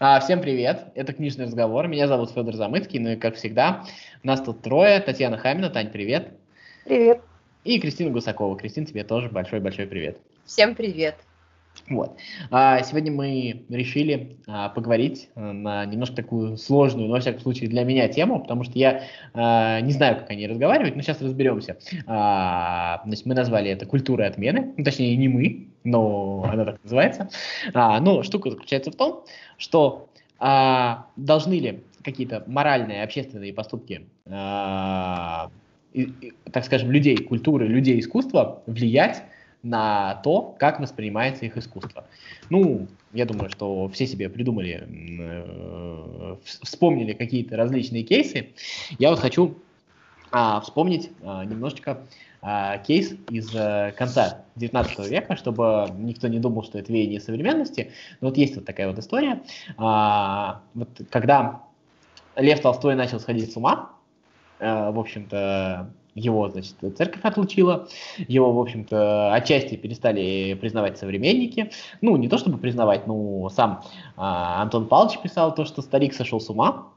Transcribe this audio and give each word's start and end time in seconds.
А, 0.00 0.20
всем 0.20 0.40
привет, 0.40 0.92
это 0.94 1.12
«Книжный 1.12 1.46
разговор», 1.46 1.88
меня 1.88 2.06
зовут 2.06 2.30
Федор 2.30 2.54
Замыцкий, 2.54 3.00
ну 3.00 3.10
и 3.10 3.16
как 3.16 3.34
всегда, 3.34 3.84
нас 4.22 4.40
тут 4.40 4.62
трое, 4.62 5.00
Татьяна 5.00 5.38
Хамина, 5.38 5.70
Тань, 5.70 5.90
привет. 5.90 6.34
Привет. 6.84 7.20
И 7.64 7.80
Кристина 7.80 8.10
Гусакова. 8.10 8.56
Кристина, 8.56 8.86
тебе 8.86 9.02
тоже 9.02 9.28
большой-большой 9.28 9.88
привет. 9.88 10.18
Всем 10.44 10.76
привет. 10.76 11.16
Вот. 11.88 12.16
А, 12.50 12.82
сегодня 12.82 13.12
мы 13.12 13.64
решили 13.68 14.36
а, 14.46 14.68
поговорить 14.68 15.28
а, 15.34 15.52
на 15.52 15.84
немножко 15.86 16.16
такую 16.16 16.56
сложную, 16.56 17.08
но, 17.08 17.14
во 17.14 17.20
всяком 17.20 17.40
случае, 17.40 17.68
для 17.68 17.84
меня 17.84 18.08
тему, 18.08 18.40
потому 18.40 18.64
что 18.64 18.78
я 18.78 19.04
а, 19.34 19.80
не 19.80 19.92
знаю, 19.92 20.16
как 20.16 20.30
они 20.30 20.46
разговаривают, 20.46 20.96
но 20.96 21.02
сейчас 21.02 21.20
разберемся. 21.22 21.78
А, 22.06 23.02
значит, 23.04 23.26
мы 23.26 23.34
назвали 23.34 23.70
это 23.70 23.86
культурой 23.86 24.26
отмены, 24.26 24.72
ну, 24.76 24.84
точнее, 24.84 25.16
не 25.16 25.28
мы, 25.28 25.68
но 25.84 26.44
она 26.50 26.64
так 26.64 26.82
называется. 26.82 27.30
А, 27.74 28.00
но 28.00 28.22
штука 28.22 28.50
заключается 28.50 28.90
в 28.90 28.96
том, 28.96 29.24
что 29.56 30.08
а, 30.38 31.06
должны 31.16 31.58
ли 31.58 31.80
какие-то 32.02 32.44
моральные, 32.46 33.02
общественные 33.02 33.52
поступки 33.52 34.06
а, 34.26 35.50
и, 35.92 36.02
и, 36.02 36.32
так 36.52 36.64
скажем, 36.64 36.90
людей 36.90 37.16
культуры, 37.16 37.66
людей 37.66 37.98
искусства 37.98 38.62
влиять 38.66 39.22
на 39.62 40.16
то, 40.16 40.54
как 40.58 40.80
воспринимается 40.80 41.44
их 41.44 41.56
искусство. 41.56 42.06
Ну, 42.50 42.86
я 43.12 43.26
думаю, 43.26 43.50
что 43.50 43.88
все 43.88 44.06
себе 44.06 44.28
придумали, 44.28 44.86
э, 44.88 46.36
вспомнили 46.44 47.12
какие-то 47.12 47.56
различные 47.56 48.02
кейсы. 48.02 48.50
Я 48.98 49.10
вот 49.10 49.18
хочу 49.18 49.56
а, 50.30 50.60
вспомнить 50.60 51.10
а, 51.22 51.44
немножечко 51.44 52.06
а, 52.42 52.78
кейс 52.78 53.14
из 53.30 53.50
а, 53.54 53.92
конца 53.92 54.44
19 54.56 55.08
века, 55.08 55.36
чтобы 55.36 55.88
никто 55.98 56.28
не 56.28 56.38
думал, 56.38 56.62
что 56.64 56.78
это 56.78 56.92
веяние 56.92 57.20
современности. 57.20 57.92
Но 58.20 58.28
вот 58.28 58.36
есть 58.36 58.54
вот 58.56 58.64
такая 58.64 58.88
вот 58.88 58.98
история. 58.98 59.42
А, 59.76 60.62
вот 60.74 60.88
когда 61.10 61.62
Лев 62.36 62.60
Толстой 62.60 62.94
начал 62.94 63.20
сходить 63.20 63.52
с 63.52 63.56
ума, 63.56 63.90
а, 64.60 64.90
в 64.90 64.98
общем-то, 64.98 65.90
его, 66.18 66.48
значит, 66.48 66.74
церковь 66.96 67.24
отлучила, 67.24 67.88
его, 68.16 68.52
в 68.52 68.60
общем-то, 68.60 69.32
отчасти 69.34 69.76
перестали 69.76 70.54
признавать 70.54 70.98
современники. 70.98 71.70
Ну, 72.00 72.16
не 72.16 72.28
то 72.28 72.38
чтобы 72.38 72.58
признавать, 72.58 73.06
но 73.06 73.48
сам 73.50 73.82
а, 74.16 74.60
Антон 74.62 74.86
Павлович 74.86 75.20
писал 75.20 75.54
то, 75.54 75.64
что 75.64 75.82
старик 75.82 76.14
сошел 76.14 76.40
с 76.40 76.50
ума, 76.50 76.88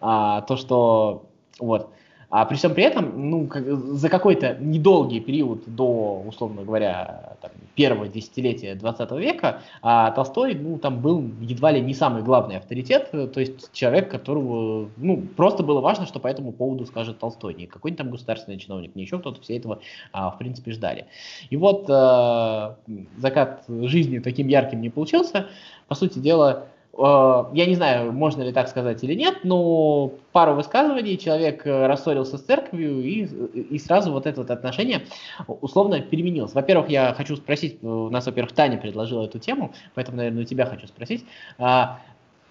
а, 0.00 0.42
то, 0.42 0.56
что, 0.56 1.26
вот, 1.58 1.90
а 2.36 2.46
при 2.46 2.56
всем 2.56 2.74
при 2.74 2.82
этом, 2.82 3.30
ну, 3.30 3.46
как, 3.46 3.64
за 3.64 4.08
какой-то 4.08 4.56
недолгий 4.58 5.20
период 5.20 5.72
до, 5.72 6.20
условно 6.26 6.64
говоря, 6.64 7.36
там, 7.40 7.52
первого 7.76 8.08
десятилетия 8.08 8.74
20 8.74 9.12
века, 9.12 9.60
а 9.82 10.10
Толстой, 10.10 10.56
ну, 10.56 10.78
там 10.78 11.00
был 11.00 11.30
едва 11.40 11.70
ли 11.70 11.80
не 11.80 11.94
самый 11.94 12.24
главный 12.24 12.56
авторитет, 12.56 13.12
то 13.12 13.38
есть 13.38 13.72
человек, 13.72 14.10
которого, 14.10 14.88
ну, 14.96 15.22
просто 15.36 15.62
было 15.62 15.80
важно, 15.80 16.06
что 16.06 16.18
по 16.18 16.26
этому 16.26 16.50
поводу 16.50 16.86
скажет 16.86 17.20
Толстой, 17.20 17.54
не 17.54 17.68
какой-нибудь 17.68 17.98
там 17.98 18.10
государственный 18.10 18.58
чиновник, 18.58 18.96
не 18.96 19.04
еще 19.04 19.20
кто-то, 19.20 19.40
все 19.40 19.56
этого, 19.56 19.78
а, 20.10 20.32
в 20.32 20.38
принципе, 20.38 20.72
ждали. 20.72 21.06
И 21.50 21.56
вот 21.56 21.86
а, 21.88 22.78
закат 23.16 23.62
жизни 23.68 24.18
таким 24.18 24.48
ярким 24.48 24.80
не 24.80 24.90
получился, 24.90 25.46
по 25.86 25.94
сути 25.94 26.18
дела, 26.18 26.66
я 26.98 27.66
не 27.66 27.74
знаю, 27.74 28.12
можно 28.12 28.42
ли 28.42 28.52
так 28.52 28.68
сказать 28.68 29.02
или 29.02 29.14
нет, 29.14 29.40
но 29.42 30.12
пару 30.32 30.54
высказываний 30.54 31.18
человек 31.18 31.66
э, 31.66 31.86
рассорился 31.86 32.38
с 32.38 32.42
церковью, 32.42 33.02
и, 33.02 33.22
и 33.22 33.78
сразу 33.78 34.12
вот 34.12 34.26
это 34.26 34.42
вот 34.42 34.50
отношение 34.50 35.02
условно 35.46 36.00
переменилось. 36.00 36.54
Во-первых, 36.54 36.88
я 36.88 37.14
хочу 37.14 37.36
спросить, 37.36 37.78
э, 37.82 37.86
у 37.86 38.10
нас, 38.10 38.26
во-первых, 38.26 38.52
Таня 38.52 38.78
предложила 38.78 39.24
эту 39.24 39.38
тему, 39.38 39.72
поэтому, 39.94 40.18
наверное, 40.18 40.42
у 40.42 40.46
тебя 40.46 40.66
хочу 40.66 40.86
спросить. 40.86 41.24
А, 41.58 42.00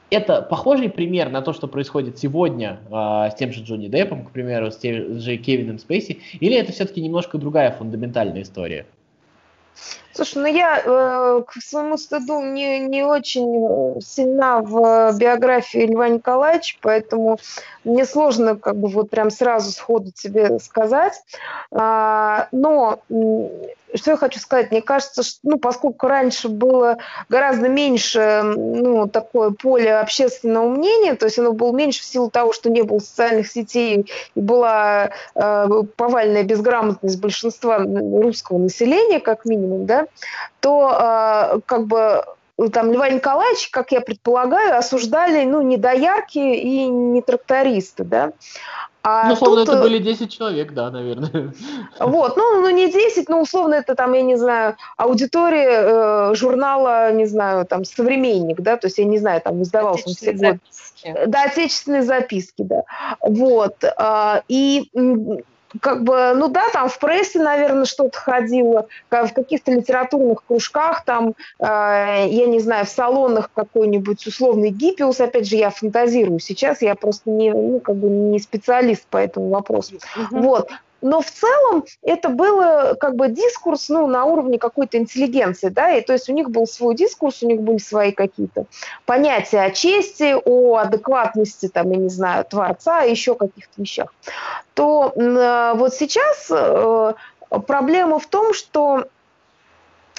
это 0.09 0.41
похожий 0.41 0.89
пример 0.89 1.29
на 1.29 1.41
то, 1.41 1.53
что 1.53 1.67
происходит 1.67 2.17
сегодня 2.19 2.79
э, 2.89 3.31
с 3.31 3.35
тем 3.35 3.53
же 3.53 3.63
Джонни 3.63 3.87
Деппом, 3.87 4.25
к 4.25 4.31
примеру, 4.31 4.71
с 4.71 4.77
тем 4.77 5.19
же 5.19 5.37
Кевином 5.37 5.79
Спейси, 5.79 6.19
или 6.39 6.55
это 6.55 6.71
все-таки 6.71 7.01
немножко 7.01 7.37
другая 7.37 7.71
фундаментальная 7.71 8.41
история? 8.41 8.85
Слушай, 10.13 10.43
ну 10.43 10.45
я 10.45 10.79
э, 10.79 11.41
к 11.47 11.53
своему 11.61 11.97
стыду 11.97 12.41
не, 12.41 12.79
не 12.79 13.03
очень 13.03 13.99
сильна 13.99 14.61
в 14.61 15.17
биографии 15.17 15.87
Льва 15.87 16.07
Николаевича, 16.07 16.77
поэтому 16.81 17.39
мне 17.83 18.05
сложно 18.05 18.55
как 18.55 18.75
бы 18.77 18.89
вот 18.89 19.09
прям 19.09 19.31
сразу 19.31 19.71
сходу 19.71 20.11
тебе 20.11 20.59
сказать. 20.59 21.19
А, 21.71 22.47
но 22.51 22.99
что 23.95 24.11
я 24.11 24.17
хочу 24.17 24.39
сказать? 24.39 24.71
Мне 24.71 24.81
кажется, 24.81 25.23
что, 25.23 25.39
ну, 25.43 25.57
поскольку 25.57 26.07
раньше 26.07 26.49
было 26.49 26.97
гораздо 27.29 27.69
меньше 27.69 28.41
ну, 28.43 29.07
такое 29.07 29.51
поле 29.51 29.95
общественного 29.95 30.69
мнения, 30.69 31.15
то 31.15 31.25
есть 31.25 31.39
оно 31.39 31.53
было 31.53 31.71
меньше 31.73 32.01
в 32.01 32.05
силу 32.05 32.29
того, 32.29 32.53
что 32.53 32.69
не 32.69 32.81
было 32.81 32.99
социальных 32.99 33.47
сетей 33.47 34.11
и 34.35 34.41
была 34.41 35.11
э, 35.35 35.67
повальная 35.95 36.43
безграмотность 36.43 37.19
большинства 37.19 37.79
русского 37.79 38.57
населения, 38.57 39.19
как 39.19 39.45
минимум, 39.45 39.85
да, 39.85 40.07
то 40.59 41.53
э, 41.55 41.59
как 41.65 41.85
бы 41.85 42.23
там 42.71 42.91
Льва 42.91 43.09
Николаевича, 43.09 43.69
как 43.71 43.91
я 43.91 44.01
предполагаю, 44.01 44.77
осуждали 44.77 45.43
ну, 45.43 45.61
не 45.61 45.77
доярки 45.77 46.37
и 46.37 46.85
не 46.85 47.21
трактористы, 47.21 48.03
да, 48.03 48.31
а 49.03 49.27
ну, 49.27 49.33
условно, 49.33 49.65
тут... 49.65 49.75
это 49.75 49.83
были 49.83 49.97
10 49.99 50.31
человек, 50.31 50.71
да, 50.71 50.89
наверное. 50.89 51.53
Вот, 51.99 52.37
ну, 52.37 52.61
ну 52.61 52.69
не 52.69 52.89
10, 52.89 53.27
но 53.27 53.41
условно 53.41 53.73
это 53.73 53.95
там, 53.95 54.13
я 54.13 54.21
не 54.21 54.37
знаю, 54.37 54.77
аудитория 54.95 56.31
э, 56.31 56.35
журнала, 56.35 57.11
не 57.11 57.25
знаю, 57.25 57.65
там, 57.65 57.83
«Современник», 57.83 58.61
да, 58.61 58.77
то 58.77 58.87
есть 58.87 58.97
я 58.97 59.05
не 59.05 59.19
знаю, 59.19 59.41
там 59.41 59.61
издавался 59.61 60.07
он 60.07 60.13
все 60.13 60.31
годы. 60.31 60.59
Да, 61.27 61.43
отечественные 61.43 62.03
записки, 62.03 62.63
да. 62.63 62.83
Вот. 63.21 63.83
Э, 63.83 64.41
и 64.47 64.89
как 65.81 66.03
бы, 66.03 66.33
ну 66.35 66.47
да, 66.49 66.63
там 66.71 66.89
в 66.89 66.99
прессе, 66.99 67.39
наверное, 67.39 67.85
что-то 67.85 68.17
ходило, 68.17 68.87
в 69.09 69.33
каких-то 69.33 69.71
литературных 69.71 70.43
кружках, 70.45 71.03
там, 71.05 71.33
э, 71.59 71.63
я 71.65 72.45
не 72.45 72.59
знаю, 72.59 72.85
в 72.85 72.89
салонах 72.89 73.49
какой-нибудь 73.53 74.25
условный 74.27 74.69
гиппиус, 74.69 75.19
опять 75.21 75.47
же, 75.47 75.55
я 75.55 75.69
фантазирую 75.69 76.39
сейчас, 76.39 76.81
я 76.81 76.95
просто 76.95 77.29
не, 77.29 77.51
ну, 77.51 77.79
как 77.79 77.95
бы 77.95 78.07
не 78.07 78.39
специалист 78.39 79.05
по 79.07 79.17
этому 79.17 79.49
вопросу. 79.49 79.95
Uh-huh. 79.95 80.27
Вот. 80.31 80.69
Но 81.03 81.21
в 81.21 81.29
целом 81.29 81.83
это 82.01 82.29
было 82.29 82.95
как 82.97 83.15
бы 83.15 83.27
дискурс 83.27 83.89
ну, 83.89 84.07
на 84.07 84.23
уровне 84.23 84.57
какой-то 84.57 84.97
интеллигенции, 84.97 85.67
да, 85.67 85.91
и 85.91 86.01
то 86.01 86.13
есть 86.13 86.29
у 86.29 86.33
них 86.33 86.49
был 86.49 86.65
свой 86.65 86.95
дискурс, 86.95 87.43
у 87.43 87.47
них 87.47 87.61
были 87.61 87.77
свои 87.77 88.13
какие-то 88.13 88.65
понятия 89.05 89.61
о 89.61 89.71
чести, 89.71 90.33
о 90.45 90.77
адекватности, 90.77 91.67
там, 91.67 91.91
я 91.91 91.97
не 91.97 92.09
знаю, 92.09 92.45
творца, 92.45 93.01
еще 93.01 93.35
каких-то 93.35 93.81
вещах. 93.81 94.13
То 94.73 95.11
э, 95.15 95.73
вот 95.75 95.93
сейчас 95.93 96.47
э, 96.49 97.13
проблема 97.67 98.19
в 98.19 98.25
том, 98.27 98.53
что 98.53 99.05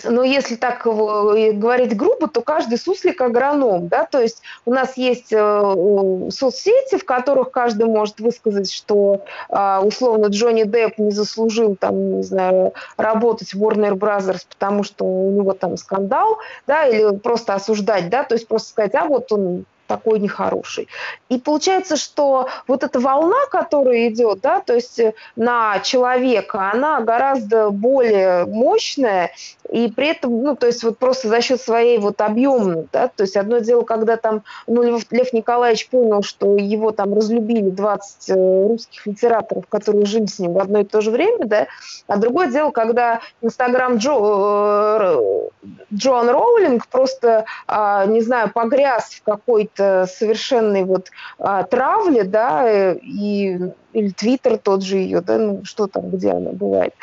но 0.03 0.23
если 0.23 0.57
так 0.57 0.83
говорить 0.85 1.97
грубо, 1.97 2.29
то 2.29 2.41
каждый 2.41 2.79
суслик 2.79 3.21
агроном, 3.21 3.89
да, 3.89 4.05
то 4.05 4.21
есть 4.21 4.43
у 4.65 4.73
нас 4.73 4.97
есть 4.97 5.33
э, 5.33 6.29
соцсети, 6.31 6.99
в 6.99 7.05
которых 7.05 7.51
каждый 7.51 7.87
может 7.87 8.21
высказать, 8.21 8.71
что 8.71 9.25
а, 9.49 9.81
условно 9.83 10.27
Джонни 10.27 10.65
Депп 10.65 10.99
не 10.99 11.11
заслужил 11.11 11.77
там, 11.77 12.17
не 12.17 12.23
знаю, 12.23 12.75
работать 12.97 13.55
в 13.55 13.63
Warner 13.63 13.93
Brothers, 13.93 14.45
потому 14.49 14.83
что 14.83 15.05
у 15.05 15.31
него 15.31 15.53
там 15.53 15.77
скандал, 15.77 16.39
да, 16.67 16.87
или 16.87 17.17
просто 17.17 17.55
осуждать, 17.55 18.09
да, 18.11 18.25
то 18.25 18.35
есть 18.35 18.49
просто 18.49 18.71
сказать, 18.71 18.95
а 18.95 19.05
вот 19.05 19.31
он 19.33 19.65
такой 19.87 20.19
нехороший. 20.19 20.89
И 21.29 21.39
получается, 21.39 21.97
что 21.97 22.49
вот 22.67 22.85
эта 22.85 23.01
волна, 23.01 23.47
которая 23.51 24.09
идет, 24.09 24.41
да, 24.41 24.61
то 24.61 24.75
есть 24.75 24.99
э, 24.99 25.15
на 25.37 25.81
человека, 25.81 26.71
она 26.73 27.01
гораздо 27.01 27.71
более 27.71 28.47
мощная, 28.47 29.33
и 29.71 29.91
при 29.91 30.09
этом, 30.09 30.43
ну, 30.43 30.57
то 30.57 30.67
есть 30.67 30.83
вот 30.85 30.99
просто 30.99 31.29
за 31.29 31.41
счет 31.41 31.61
своей 31.61 31.99
вот 31.99 32.21
объемной, 32.21 32.87
да, 32.93 33.09
то 33.09 33.23
есть 33.23 33.37
одно 33.37 33.59
дело, 33.59 33.83
когда 33.83 34.17
там, 34.17 34.43
ну, 34.67 34.83
Лев, 34.83 35.07
Лев 35.11 35.33
Николаевич 35.33 35.89
понял, 35.89 36.23
что 36.23 36.57
его 36.57 36.91
там 36.91 37.15
разлюбили 37.15 37.71
20 37.71 38.31
э, 38.31 38.67
русских 38.69 39.07
литераторов, 39.07 39.67
которые 39.69 40.07
жили 40.07 40.27
с 40.27 40.39
ним 40.39 40.53
в 40.53 40.59
одно 40.59 40.81
и 40.81 40.85
то 40.85 41.01
же 41.01 41.11
время, 41.11 41.47
да, 41.47 41.67
а 42.07 42.17
другое 42.17 42.49
дело, 42.49 42.71
когда 42.71 43.21
Инстаграм 43.43 43.97
Джо, 43.97 44.13
э, 44.13 45.49
Джоан 45.93 46.29
Роулинг 46.29 46.87
просто, 46.89 47.45
а, 47.67 48.07
не 48.07 48.21
знаю, 48.21 48.51
погряз 48.53 49.11
в 49.15 49.23
какой-то 49.23 49.84
совершенной 50.07 50.85
вот 50.85 51.11
а, 51.39 51.63
травле, 51.65 52.25
да, 52.25 52.93
и 52.93 53.59
или 53.93 54.11
Твиттер 54.11 54.59
тот 54.59 54.83
же 54.83 54.97
ее, 54.97 55.21
да, 55.21 55.39
ну 55.39 55.65
что 55.65 55.87
там, 55.87 56.11
где 56.11 56.31
она 56.31 56.51
бывает. 56.51 56.95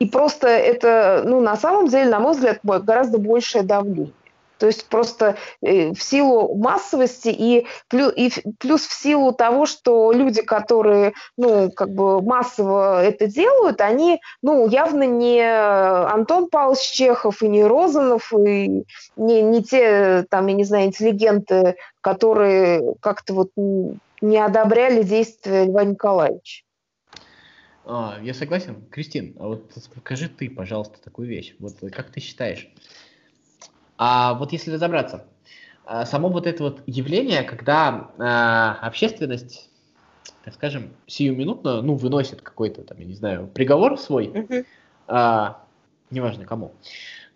И 0.00 0.06
просто 0.06 0.48
это, 0.48 1.22
ну, 1.26 1.40
на 1.40 1.56
самом 1.56 1.88
деле, 1.88 2.08
на 2.10 2.20
мой 2.20 2.32
взгляд, 2.32 2.60
гораздо 2.62 3.18
большее 3.18 3.62
давление. 3.62 4.14
То 4.60 4.66
есть 4.66 4.86
просто 4.88 5.36
э, 5.62 5.92
в 5.94 6.02
силу 6.02 6.54
массовости 6.54 7.30
и 7.30 7.66
плюс, 7.88 8.12
и 8.14 8.30
плюс 8.58 8.82
в 8.82 8.92
силу 8.92 9.32
того, 9.32 9.64
что 9.64 10.12
люди, 10.12 10.42
которые, 10.42 11.14
ну, 11.38 11.70
как 11.70 11.94
бы 11.94 12.20
массово 12.20 13.02
это 13.02 13.26
делают, 13.26 13.80
они, 13.80 14.20
ну, 14.42 14.68
явно 14.68 15.04
не 15.04 15.40
Антон 15.40 16.50
Павлович 16.50 16.90
Чехов 16.90 17.42
и 17.42 17.48
не 17.48 17.64
Розанов, 17.64 18.34
и 18.34 18.84
не, 19.16 19.42
не 19.42 19.64
те, 19.64 20.26
там, 20.28 20.46
я 20.48 20.54
не 20.54 20.64
знаю, 20.64 20.88
интеллигенты, 20.88 21.76
которые 22.02 22.94
как-то 23.00 23.32
вот 23.32 23.50
не 23.56 24.36
одобряли 24.36 25.02
действия 25.02 25.64
Льва 25.64 25.84
Николаевича. 25.84 26.64
А, 27.86 28.18
я 28.22 28.34
согласен. 28.34 28.84
Кристин, 28.90 29.36
а 29.40 29.48
вот 29.48 29.72
скажи 29.74 30.28
ты, 30.28 30.50
пожалуйста, 30.50 31.02
такую 31.02 31.28
вещь. 31.28 31.54
Вот 31.58 31.78
как 31.92 32.10
ты 32.10 32.20
считаешь? 32.20 32.70
А 34.02 34.32
вот 34.32 34.50
если 34.52 34.72
разобраться, 34.72 35.26
а, 35.84 36.06
само 36.06 36.30
вот 36.30 36.46
это 36.46 36.62
вот 36.62 36.82
явление, 36.86 37.42
когда 37.42 38.12
а, 38.18 38.78
общественность, 38.80 39.68
так 40.42 40.54
скажем, 40.54 40.88
сиюминутно, 41.06 41.82
ну, 41.82 41.92
выносит 41.96 42.40
какой-то 42.40 42.82
там, 42.82 42.98
я 42.98 43.04
не 43.04 43.12
знаю, 43.12 43.46
приговор 43.48 43.98
свой, 43.98 44.28
uh-huh. 44.28 44.64
а, 45.06 45.64
неважно 46.10 46.44
кому, 46.44 46.72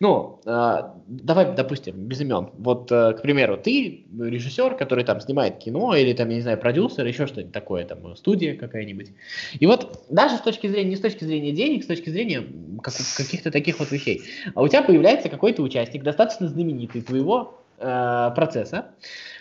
ну, 0.00 0.41
э, 0.44 0.82
давай, 1.06 1.55
допустим, 1.55 1.94
без 1.94 2.21
имен. 2.21 2.50
Вот, 2.59 2.91
э, 2.91 3.12
к 3.12 3.23
примеру, 3.23 3.56
ты 3.56 4.05
режиссер, 4.19 4.76
который 4.76 5.05
там 5.05 5.21
снимает 5.21 5.59
кино, 5.59 5.94
или 5.94 6.12
там, 6.12 6.29
я 6.31 6.37
не 6.37 6.41
знаю, 6.43 6.59
продюсер, 6.59 7.06
еще 7.06 7.26
что-нибудь 7.26 7.53
такое, 7.53 7.85
там, 7.85 8.17
студия 8.17 8.56
какая-нибудь. 8.56 9.12
И 9.59 9.67
вот 9.67 10.05
даже 10.11 10.37
с 10.37 10.41
точки 10.41 10.67
зрения, 10.67 10.91
не 10.91 10.97
с 10.97 11.00
точки 11.00 11.25
зрения 11.25 11.53
денег, 11.53 11.85
с 11.85 11.87
точки 11.87 12.11
зрения 12.11 12.44
как, 12.82 12.93
каких-то 13.17 13.50
таких 13.53 13.79
вот 13.79 13.93
вещей, 13.93 14.23
а 14.55 14.62
у 14.62 14.69
тебя 14.69 14.82
появляется 14.82 15.29
какой-то 15.29 15.62
участник, 15.62 16.03
достаточно 16.03 16.49
знаменитый 16.49 17.00
твоего 17.00 17.61
э, 17.79 18.31
процесса, 18.35 18.87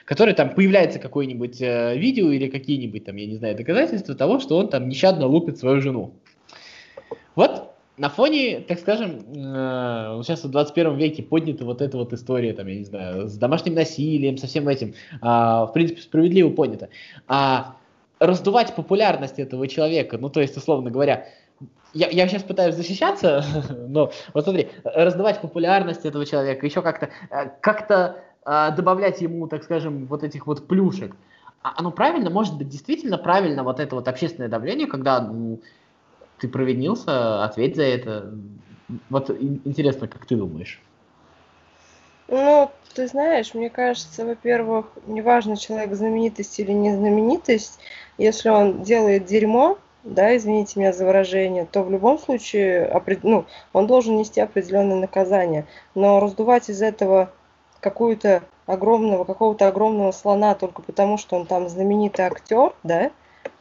который 0.06 0.36
там 0.36 0.54
появляется 0.54 1.00
какое-нибудь 1.00 1.62
э, 1.62 1.98
видео 1.98 2.32
или 2.32 2.48
какие-нибудь 2.48 3.06
там, 3.06 3.16
я 3.16 3.26
не 3.26 3.38
знаю, 3.38 3.58
доказательства 3.58 4.14
того, 4.14 4.40
что 4.40 4.58
он 4.58 4.70
там 4.70 4.88
нещадно 4.88 5.26
лупит 5.26 5.58
свою 5.58 5.82
жену. 5.82 6.14
Вот 7.36 7.73
на 7.98 8.10
фоне, 8.10 8.60
так 8.62 8.80
скажем, 8.80 9.20
э, 9.20 10.22
сейчас 10.24 10.44
в 10.44 10.50
21 10.50 10.96
веке 10.96 11.22
поднята 11.22 11.64
вот 11.64 11.82
эта 11.82 11.98
вот 11.98 12.12
история, 12.14 12.54
там, 12.54 12.68
я 12.68 12.76
не 12.76 12.86
знаю, 12.86 13.28
с 13.28 13.38
домашним 13.38 13.76
насилием, 13.76 14.38
со 14.38 14.48
всем 14.48 14.68
этим, 14.68 14.90
э, 14.90 15.26
в 15.26 15.72
принципе, 15.74 16.02
справедливо 16.02 16.50
поднята. 16.50 16.90
А 17.28 17.76
раздувать 18.20 18.76
популярность 18.76 19.38
этого 19.38 19.68
человека, 19.68 20.18
ну, 20.18 20.30
то 20.30 20.42
есть, 20.42 20.58
условно 20.58 20.90
говоря, 20.90 21.28
я, 21.94 22.10
я 22.10 22.28
сейчас 22.28 22.42
пытаюсь 22.42 22.76
защищаться, 22.76 23.44
но 23.88 24.12
вот 24.34 24.44
смотри, 24.44 24.70
раздавать 24.84 25.42
популярность 25.42 26.06
этого 26.06 26.26
человека, 26.26 26.66
еще 26.66 26.82
как-то 26.82 27.10
э, 27.30 27.50
как-то 27.62 28.24
э, 28.46 28.72
добавлять 28.76 29.22
ему, 29.22 29.48
так 29.48 29.64
скажем, 29.64 30.08
вот 30.08 30.24
этих 30.24 30.48
вот 30.48 30.68
плюшек. 30.68 31.16
А 31.62 31.76
оно 31.78 31.92
правильно, 31.92 32.30
может 32.30 32.58
быть, 32.58 32.70
действительно 32.70 33.18
правильно 33.18 33.64
вот 33.64 33.80
это 33.80 33.96
вот 33.96 34.08
общественное 34.08 34.50
давление, 34.50 34.88
когда 34.88 35.22
ну, 35.22 35.62
ты 36.40 36.48
провинился, 36.48 37.44
ответь 37.44 37.76
за 37.76 37.84
это. 37.84 38.34
Вот 39.10 39.30
интересно, 39.30 40.08
как 40.08 40.26
ты 40.26 40.36
думаешь? 40.36 40.82
Ну, 42.28 42.70
ты 42.96 43.08
знаешь, 43.08 43.54
мне 43.54 43.70
кажется, 43.70 44.26
во-первых, 44.26 44.88
неважно, 45.08 45.58
человек 45.58 45.94
знаменитость 45.94 46.60
или 46.60 46.72
не 46.72 46.96
знаменитость, 46.96 47.80
если 48.18 48.50
он 48.50 48.84
делает 48.84 49.26
дерьмо, 49.26 49.78
да, 50.04 50.36
извините 50.36 50.80
меня 50.80 50.94
за 50.94 51.06
выражение, 51.06 51.66
то 51.66 51.82
в 51.82 51.92
любом 51.92 52.20
случае 52.20 52.92
ну, 53.24 53.46
он 53.72 53.88
должен 53.88 54.18
нести 54.18 54.42
определенное 54.42 54.98
наказание. 54.98 55.66
Но 55.96 56.20
раздувать 56.20 56.70
из 56.70 56.82
этого 56.82 57.32
какую-то 57.80 58.44
огромного, 58.66 59.24
какого-то 59.24 59.68
огромного 59.68 60.12
слона 60.12 60.56
только 60.56 60.82
потому, 60.82 61.18
что 61.18 61.36
он 61.36 61.46
там 61.46 61.70
знаменитый 61.70 62.26
актер, 62.26 62.74
да, 62.84 63.12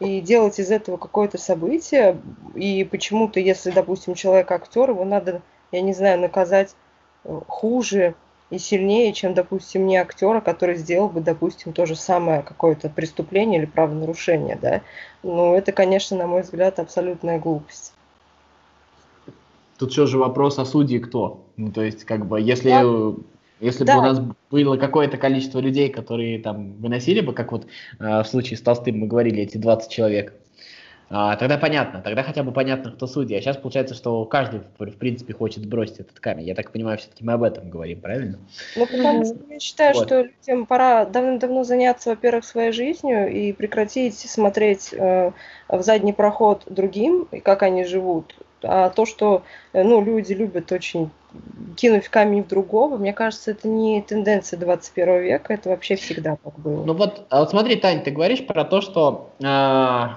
и 0.02 0.20
делать 0.20 0.58
из 0.58 0.70
этого 0.70 0.96
какое-то 0.96 1.38
событие. 1.38 2.20
И 2.54 2.84
почему-то, 2.84 3.38
если, 3.40 3.70
допустим, 3.70 4.14
человек 4.14 4.50
актер, 4.50 4.90
его 4.90 5.04
надо, 5.04 5.42
я 5.70 5.80
не 5.80 5.92
знаю, 5.92 6.20
наказать 6.20 6.74
э, 7.24 7.40
хуже 7.46 8.14
и 8.50 8.58
сильнее, 8.58 9.12
чем, 9.12 9.32
допустим, 9.32 9.86
не 9.86 9.96
актера, 9.96 10.40
который 10.40 10.74
сделал 10.74 11.08
бы, 11.08 11.20
допустим, 11.20 11.72
то 11.72 11.86
же 11.86 11.94
самое 11.94 12.42
какое-то 12.42 12.88
преступление 12.90 13.60
или 13.60 13.66
правонарушение, 13.66 14.58
да. 14.60 14.82
Ну, 15.22 15.54
это, 15.54 15.72
конечно, 15.72 16.16
на 16.16 16.26
мой 16.26 16.42
взгляд, 16.42 16.78
абсолютная 16.78 17.38
глупость. 17.38 17.94
Тут 19.78 19.92
все 19.92 20.06
же 20.06 20.18
вопрос 20.18 20.58
о 20.58 20.64
судьи 20.64 20.98
кто. 20.98 21.44
Ну, 21.56 21.70
то 21.72 21.82
есть, 21.82 22.04
как 22.04 22.26
бы, 22.26 22.40
если 22.40 22.70
да. 22.70 22.82
Если 23.62 23.84
да. 23.84 23.94
бы 23.94 24.00
у 24.00 24.02
нас 24.02 24.20
было 24.50 24.76
какое-то 24.76 25.16
количество 25.16 25.60
людей, 25.60 25.88
которые 25.88 26.40
там 26.40 26.72
выносили 26.74 27.20
бы, 27.20 27.32
как 27.32 27.52
вот 27.52 27.66
э, 28.00 28.22
в 28.22 28.24
случае 28.24 28.56
с 28.56 28.60
Толстым 28.60 28.98
мы 28.98 29.06
говорили, 29.06 29.40
эти 29.40 29.56
20 29.56 29.88
человек, 29.88 30.34
э, 31.10 31.36
тогда 31.38 31.58
понятно, 31.58 32.00
тогда 32.00 32.24
хотя 32.24 32.42
бы 32.42 32.50
понятно, 32.50 32.90
кто 32.90 33.06
судья. 33.06 33.38
А 33.38 33.40
сейчас 33.40 33.56
получается, 33.56 33.94
что 33.94 34.24
каждый, 34.24 34.62
в 34.76 34.96
принципе, 34.96 35.32
хочет 35.32 35.62
сбросить 35.62 36.00
этот 36.00 36.18
камень. 36.18 36.44
Я 36.44 36.56
так 36.56 36.72
понимаю, 36.72 36.98
все-таки 36.98 37.22
мы 37.22 37.34
об 37.34 37.44
этом 37.44 37.70
говорим, 37.70 38.00
правильно? 38.00 38.40
Ну, 38.74 38.84
потому 38.84 39.24
что 39.24 39.36
я 39.48 39.60
считаю, 39.60 39.94
вот. 39.94 40.06
что 40.06 40.22
людям 40.22 40.66
пора 40.66 41.04
давным-давно 41.04 41.62
заняться, 41.62 42.10
во-первых, 42.10 42.44
своей 42.44 42.72
жизнью 42.72 43.30
и 43.30 43.52
прекратить 43.52 44.18
смотреть 44.18 44.92
э, 44.92 45.30
в 45.68 45.82
задний 45.82 46.12
проход 46.12 46.64
другим, 46.66 47.28
и 47.30 47.38
как 47.38 47.62
они 47.62 47.84
живут. 47.84 48.34
А 48.64 48.90
то, 48.90 49.06
что 49.06 49.44
э, 49.72 49.84
ну, 49.84 50.04
люди 50.04 50.32
любят 50.32 50.72
очень 50.72 51.10
кинуть 51.76 52.08
камень 52.08 52.44
в 52.44 52.48
другого, 52.48 52.96
мне 52.96 53.12
кажется, 53.12 53.52
это 53.52 53.68
не 53.68 54.02
тенденция 54.02 54.58
21 54.58 55.22
века, 55.22 55.54
это 55.54 55.70
вообще 55.70 55.96
всегда 55.96 56.36
так 56.42 56.58
было. 56.58 56.84
Ну 56.84 56.94
вот, 56.94 57.26
а 57.30 57.40
вот 57.40 57.50
смотри, 57.50 57.76
Тань, 57.76 58.02
ты 58.02 58.10
говоришь 58.10 58.46
про 58.46 58.64
то, 58.64 58.80
что 58.80 59.30
э, 59.40 60.08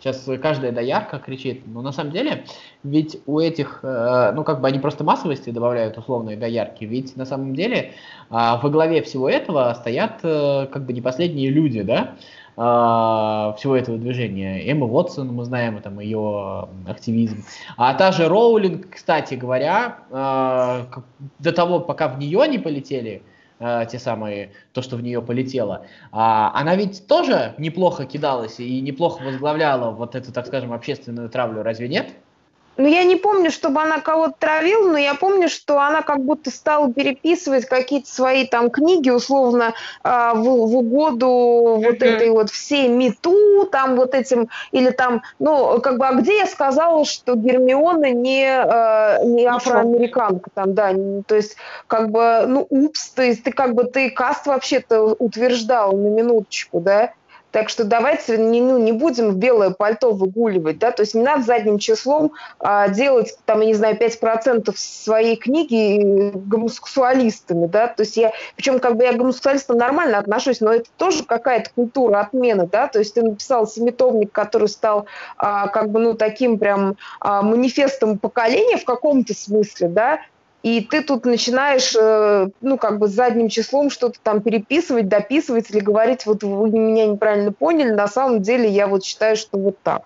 сейчас 0.00 0.28
каждая 0.40 0.72
доярка 0.72 1.18
кричит, 1.18 1.62
но 1.66 1.82
на 1.82 1.92
самом 1.92 2.12
деле, 2.12 2.44
ведь 2.82 3.18
у 3.26 3.38
этих, 3.38 3.80
э, 3.82 4.32
ну 4.34 4.44
как 4.44 4.60
бы 4.60 4.68
они 4.68 4.78
просто 4.78 5.04
массовости 5.04 5.50
добавляют 5.50 5.98
условные 5.98 6.36
доярки, 6.36 6.84
ведь 6.84 7.16
на 7.16 7.24
самом 7.24 7.54
деле 7.54 7.78
э, 7.78 7.90
во 8.30 8.68
главе 8.68 9.02
всего 9.02 9.28
этого 9.28 9.74
стоят 9.74 10.20
э, 10.22 10.66
как 10.70 10.84
бы 10.84 10.92
не 10.92 11.00
последние 11.00 11.50
люди, 11.50 11.82
да, 11.82 12.16
всего 12.56 13.76
этого 13.76 13.98
движения. 13.98 14.66
Эмма 14.70 14.86
Уотсон, 14.86 15.28
мы 15.28 15.44
знаем 15.44 15.80
там 15.82 16.00
ее 16.00 16.68
активизм. 16.86 17.44
А 17.76 17.92
та 17.92 18.12
же 18.12 18.28
Роулинг, 18.28 18.88
кстати 18.94 19.34
говоря, 19.34 19.98
а, 20.10 20.86
до 21.38 21.52
того, 21.52 21.80
пока 21.80 22.08
в 22.08 22.18
нее 22.18 22.48
не 22.48 22.58
полетели 22.58 23.22
а, 23.60 23.84
те 23.84 23.98
самые, 23.98 24.52
то, 24.72 24.80
что 24.80 24.96
в 24.96 25.02
нее 25.02 25.20
полетело, 25.20 25.84
она 26.10 26.76
ведь 26.76 27.06
тоже 27.06 27.54
неплохо 27.58 28.06
кидалась 28.06 28.58
и 28.58 28.80
неплохо 28.80 29.22
возглавляла 29.22 29.90
вот 29.90 30.14
эту, 30.14 30.32
так 30.32 30.46
скажем, 30.46 30.72
общественную 30.72 31.28
травлю, 31.28 31.62
разве 31.62 31.88
нет? 31.88 32.14
Ну, 32.76 32.86
я 32.86 33.04
не 33.04 33.16
помню, 33.16 33.50
чтобы 33.50 33.80
она 33.80 34.00
кого-то 34.00 34.34
травила, 34.38 34.90
но 34.92 34.98
я 34.98 35.14
помню, 35.14 35.48
что 35.48 35.80
она 35.80 36.02
как 36.02 36.20
будто 36.20 36.50
стала 36.50 36.92
переписывать 36.92 37.66
какие-то 37.66 38.08
свои 38.08 38.46
там 38.46 38.70
книги, 38.70 39.08
условно, 39.08 39.74
э, 40.04 40.32
в, 40.34 40.42
в 40.42 40.76
угоду 40.76 41.26
mm-hmm. 41.26 41.84
вот 41.84 42.02
этой 42.02 42.30
вот 42.30 42.50
всей 42.50 42.88
мету, 42.88 43.66
там 43.70 43.96
вот 43.96 44.14
этим, 44.14 44.48
или 44.72 44.90
там, 44.90 45.22
ну, 45.38 45.80
как 45.80 45.98
бы, 45.98 46.06
а 46.06 46.14
где 46.14 46.38
я 46.38 46.46
сказала, 46.46 47.04
что 47.04 47.34
Гермиона 47.34 48.12
не, 48.12 48.44
э, 48.44 49.24
не 49.24 49.46
афроамериканка 49.46 50.50
там, 50.52 50.74
да, 50.74 50.92
то 51.26 51.34
есть, 51.34 51.56
как 51.86 52.10
бы, 52.10 52.44
ну, 52.46 52.66
упс, 52.68 53.08
то 53.10 53.22
есть 53.22 53.44
ты 53.44 53.52
как 53.52 53.74
бы, 53.74 53.84
ты 53.84 54.10
каст 54.10 54.46
вообще-то 54.46 55.02
утверждал 55.18 55.92
на 55.92 56.08
минуточку, 56.08 56.80
да, 56.80 57.12
так 57.52 57.68
что 57.68 57.84
давайте 57.84 58.36
не, 58.36 58.60
ну, 58.60 58.78
не 58.78 58.92
будем 58.92 59.30
в 59.30 59.36
белое 59.36 59.70
пальто 59.70 60.12
выгуливать, 60.12 60.78
да, 60.78 60.90
то 60.90 61.02
есть 61.02 61.14
не 61.14 61.22
надо 61.22 61.42
задним 61.42 61.78
числом 61.78 62.32
а, 62.58 62.88
делать, 62.88 63.36
там, 63.46 63.60
я 63.60 63.66
не 63.66 63.74
знаю, 63.74 63.96
5% 63.96 64.72
своей 64.76 65.36
книги 65.36 66.32
гомосексуалистами, 66.34 67.66
да, 67.66 67.88
то 67.88 68.02
есть 68.02 68.16
я, 68.16 68.32
причем 68.56 68.78
как 68.78 68.96
бы 68.96 69.04
я 69.04 69.12
к 69.12 69.16
гомосексуалистам 69.16 69.78
нормально 69.78 70.18
отношусь, 70.18 70.60
но 70.60 70.72
это 70.72 70.90
тоже 70.96 71.24
какая-то 71.24 71.70
культура 71.74 72.20
отмены, 72.20 72.68
да, 72.70 72.88
то 72.88 72.98
есть 72.98 73.14
ты 73.14 73.22
написал 73.22 73.66
семитомник, 73.66 74.32
который 74.32 74.68
стал 74.68 75.06
а, 75.38 75.68
как 75.68 75.90
бы, 75.90 76.00
ну, 76.00 76.14
таким 76.14 76.58
прям 76.58 76.96
а, 77.20 77.42
манифестом 77.42 78.18
поколения 78.18 78.76
в 78.76 78.84
каком-то 78.84 79.34
смысле, 79.34 79.88
да, 79.88 80.20
и 80.66 80.80
ты 80.80 81.00
тут 81.00 81.24
начинаешь, 81.24 81.94
э, 81.94 82.48
ну, 82.60 82.76
как 82.76 82.98
бы 82.98 83.06
задним 83.06 83.48
числом 83.48 83.88
что-то 83.88 84.18
там 84.20 84.42
переписывать, 84.42 85.06
дописывать 85.06 85.70
или 85.70 85.78
говорить, 85.78 86.26
вот 86.26 86.42
вы 86.42 86.70
меня 86.70 87.06
неправильно 87.06 87.52
поняли, 87.52 87.90
на 87.90 88.08
самом 88.08 88.42
деле 88.42 88.68
я 88.68 88.88
вот 88.88 89.04
считаю, 89.04 89.36
что 89.36 89.58
вот 89.58 89.76
так. 89.84 90.02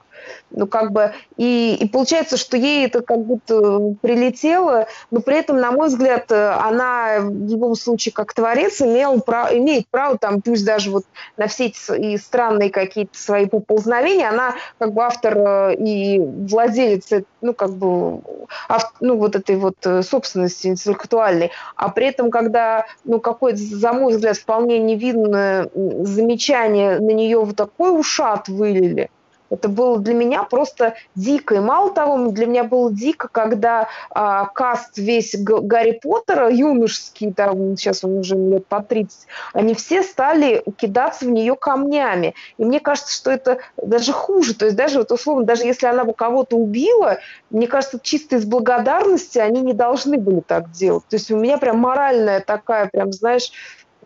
Ну, 0.50 0.66
как 0.66 0.92
бы, 0.92 1.12
и, 1.36 1.76
и 1.80 1.88
получается, 1.88 2.36
что 2.36 2.56
ей 2.56 2.86
это 2.86 3.02
как 3.02 3.20
будто 3.20 3.94
прилетело, 4.02 4.86
но 5.10 5.20
при 5.20 5.38
этом, 5.38 5.60
на 5.60 5.70
мой 5.70 5.88
взгляд, 5.88 6.30
она 6.32 7.20
в 7.20 7.50
любом 7.50 7.76
случае, 7.76 8.12
как 8.12 8.34
творец, 8.34 8.80
имел, 8.82 9.16
имеет 9.52 9.86
право, 9.88 10.18
там, 10.18 10.42
пусть 10.42 10.64
даже 10.64 10.90
вот 10.90 11.04
на 11.36 11.46
все 11.46 11.66
эти 11.66 12.16
странные 12.16 12.70
какие-то 12.70 13.16
свои 13.16 13.46
поползновения, 13.46 14.28
она 14.28 14.54
как 14.78 14.92
бы 14.92 15.02
автор 15.02 15.36
э, 15.36 15.74
и 15.76 16.18
владелец, 16.20 17.10
ну, 17.40 17.54
как 17.54 17.70
бы, 17.70 18.20
ав, 18.68 18.92
ну, 19.00 19.16
вот 19.16 19.36
этой 19.36 19.56
вот 19.56 19.76
э, 19.84 20.02
собственности 20.02 20.66
интеллектуальной, 20.66 21.52
а 21.76 21.90
при 21.90 22.06
этом, 22.06 22.30
когда, 22.30 22.86
ну, 23.04 23.20
какое-то, 23.20 23.58
за 23.58 23.92
мой 23.92 24.12
взгляд, 24.12 24.36
вполне 24.36 24.78
невинное 24.78 25.70
замечание 25.74 26.98
на 26.98 27.10
нее 27.10 27.38
вот 27.38 27.56
такой 27.56 27.98
ушат 27.98 28.48
вылили, 28.48 29.10
это 29.50 29.68
было 29.68 29.98
для 29.98 30.14
меня 30.14 30.44
просто 30.44 30.94
дико. 31.14 31.56
И 31.56 31.60
мало 31.60 31.92
того, 31.92 32.28
для 32.30 32.46
меня 32.46 32.64
было 32.64 32.92
дико, 32.92 33.28
когда 33.28 33.88
а, 34.10 34.46
каст 34.46 34.96
весь 34.96 35.34
Гарри 35.36 35.98
Поттера, 36.02 36.50
юношеский, 36.50 37.32
там, 37.32 37.76
сейчас 37.76 38.04
он 38.04 38.18
уже 38.18 38.36
лет 38.36 38.66
по 38.66 38.80
30, 38.80 39.26
они 39.52 39.74
все 39.74 40.02
стали 40.02 40.62
кидаться 40.76 41.24
в 41.24 41.30
нее 41.30 41.56
камнями. 41.56 42.34
И 42.58 42.64
мне 42.64 42.80
кажется, 42.80 43.12
что 43.12 43.30
это 43.30 43.58
даже 43.76 44.12
хуже. 44.12 44.54
То 44.54 44.66
есть 44.66 44.76
даже 44.76 44.98
вот 44.98 45.10
условно, 45.12 45.44
даже 45.44 45.64
если 45.64 45.86
она 45.86 46.04
бы 46.04 46.14
кого-то 46.14 46.56
убила, 46.56 47.18
мне 47.50 47.66
кажется, 47.66 47.98
чисто 48.00 48.36
из 48.36 48.44
благодарности 48.44 49.38
они 49.38 49.60
не 49.60 49.72
должны 49.72 50.16
были 50.16 50.40
так 50.40 50.70
делать. 50.70 51.04
То 51.08 51.16
есть 51.16 51.30
у 51.30 51.36
меня 51.36 51.58
прям 51.58 51.78
моральная 51.78 52.40
такая, 52.40 52.86
прям, 52.86 53.12
знаешь, 53.12 53.50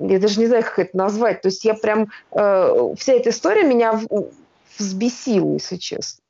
я 0.00 0.18
даже 0.18 0.40
не 0.40 0.46
знаю, 0.46 0.64
как 0.64 0.78
это 0.78 0.96
назвать. 0.96 1.42
То 1.42 1.48
есть 1.48 1.64
я 1.64 1.74
прям... 1.74 2.08
Э, 2.32 2.94
вся 2.98 3.12
эта 3.12 3.30
история 3.30 3.62
меня 3.62 4.00
взбесило, 4.78 5.54
если 5.54 5.76
честно. 5.76 6.22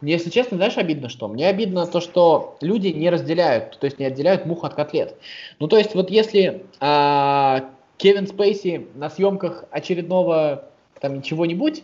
Мне, 0.00 0.12
если 0.14 0.30
честно, 0.30 0.56
знаешь, 0.56 0.78
обидно 0.78 1.08
что? 1.08 1.28
Мне 1.28 1.46
обидно 1.48 1.86
то, 1.86 2.00
что 2.00 2.56
люди 2.60 2.88
не 2.88 3.10
разделяют, 3.10 3.78
то 3.78 3.84
есть 3.84 3.98
не 3.98 4.06
отделяют 4.06 4.46
мух 4.46 4.64
от 4.64 4.74
котлет. 4.74 5.16
Ну, 5.58 5.68
то 5.68 5.76
есть 5.76 5.94
вот 5.94 6.10
если 6.10 6.64
э, 6.80 7.60
Кевин 7.98 8.26
Спейси 8.26 8.88
на 8.94 9.10
съемках 9.10 9.64
очередного 9.70 10.70
там 11.00 11.20
чего-нибудь, 11.20 11.82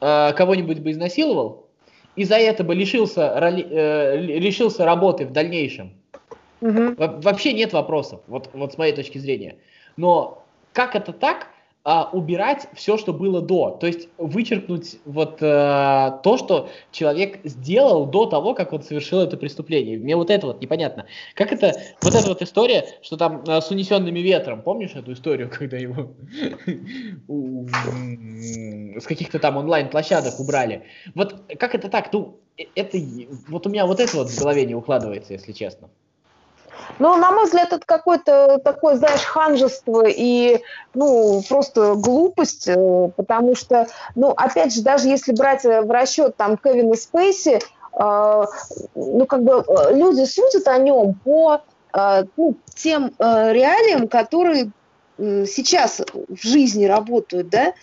э, 0.00 0.32
кого-нибудь 0.34 0.80
бы 0.80 0.90
изнасиловал, 0.90 1.66
и 2.14 2.24
за 2.24 2.36
это 2.36 2.62
бы 2.62 2.74
лишился, 2.74 3.38
роли, 3.40 3.66
э, 3.70 4.16
лишился 4.18 4.84
работы 4.84 5.24
в 5.24 5.32
дальнейшем, 5.32 5.94
угу. 6.60 6.94
вообще 6.98 7.54
нет 7.54 7.72
вопросов, 7.72 8.20
вот, 8.26 8.50
вот 8.52 8.74
с 8.74 8.78
моей 8.78 8.92
точки 8.92 9.16
зрения. 9.16 9.56
Но 9.96 10.44
как 10.74 10.94
это 10.94 11.12
так, 11.12 11.48
а, 11.82 12.10
убирать 12.12 12.68
все, 12.74 12.98
что 12.98 13.14
было 13.14 13.40
до. 13.40 13.70
То 13.80 13.86
есть 13.86 14.08
вычеркнуть 14.18 14.98
вот 15.06 15.38
э, 15.40 16.12
то, 16.22 16.36
что 16.36 16.68
человек 16.92 17.40
сделал 17.44 18.04
до 18.04 18.26
того, 18.26 18.52
как 18.52 18.74
он 18.74 18.82
совершил 18.82 19.20
это 19.20 19.38
преступление. 19.38 19.98
Мне 19.98 20.14
вот 20.14 20.28
это 20.28 20.46
вот 20.46 20.60
непонятно. 20.60 21.06
Как 21.34 21.52
это, 21.52 21.72
вот 22.02 22.14
эта 22.14 22.28
вот 22.28 22.42
история, 22.42 22.84
что 23.00 23.16
там 23.16 23.44
э, 23.46 23.62
с 23.62 23.70
унесенными 23.70 24.18
ветром, 24.18 24.60
помнишь 24.60 24.94
эту 24.94 25.14
историю, 25.14 25.48
когда 25.58 25.78
его 25.78 26.10
с 29.00 29.06
каких-то 29.06 29.38
там 29.38 29.56
онлайн-площадок 29.56 30.38
убрали? 30.38 30.84
Вот 31.14 31.34
как 31.58 31.74
это 31.74 31.88
так? 31.88 32.12
Ну, 32.12 32.40
э, 32.58 32.64
это, 32.74 32.98
вот 33.48 33.66
у 33.66 33.70
меня 33.70 33.86
вот 33.86 34.00
это 34.00 34.18
вот 34.18 34.28
в 34.28 34.38
голове 34.38 34.66
не 34.66 34.74
укладывается, 34.74 35.32
если 35.32 35.52
честно. 35.52 35.88
Ну, 36.98 37.16
на 37.16 37.30
мой 37.30 37.44
взгляд, 37.44 37.72
это 37.72 37.84
какое-то 37.84 38.58
такое, 38.62 38.96
знаешь, 38.96 39.22
ханжество 39.22 40.04
и, 40.06 40.60
ну, 40.94 41.42
просто 41.48 41.94
глупость, 41.94 42.68
э, 42.68 43.10
потому 43.16 43.54
что, 43.54 43.86
ну, 44.14 44.30
опять 44.30 44.74
же, 44.74 44.82
даже 44.82 45.08
если 45.08 45.32
брать 45.32 45.64
э, 45.64 45.82
в 45.82 45.90
расчет 45.90 46.36
там 46.36 46.56
Кевина 46.56 46.94
Спейси, 46.96 47.60
э, 47.60 48.44
ну, 48.94 49.26
как 49.26 49.42
бы 49.42 49.64
э, 49.66 49.94
люди 49.94 50.24
судят 50.24 50.68
о 50.68 50.78
нем 50.78 51.14
по 51.14 51.62
э, 51.94 52.24
ну, 52.36 52.56
тем 52.74 53.12
э, 53.18 53.52
реалиям, 53.52 54.08
которые 54.08 54.70
сейчас 55.18 56.00
в 56.00 56.42
жизни 56.42 56.86
работают, 56.86 57.50
да, 57.50 57.74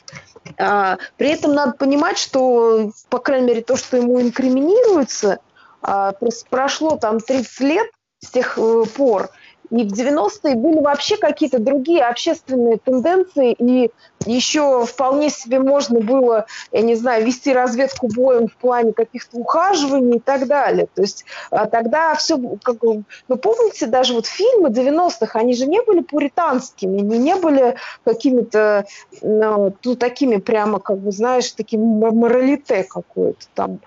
а, 0.57 0.97
при 1.17 1.29
этом 1.29 1.53
надо 1.53 1.73
понимать, 1.73 2.17
что, 2.17 2.91
по 3.09 3.19
крайней 3.19 3.47
мере, 3.47 3.61
то, 3.61 3.75
что 3.75 3.97
ему 3.97 4.21
инкриминируется, 4.21 5.39
а, 5.81 6.13
прошло 6.49 6.97
там 6.97 7.19
30 7.19 7.59
лет, 7.61 7.87
с 8.19 8.31
тех 8.31 8.57
э, 8.57 8.83
пор. 8.95 9.29
И 9.69 9.83
в 9.83 9.91
90-е 9.91 10.55
были 10.55 10.79
вообще 10.79 11.17
какие-то 11.17 11.59
другие 11.59 12.05
общественные 12.05 12.77
тенденции, 12.77 13.51
и 13.51 13.91
еще 14.25 14.85
вполне 14.85 15.29
себе 15.29 15.59
можно 15.59 15.99
было, 15.99 16.45
я 16.71 16.81
не 16.83 16.95
знаю, 16.95 17.25
вести 17.25 17.53
разведку 17.53 18.07
боем 18.07 18.47
в 18.47 18.55
плане 18.55 18.93
каких-то 18.93 19.37
ухаживаний 19.37 20.17
и 20.17 20.19
так 20.21 20.47
далее. 20.47 20.87
То 20.93 21.01
есть 21.01 21.25
а 21.51 21.65
тогда 21.65 22.15
все, 22.15 22.37
как, 22.63 22.77
ну 22.81 23.37
помните, 23.37 23.87
даже 23.87 24.13
вот 24.13 24.25
фильмы 24.25 24.69
90-х, 24.69 25.37
они 25.37 25.53
же 25.53 25.67
не 25.67 25.81
были 25.81 25.99
пуританскими, 25.99 27.01
они 27.01 27.17
не 27.17 27.35
были 27.35 27.75
какими-то, 28.05 28.85
ну, 29.21 29.75
ну 29.83 29.95
такими 29.95 30.37
прямо, 30.37 30.79
как 30.79 30.99
бы, 30.99 31.11
знаешь, 31.11 31.51
таким 31.51 31.81
моралите 31.81 32.83
какое-то 32.83 33.45
там. 33.53 33.79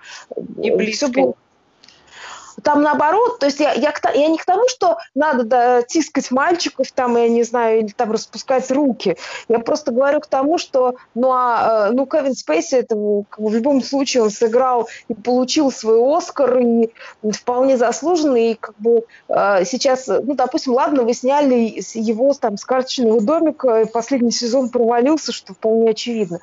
И. 0.61 0.91
Все 0.91 1.07
было 1.07 1.33
там 2.63 2.81
наоборот, 2.81 3.39
то 3.39 3.45
есть 3.45 3.59
я, 3.59 3.73
я, 3.73 3.93
я 4.13 4.27
не 4.27 4.37
к 4.37 4.45
тому, 4.45 4.67
что 4.67 4.97
надо 5.15 5.43
да, 5.43 5.81
тискать 5.81 6.31
мальчиков 6.31 6.91
там, 6.91 7.17
я 7.17 7.27
не 7.27 7.43
знаю, 7.43 7.79
или 7.79 7.87
там 7.87 8.11
распускать 8.11 8.69
руки. 8.71 9.17
Я 9.47 9.59
просто 9.59 9.91
говорю 9.91 10.19
к 10.19 10.27
тому, 10.27 10.57
что 10.57 10.95
ну, 11.15 11.31
а, 11.31 11.89
э, 11.89 11.91
ну 11.93 12.05
Кевин 12.05 12.35
Спейси 12.35 12.75
это 12.75 12.95
как 13.29 13.39
бы, 13.39 13.49
в 13.49 13.55
любом 13.55 13.81
случае 13.83 14.23
он 14.23 14.31
сыграл 14.31 14.87
и 15.07 15.13
получил 15.13 15.71
свой 15.71 15.99
Оскар, 16.17 16.59
и 16.59 16.89
вполне 17.31 17.77
заслуженный, 17.77 18.51
и 18.51 18.55
как 18.55 18.75
бы 18.77 19.03
э, 19.29 19.65
сейчас, 19.65 20.07
ну, 20.07 20.33
допустим, 20.35 20.73
ладно, 20.73 21.03
вы 21.03 21.13
сняли 21.13 21.79
его 21.93 22.33
там 22.33 22.57
с 22.57 22.65
карточного 22.65 23.21
домика, 23.21 23.81
и 23.81 23.85
последний 23.85 24.31
сезон 24.31 24.69
провалился, 24.69 25.31
что 25.31 25.53
вполне 25.53 25.91
очевидно 25.91 26.39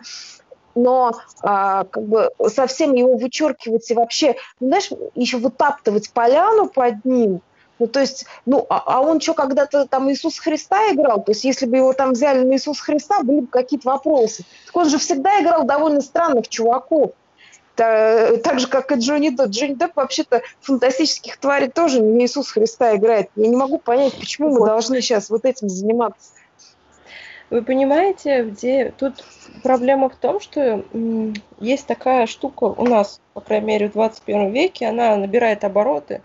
но 0.78 1.12
а, 1.42 1.85
как 1.85 2.04
бы 2.04 2.30
совсем 2.49 2.94
его 2.94 3.16
вычеркивать 3.16 3.90
и 3.90 3.94
вообще, 3.94 4.37
ну, 4.61 4.68
знаешь, 4.68 4.90
еще 5.14 5.38
вытаптывать 5.38 6.11
поляну 6.11 6.68
под 6.68 7.04
ним, 7.04 7.40
ну, 7.78 7.87
то 7.87 8.00
есть, 8.00 8.26
ну, 8.44 8.66
а, 8.68 8.82
а 8.87 9.00
он 9.00 9.20
что, 9.20 9.35
когда-то 9.35 9.87
там 9.87 10.11
Иисус 10.11 10.38
Христа 10.38 10.92
играл? 10.92 11.23
То 11.23 11.30
есть, 11.30 11.44
если 11.44 11.66
бы 11.66 11.76
его 11.76 11.92
там 11.92 12.12
взяли 12.12 12.44
на 12.44 12.56
Иисус 12.56 12.80
Христа, 12.80 13.23
были 13.23 13.40
бы 13.40 13.47
какие-то 13.47 13.88
вопросы. 13.88 14.44
Так 14.66 14.76
он 14.76 14.88
же 14.88 14.99
всегда 14.99 15.40
играл 15.40 15.64
довольно 15.64 16.00
странных 16.00 16.49
чуваков. 16.49 17.12
Так 17.76 18.58
же, 18.58 18.66
как 18.66 18.90
и 18.90 18.97
Джонни 18.97 19.28
Депп. 19.28 19.50
Джонни 19.50 19.75
Депп 19.75 19.92
вообще-то 19.94 20.42
фантастических 20.61 21.37
тварей 21.37 21.68
тоже 21.68 22.00
не 22.00 22.26
Иисус 22.26 22.50
Христа 22.50 22.97
играет. 22.97 23.30
Я 23.37 23.47
не 23.47 23.54
могу 23.54 23.78
понять, 23.78 24.18
почему 24.18 24.50
мы 24.50 24.66
должны 24.66 25.00
сейчас 25.00 25.30
вот 25.30 25.44
этим 25.44 25.68
заниматься. 25.68 26.30
Вы 27.50 27.62
понимаете, 27.62 28.45
где 28.45 28.90
тут 28.90 29.25
проблема 29.62 30.11
в 30.11 30.17
том, 30.17 30.38
что 30.38 30.85
есть 31.59 31.87
такая 31.87 32.26
штука 32.26 32.64
у 32.64 32.85
нас, 32.85 33.21
по 33.33 33.40
крайней 33.40 33.67
мере, 33.67 33.88
в 33.88 33.93
21 33.93 34.52
веке, 34.52 34.87
она 34.87 35.17
набирает 35.17 35.64
обороты. 35.64 36.21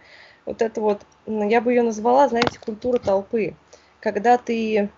Вот 0.45 0.61
это 0.61 0.81
вот, 0.81 1.01
я 1.25 1.61
бы 1.61 1.71
ее 1.71 1.83
назвала, 1.83 2.27
знаете, 2.27 2.59
культура 2.59 2.99
толпы. 2.99 3.55
Когда 4.01 4.37
ты 4.37 4.89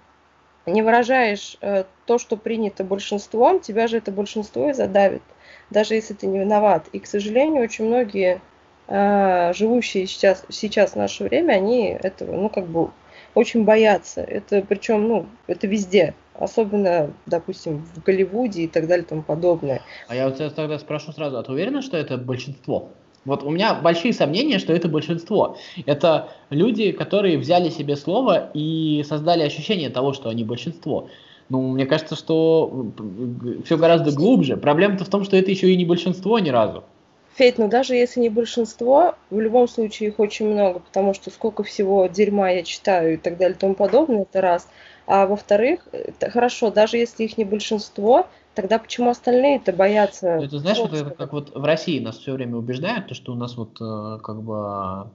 не 0.65 0.81
выражаешь 0.81 1.57
э, 1.61 1.83
то, 2.07 2.17
что 2.17 2.37
принято 2.37 2.83
большинством, 2.83 3.59
тебя 3.59 3.87
же 3.87 3.97
это 3.97 4.11
большинство 4.11 4.71
и 4.71 4.73
задавит, 4.73 5.21
даже 5.69 5.93
если 5.93 6.15
ты 6.15 6.25
не 6.25 6.39
виноват. 6.39 6.87
И, 6.91 6.99
к 6.99 7.05
сожалению, 7.05 7.63
очень 7.63 7.85
многие 7.85 8.41
э, 8.87 9.53
живущие 9.53 10.07
сейчас, 10.07 10.43
сейчас 10.49 10.93
в 10.93 10.95
наше 10.95 11.23
время, 11.23 11.53
они 11.53 11.89
этого, 11.89 12.35
ну, 12.35 12.49
как 12.49 12.65
бы 12.65 12.89
очень 13.35 13.63
боятся. 13.65 14.21
Это 14.21 14.65
причем, 14.67 15.07
ну, 15.07 15.25
это 15.47 15.67
везде. 15.67 16.15
Особенно, 16.33 17.11
допустим, 17.25 17.85
в 17.95 18.03
Голливуде 18.03 18.63
и 18.63 18.67
так 18.67 18.87
далее 18.87 19.05
и 19.05 19.07
тому 19.07 19.21
подобное. 19.21 19.81
А 20.07 20.15
я 20.15 20.25
вот 20.25 20.37
тебя 20.37 20.49
тогда 20.49 20.79
спрошу 20.79 21.11
сразу, 21.11 21.37
а 21.37 21.43
ты 21.43 21.51
уверена, 21.51 21.81
что 21.81 21.95
это 21.95 22.17
большинство? 22.17 22.89
Вот 23.23 23.43
у 23.43 23.49
меня 23.49 23.73
большие 23.75 24.13
сомнения, 24.13 24.59
что 24.59 24.73
это 24.73 24.87
большинство. 24.87 25.57
Это 25.85 26.29
люди, 26.49 26.91
которые 26.91 27.37
взяли 27.37 27.69
себе 27.69 27.95
слово 27.95 28.51
и 28.53 29.03
создали 29.07 29.43
ощущение 29.43 29.89
того, 29.89 30.13
что 30.13 30.29
они 30.29 30.43
большинство. 30.43 31.09
Ну, 31.49 31.69
мне 31.69 31.85
кажется, 31.85 32.15
что 32.15 32.91
все 33.65 33.77
гораздо 33.77 34.11
глубже. 34.11 34.57
Проблема-то 34.57 35.05
в 35.05 35.09
том, 35.09 35.23
что 35.23 35.37
это 35.37 35.51
еще 35.51 35.71
и 35.71 35.77
не 35.77 35.85
большинство 35.85 36.37
ни 36.39 36.49
разу. 36.49 36.83
Федь, 37.35 37.57
ну 37.57 37.67
даже 37.67 37.95
если 37.95 38.21
не 38.21 38.29
большинство, 38.29 39.15
в 39.29 39.39
любом 39.39 39.67
случае 39.67 40.09
их 40.09 40.19
очень 40.19 40.47
много, 40.47 40.79
потому 40.79 41.13
что 41.13 41.29
сколько 41.29 41.63
всего 41.63 42.07
дерьма 42.07 42.49
я 42.51 42.63
читаю 42.63 43.15
и 43.15 43.17
так 43.17 43.37
далее 43.37 43.57
и 43.57 43.59
тому 43.59 43.75
подобное, 43.75 44.21
это 44.21 44.39
раз. 44.39 44.69
А 45.05 45.27
во-вторых, 45.27 45.85
хорошо, 46.21 46.71
даже 46.71 46.97
если 46.97 47.25
их 47.25 47.37
не 47.37 47.43
большинство, 47.43 48.27
тогда 48.53 48.79
почему 48.79 49.09
остальные-то 49.09 49.73
боятся? 49.73 50.29
Это 50.29 50.59
знаешь, 50.59 50.77
вот 50.77 50.93
это 50.93 51.09
как 51.09 51.33
вот 51.33 51.53
в 51.53 51.63
России 51.65 51.99
нас 51.99 52.17
все 52.19 52.31
время 52.31 52.55
убеждают, 52.55 53.07
то, 53.07 53.13
что 53.13 53.33
у 53.33 53.35
нас 53.35 53.57
вот 53.57 53.81
э, 53.81 54.19
как 54.23 54.41
бы 54.41 55.11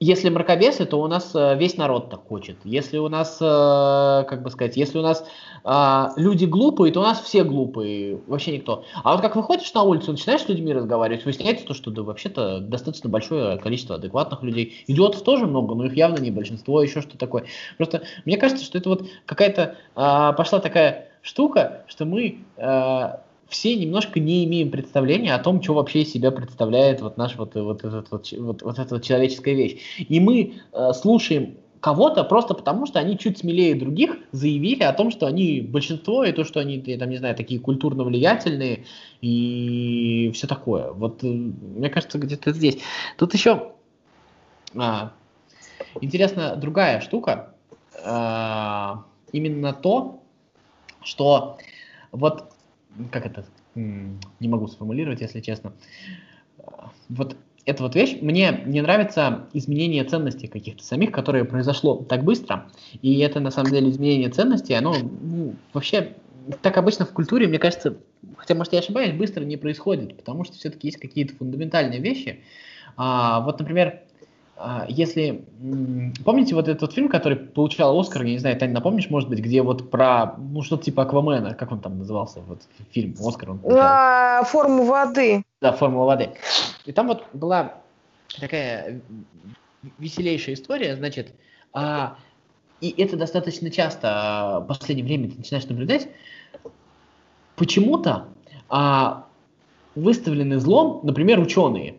если 0.00 0.28
мракобесы, 0.28 0.86
то 0.86 1.00
у 1.00 1.06
нас 1.08 1.34
э, 1.34 1.56
весь 1.56 1.76
народ 1.76 2.10
так 2.10 2.26
хочет. 2.26 2.56
Если 2.64 2.98
у 2.98 3.08
нас, 3.08 3.38
э, 3.40 4.24
как 4.28 4.42
бы 4.42 4.50
сказать, 4.50 4.76
если 4.76 4.98
у 4.98 5.02
нас 5.02 5.24
а, 5.64 6.12
люди 6.16 6.44
глупые, 6.44 6.92
то 6.92 7.00
у 7.00 7.02
нас 7.02 7.20
все 7.20 7.44
глупые, 7.44 8.20
вообще 8.26 8.52
никто. 8.52 8.84
А 9.02 9.12
вот 9.12 9.20
как 9.20 9.36
выходишь 9.36 9.72
на 9.74 9.82
улицу, 9.82 10.12
начинаешь 10.12 10.42
с 10.42 10.48
людьми 10.48 10.72
разговаривать, 10.72 11.24
выясняется 11.24 11.66
то, 11.66 11.74
что 11.74 11.90
да, 11.90 12.02
вообще-то 12.02 12.60
достаточно 12.60 13.10
большое 13.10 13.58
количество 13.58 13.96
адекватных 13.96 14.42
людей. 14.42 14.84
Идиотов 14.86 15.22
тоже 15.22 15.46
много, 15.46 15.74
но 15.74 15.86
их 15.86 15.96
явно 15.96 16.20
не 16.20 16.30
большинство, 16.30 16.82
еще 16.82 17.02
что 17.02 17.18
такое. 17.18 17.44
Просто 17.76 18.02
мне 18.24 18.36
кажется, 18.36 18.64
что 18.64 18.78
это 18.78 18.88
вот 18.88 19.06
какая-то 19.26 19.76
а, 19.94 20.32
пошла 20.32 20.60
такая 20.60 21.08
штука, 21.22 21.84
что 21.88 22.04
мы 22.04 22.38
а, 22.56 23.24
все 23.48 23.74
немножко 23.76 24.20
не 24.20 24.44
имеем 24.44 24.70
представления 24.70 25.34
о 25.34 25.38
том, 25.38 25.62
что 25.62 25.74
вообще 25.74 26.02
из 26.02 26.12
себя 26.12 26.30
представляет 26.30 27.00
вот 27.00 27.16
наш 27.16 27.36
вот, 27.36 27.54
вот, 27.54 27.84
этот, 27.84 28.10
вот, 28.10 28.30
вот, 28.32 28.62
вот 28.62 28.78
эта 28.78 28.94
вот 28.94 29.02
человеческая 29.02 29.54
вещь. 29.54 29.78
И 29.96 30.20
мы 30.20 30.54
э, 30.72 30.92
слушаем 30.92 31.56
кого-то 31.80 32.24
просто 32.24 32.54
потому, 32.54 32.86
что 32.86 32.98
они 32.98 33.16
чуть 33.16 33.38
смелее 33.38 33.74
других 33.74 34.16
заявили 34.32 34.82
о 34.82 34.92
том, 34.92 35.10
что 35.10 35.26
они 35.26 35.60
большинство, 35.60 36.24
и 36.24 36.32
то, 36.32 36.44
что 36.44 36.60
они, 36.60 36.82
я 36.86 36.98
там 36.98 37.08
не 37.08 37.16
знаю, 37.16 37.36
такие 37.36 37.60
культурно 37.60 38.04
влиятельные 38.04 38.84
и 39.20 40.30
все 40.34 40.46
такое. 40.46 40.90
Вот 40.92 41.24
э, 41.24 41.26
мне 41.26 41.88
кажется, 41.88 42.18
где-то 42.18 42.52
здесь. 42.52 42.78
Тут 43.16 43.32
еще 43.32 43.72
а, 44.76 45.12
интересна 46.00 46.56
другая 46.56 47.00
штука. 47.00 47.54
А, 48.04 49.04
именно 49.32 49.72
то, 49.72 50.22
что 51.02 51.58
вот 52.12 52.52
как 53.10 53.26
это, 53.26 53.44
не 53.74 54.48
могу 54.48 54.66
сформулировать, 54.68 55.20
если 55.20 55.40
честно. 55.40 55.72
Вот 57.08 57.36
эта 57.64 57.82
вот 57.82 57.94
вещь, 57.94 58.18
мне 58.22 58.62
не 58.64 58.80
нравится 58.80 59.46
изменение 59.52 60.02
ценностей 60.04 60.46
каких-то 60.46 60.82
самих, 60.82 61.12
которое 61.12 61.44
произошло 61.44 61.96
так 61.96 62.24
быстро. 62.24 62.70
И 63.02 63.18
это 63.18 63.40
на 63.40 63.50
самом 63.50 63.70
деле 63.70 63.90
изменение 63.90 64.30
ценностей, 64.30 64.74
оно 64.74 64.94
ну, 64.94 65.54
вообще 65.74 66.14
так 66.62 66.78
обычно 66.78 67.04
в 67.04 67.12
культуре, 67.12 67.46
мне 67.46 67.58
кажется, 67.58 67.98
хотя, 68.36 68.54
может, 68.54 68.72
я 68.72 68.78
ошибаюсь, 68.78 69.12
быстро 69.12 69.44
не 69.44 69.56
происходит, 69.56 70.16
потому 70.16 70.44
что 70.44 70.54
все-таки 70.54 70.88
есть 70.88 70.98
какие-то 70.98 71.36
фундаментальные 71.36 72.00
вещи. 72.00 72.42
А, 72.96 73.40
вот, 73.40 73.58
например, 73.58 74.00
если... 74.88 75.44
Помните 76.24 76.54
вот 76.54 76.68
этот 76.68 76.92
фильм, 76.92 77.08
который 77.08 77.36
получал 77.36 77.98
Оскар, 77.98 78.24
я 78.24 78.32
не 78.32 78.38
знаю, 78.38 78.58
Таня, 78.58 78.74
напомнишь, 78.74 79.10
может 79.10 79.28
быть, 79.28 79.38
где 79.38 79.62
вот 79.62 79.90
про, 79.90 80.34
ну, 80.36 80.62
что-то 80.62 80.84
типа 80.84 81.02
Аквамена, 81.02 81.54
как 81.54 81.72
он 81.72 81.80
там 81.80 81.98
назывался, 81.98 82.40
вот 82.40 82.62
фильм, 82.90 83.14
Оскар 83.24 83.50
он 83.50 83.60
А, 83.70 84.42
форму 84.44 84.84
воды. 84.84 85.42
Да, 85.60 85.72
формула 85.72 86.06
воды. 86.06 86.30
И 86.86 86.92
там 86.92 87.06
вот 87.08 87.24
была 87.32 87.74
такая 88.40 89.00
веселейшая 89.98 90.54
история, 90.54 90.96
значит, 90.96 91.34
а, 91.72 92.16
и 92.80 92.94
это 92.96 93.16
достаточно 93.16 93.70
часто 93.70 94.08
а, 94.10 94.60
в 94.60 94.66
последнее 94.66 95.04
время 95.04 95.30
ты 95.30 95.36
начинаешь 95.36 95.66
наблюдать, 95.66 96.08
почему-то 97.56 98.28
а, 98.68 99.26
выставлены 99.94 100.58
злом, 100.58 101.00
например, 101.02 101.40
ученые. 101.40 101.96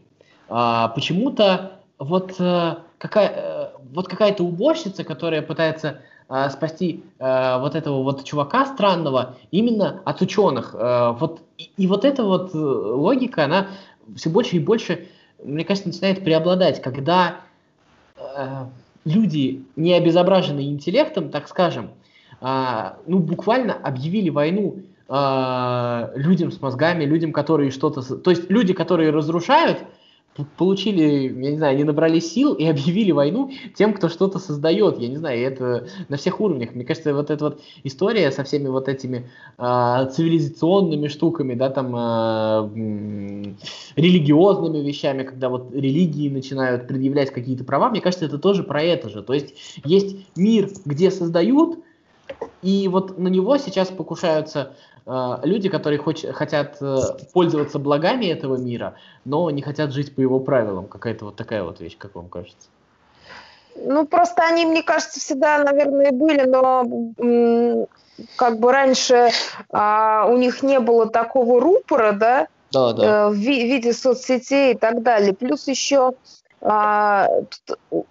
А, 0.47 0.89
почему-то 0.89 1.78
вот, 1.99 2.35
э, 2.39 2.75
какая, 2.97 3.29
э, 3.29 3.69
вот 3.93 4.07
какая-то 4.07 4.43
уборщица, 4.43 5.03
которая 5.03 5.41
пытается 5.41 6.01
э, 6.29 6.49
спасти 6.49 7.03
э, 7.19 7.59
вот 7.59 7.75
этого 7.75 8.03
вот 8.03 8.23
чувака 8.23 8.65
странного 8.65 9.35
именно 9.51 10.01
от 10.05 10.21
ученых. 10.21 10.73
Э, 10.73 11.11
вот, 11.19 11.41
и, 11.57 11.69
и 11.75 11.87
вот 11.87 12.05
эта 12.05 12.23
вот 12.23 12.55
э, 12.55 12.57
логика, 12.57 13.43
она 13.43 13.67
все 14.15 14.29
больше 14.29 14.55
и 14.55 14.59
больше, 14.59 15.07
мне 15.43 15.65
кажется, 15.65 15.89
начинает 15.89 16.23
преобладать, 16.23 16.81
когда 16.81 17.41
э, 18.15 18.65
люди, 19.03 19.65
не 19.75 19.93
обезображенные 19.93 20.69
интеллектом, 20.69 21.29
так 21.29 21.49
скажем, 21.49 21.89
э, 22.39 22.91
ну, 23.07 23.19
буквально 23.19 23.73
объявили 23.73 24.29
войну 24.29 24.83
э, 25.09 26.11
людям 26.15 26.53
с 26.53 26.61
мозгами, 26.61 27.03
людям, 27.03 27.33
которые 27.33 27.71
что-то... 27.71 28.01
То 28.01 28.29
есть 28.29 28.49
люди, 28.49 28.71
которые 28.71 29.11
разрушают, 29.11 29.79
получили, 30.57 31.01
я 31.01 31.51
не 31.51 31.57
знаю, 31.57 31.75
они 31.75 31.83
набрали 31.83 32.19
сил 32.19 32.53
и 32.53 32.65
объявили 32.69 33.11
войну 33.11 33.51
тем, 33.75 33.93
кто 33.93 34.09
что-то 34.09 34.39
создает. 34.39 34.99
Я 34.99 35.07
не 35.07 35.17
знаю, 35.17 35.41
это 35.41 35.87
на 36.07 36.17
всех 36.17 36.39
уровнях. 36.39 36.73
Мне 36.75 36.85
кажется, 36.85 37.13
вот 37.13 37.29
эта 37.29 37.45
вот 37.45 37.61
история 37.83 38.31
со 38.31 38.43
всеми 38.43 38.67
вот 38.67 38.87
этими 38.87 39.29
э, 39.57 40.09
цивилизационными 40.11 41.07
штуками, 41.07 41.53
да, 41.53 41.69
там 41.69 41.95
э, 41.95 43.55
религиозными 43.95 44.79
вещами, 44.79 45.23
когда 45.23 45.49
вот 45.49 45.73
религии 45.73 46.29
начинают 46.29 46.87
предъявлять 46.87 47.31
какие-то 47.31 47.63
права, 47.63 47.89
мне 47.89 48.01
кажется, 48.01 48.25
это 48.25 48.37
тоже 48.37 48.63
про 48.63 48.81
это 48.81 49.09
же. 49.09 49.23
То 49.23 49.33
есть 49.33 49.55
есть 49.83 50.17
мир, 50.35 50.69
где 50.85 51.11
создают, 51.11 51.79
и 52.61 52.87
вот 52.87 53.17
на 53.17 53.27
него 53.27 53.57
сейчас 53.57 53.89
покушаются 53.89 54.75
люди, 55.05 55.69
которые 55.69 55.99
хоч, 55.99 56.25
хотят 56.33 56.77
э, 56.81 56.97
пользоваться 57.33 57.79
благами 57.79 58.25
этого 58.25 58.57
мира, 58.57 58.95
но 59.25 59.49
не 59.49 59.61
хотят 59.61 59.91
жить 59.91 60.15
по 60.15 60.21
его 60.21 60.39
правилам. 60.39 60.87
Какая-то 60.87 61.25
вот 61.25 61.35
такая 61.35 61.63
вот 61.63 61.79
вещь, 61.79 61.97
как 61.97 62.15
вам 62.15 62.29
кажется? 62.29 62.69
Ну, 63.75 64.05
просто 64.05 64.43
они, 64.43 64.65
мне 64.65 64.83
кажется, 64.83 65.19
всегда, 65.19 65.63
наверное, 65.63 66.11
были, 66.11 66.45
но 66.45 67.87
как 68.35 68.59
бы 68.59 68.71
раньше 68.71 69.29
а, 69.71 70.27
у 70.27 70.37
них 70.37 70.63
не 70.63 70.79
было 70.79 71.09
такого 71.09 71.61
рупора, 71.61 72.11
да, 72.11 72.47
да, 72.71 72.93
да. 72.93 73.03
Э, 73.03 73.29
в, 73.29 73.35
виде 73.35 73.93
соцсетей 73.93 74.73
и 74.73 74.77
так 74.77 75.01
далее. 75.01 75.33
Плюс 75.33 75.67
еще 75.67 76.13
а, 76.61 77.27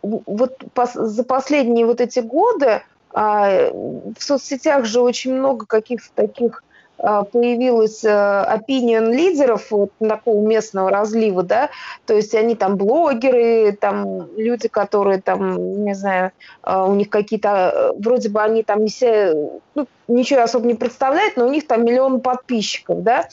вот 0.02 0.56
пос, 0.72 0.94
за 0.94 1.24
последние 1.24 1.86
вот 1.86 2.00
эти 2.00 2.20
годы 2.20 2.82
а, 3.12 3.70
в 3.70 4.22
соцсетях 4.22 4.84
же 4.84 5.00
очень 5.00 5.34
много 5.34 5.66
каких-то 5.66 6.08
таких 6.14 6.62
появилось 6.98 8.04
э, 8.04 8.08
opinion 8.08 9.12
лидеров 9.12 9.70
вот 9.70 9.90
такого 10.00 10.44
местного 10.44 10.90
разлива, 10.90 11.42
да, 11.42 11.70
то 12.06 12.14
есть 12.14 12.34
они 12.34 12.56
там 12.56 12.76
блогеры, 12.76 13.72
там 13.72 14.28
люди, 14.36 14.68
которые 14.68 15.20
там, 15.20 15.84
не 15.84 15.94
знаю, 15.94 16.32
а, 16.62 16.86
у 16.86 16.94
них 16.94 17.08
какие-то, 17.08 17.72
э, 17.74 17.92
вроде 18.02 18.28
бы 18.28 18.42
они 18.42 18.62
там 18.64 18.86
все, 18.88 19.60
ну, 19.74 19.86
ничего 20.08 20.42
особо 20.42 20.66
не 20.66 20.74
представляют, 20.74 21.36
но 21.36 21.46
у 21.46 21.50
них 21.50 21.66
там 21.66 21.84
миллион 21.84 22.20
подписчиков, 22.20 23.02
да, 23.02 23.28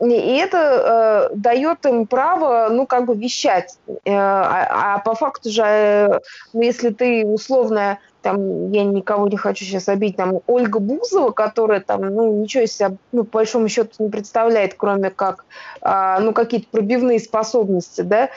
и 0.00 0.36
это 0.36 1.30
э, 1.32 1.34
дает 1.34 1.84
им 1.86 2.06
право, 2.06 2.68
ну, 2.70 2.86
как 2.86 3.06
бы 3.06 3.16
вещать. 3.16 3.78
Э, 4.04 4.12
а, 4.14 4.94
а 4.94 4.98
по 5.00 5.14
факту 5.14 5.50
же, 5.50 5.62
э, 5.64 6.20
ну, 6.52 6.62
если 6.62 6.90
ты 6.90 7.26
условно 7.26 7.98
там, 8.22 8.72
я 8.72 8.84
никого 8.84 9.28
не 9.28 9.36
хочу 9.36 9.64
сейчас 9.64 9.88
обидеть, 9.88 10.16
там, 10.16 10.40
Ольга 10.46 10.78
Бузова, 10.78 11.30
которая 11.30 11.80
там, 11.80 12.02
ну, 12.02 12.40
ничего 12.40 12.64
из 12.64 12.72
себя, 12.74 12.92
ну, 13.12 13.24
по 13.24 13.38
большому 13.38 13.68
счету 13.68 13.90
не 13.98 14.10
представляет, 14.10 14.74
кроме 14.74 15.10
как, 15.10 15.44
а, 15.80 16.20
ну, 16.20 16.32
какие-то 16.32 16.68
пробивные 16.70 17.20
способности, 17.20 18.00
да, 18.00 18.30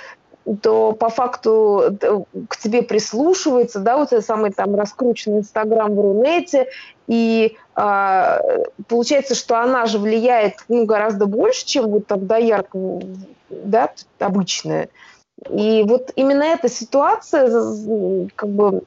то 0.62 0.94
по 0.94 1.10
факту 1.10 1.98
к 2.50 2.58
тебе 2.58 2.82
прислушивается, 2.82 3.80
да, 3.80 3.98
вот 3.98 4.12
этот 4.12 4.26
самый 4.26 4.52
там 4.52 4.76
раскрученный 4.76 5.39
Инстаграм 5.39 5.94
в 5.96 6.00
Рунете, 6.00 6.67
и 7.08 7.58
а, 7.76 8.41
получается, 8.88 9.36
что 9.36 9.60
она 9.60 9.86
же 9.86 10.00
влияет 10.00 10.56
ну, 10.67 10.86
гораздо 10.86 11.26
больше, 11.26 11.65
чем 11.65 11.89
вот 11.89 12.08
тогда 12.08 12.38
ярко, 12.38 13.02
да, 13.50 13.91
обычная. 14.20 14.89
И 15.50 15.84
вот 15.88 16.12
именно 16.15 16.44
эта 16.44 16.70
ситуация 16.70 17.50
как 18.36 18.50
бы 18.50 18.84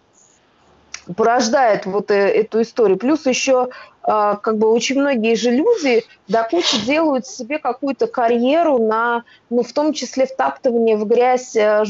порождает 1.16 1.86
вот 1.86 2.10
э, 2.10 2.14
эту 2.14 2.62
историю. 2.62 2.98
Плюс 2.98 3.26
еще 3.26 3.68
а, 4.06 4.36
как 4.36 4.58
бы 4.58 4.68
очень 4.68 5.00
многие 5.00 5.34
же 5.34 5.50
люди 5.50 6.04
до 6.28 6.46
делают 6.86 7.26
себе 7.26 7.58
какую-то 7.58 8.06
карьеру 8.06 8.78
на, 8.78 9.24
ну, 9.48 9.62
в 9.62 9.72
том 9.72 9.94
числе 9.94 10.26
втаптывание 10.26 10.96
в 10.96 11.06
грязь 11.06 11.56
э, 11.56 11.84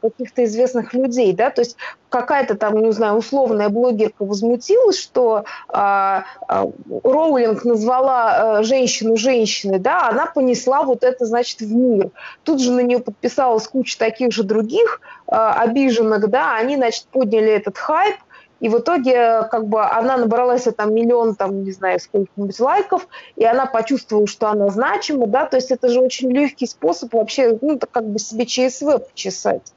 каких-то 0.00 0.44
известных 0.44 0.92
людей, 0.92 1.32
да, 1.32 1.48
то 1.48 1.62
есть 1.62 1.76
какая-то 2.10 2.54
там, 2.54 2.80
не 2.82 2.92
знаю, 2.92 3.14
условная 3.14 3.70
блогерка 3.70 4.24
возмутилась, 4.24 5.00
что 5.00 5.44
а, 5.68 6.24
а, 6.46 6.66
Роулинг 7.02 7.64
назвала 7.64 8.58
а, 8.58 8.62
женщину 8.62 9.16
женщиной, 9.16 9.78
да, 9.78 10.08
она 10.08 10.26
понесла 10.26 10.82
вот 10.82 11.02
это, 11.02 11.24
значит, 11.24 11.60
в 11.60 11.74
мир. 11.74 12.10
Тут 12.44 12.60
же 12.60 12.72
на 12.72 12.80
нее 12.80 13.00
подписалась 13.00 13.66
куча 13.66 13.98
таких 13.98 14.32
же 14.32 14.42
других 14.42 15.00
а, 15.26 15.54
обиженных, 15.54 16.28
да, 16.28 16.56
они, 16.56 16.76
значит, 16.76 17.06
подняли 17.06 17.50
этот 17.50 17.78
хайп, 17.78 18.16
и 18.60 18.68
в 18.68 18.78
итоге 18.78 19.42
как 19.50 19.66
бы 19.66 19.84
она 19.84 20.16
набралась 20.16 20.66
там 20.76 20.94
миллион, 20.94 21.34
там, 21.34 21.64
не 21.64 21.72
знаю, 21.72 22.00
сколько-нибудь 22.00 22.58
лайков, 22.60 23.08
и 23.36 23.44
она 23.44 23.66
почувствовала, 23.66 24.26
что 24.26 24.48
она 24.48 24.68
значима, 24.68 25.26
да, 25.26 25.46
то 25.46 25.56
есть 25.56 25.70
это 25.70 25.88
же 25.88 26.00
очень 26.00 26.30
легкий 26.30 26.66
способ 26.66 27.12
вообще, 27.12 27.58
ну, 27.60 27.78
как 27.78 28.08
бы 28.08 28.18
себе 28.18 28.46
ЧСВ 28.46 28.98
почесать. 28.98 29.72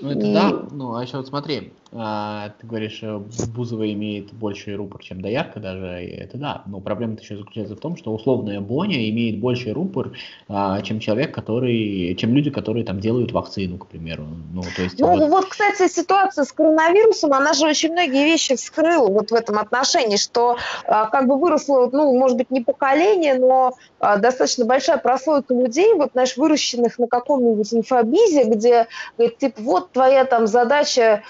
Ну, 0.00 0.10
это 0.10 0.26
и... 0.26 0.34
да, 0.34 0.52
ну, 0.70 0.94
а 0.94 1.02
еще 1.02 1.18
вот 1.18 1.26
смотри, 1.26 1.72
а, 1.92 2.50
ты 2.60 2.66
говоришь, 2.66 3.00
э, 3.02 3.20
Бузова 3.52 3.90
имеет 3.92 4.32
больший 4.32 4.76
рупор, 4.76 5.02
чем 5.02 5.20
Доярка 5.20 5.58
даже, 5.58 6.04
и 6.04 6.10
это 6.10 6.38
да. 6.38 6.62
Но 6.66 6.80
проблема 6.80 7.16
еще 7.20 7.36
заключается 7.36 7.74
в 7.74 7.80
том, 7.80 7.96
что 7.96 8.14
условная 8.14 8.60
Боня 8.60 9.08
имеет 9.10 9.40
больший 9.40 9.72
рупор, 9.72 10.12
а, 10.48 10.80
чем 10.82 11.00
человек, 11.00 11.34
который, 11.34 12.14
чем 12.14 12.32
люди, 12.34 12.50
которые 12.50 12.84
там 12.84 13.00
делают 13.00 13.32
вакцину, 13.32 13.78
к 13.78 13.88
примеру. 13.88 14.24
Ну, 14.52 14.62
то 14.62 14.82
есть, 14.82 15.00
ну 15.00 15.08
вот... 15.08 15.28
вот, 15.28 15.46
кстати, 15.46 15.88
ситуация 15.88 16.44
с 16.44 16.52
коронавирусом, 16.52 17.32
она 17.32 17.54
же 17.54 17.66
очень 17.66 17.90
многие 17.90 18.24
вещи 18.24 18.54
вскрыла 18.54 19.08
вот 19.08 19.32
в 19.32 19.34
этом 19.34 19.58
отношении, 19.58 20.16
что 20.16 20.58
а, 20.84 21.06
как 21.06 21.26
бы 21.26 21.40
выросло, 21.40 21.90
ну, 21.92 22.16
может 22.16 22.36
быть, 22.36 22.52
не 22.52 22.60
поколение, 22.60 23.34
но 23.34 23.72
а, 23.98 24.16
достаточно 24.16 24.64
большая 24.64 24.98
прослойка 24.98 25.54
людей, 25.54 25.92
вот, 25.94 26.12
знаешь, 26.12 26.36
выращенных 26.36 27.00
на 27.00 27.08
каком-нибудь 27.08 27.74
инфобизе, 27.74 28.44
где, 28.44 28.86
говорит, 29.18 29.38
типа, 29.38 29.60
вот 29.60 29.90
твоя 29.90 30.24
там 30.24 30.46
задача, 30.46 31.24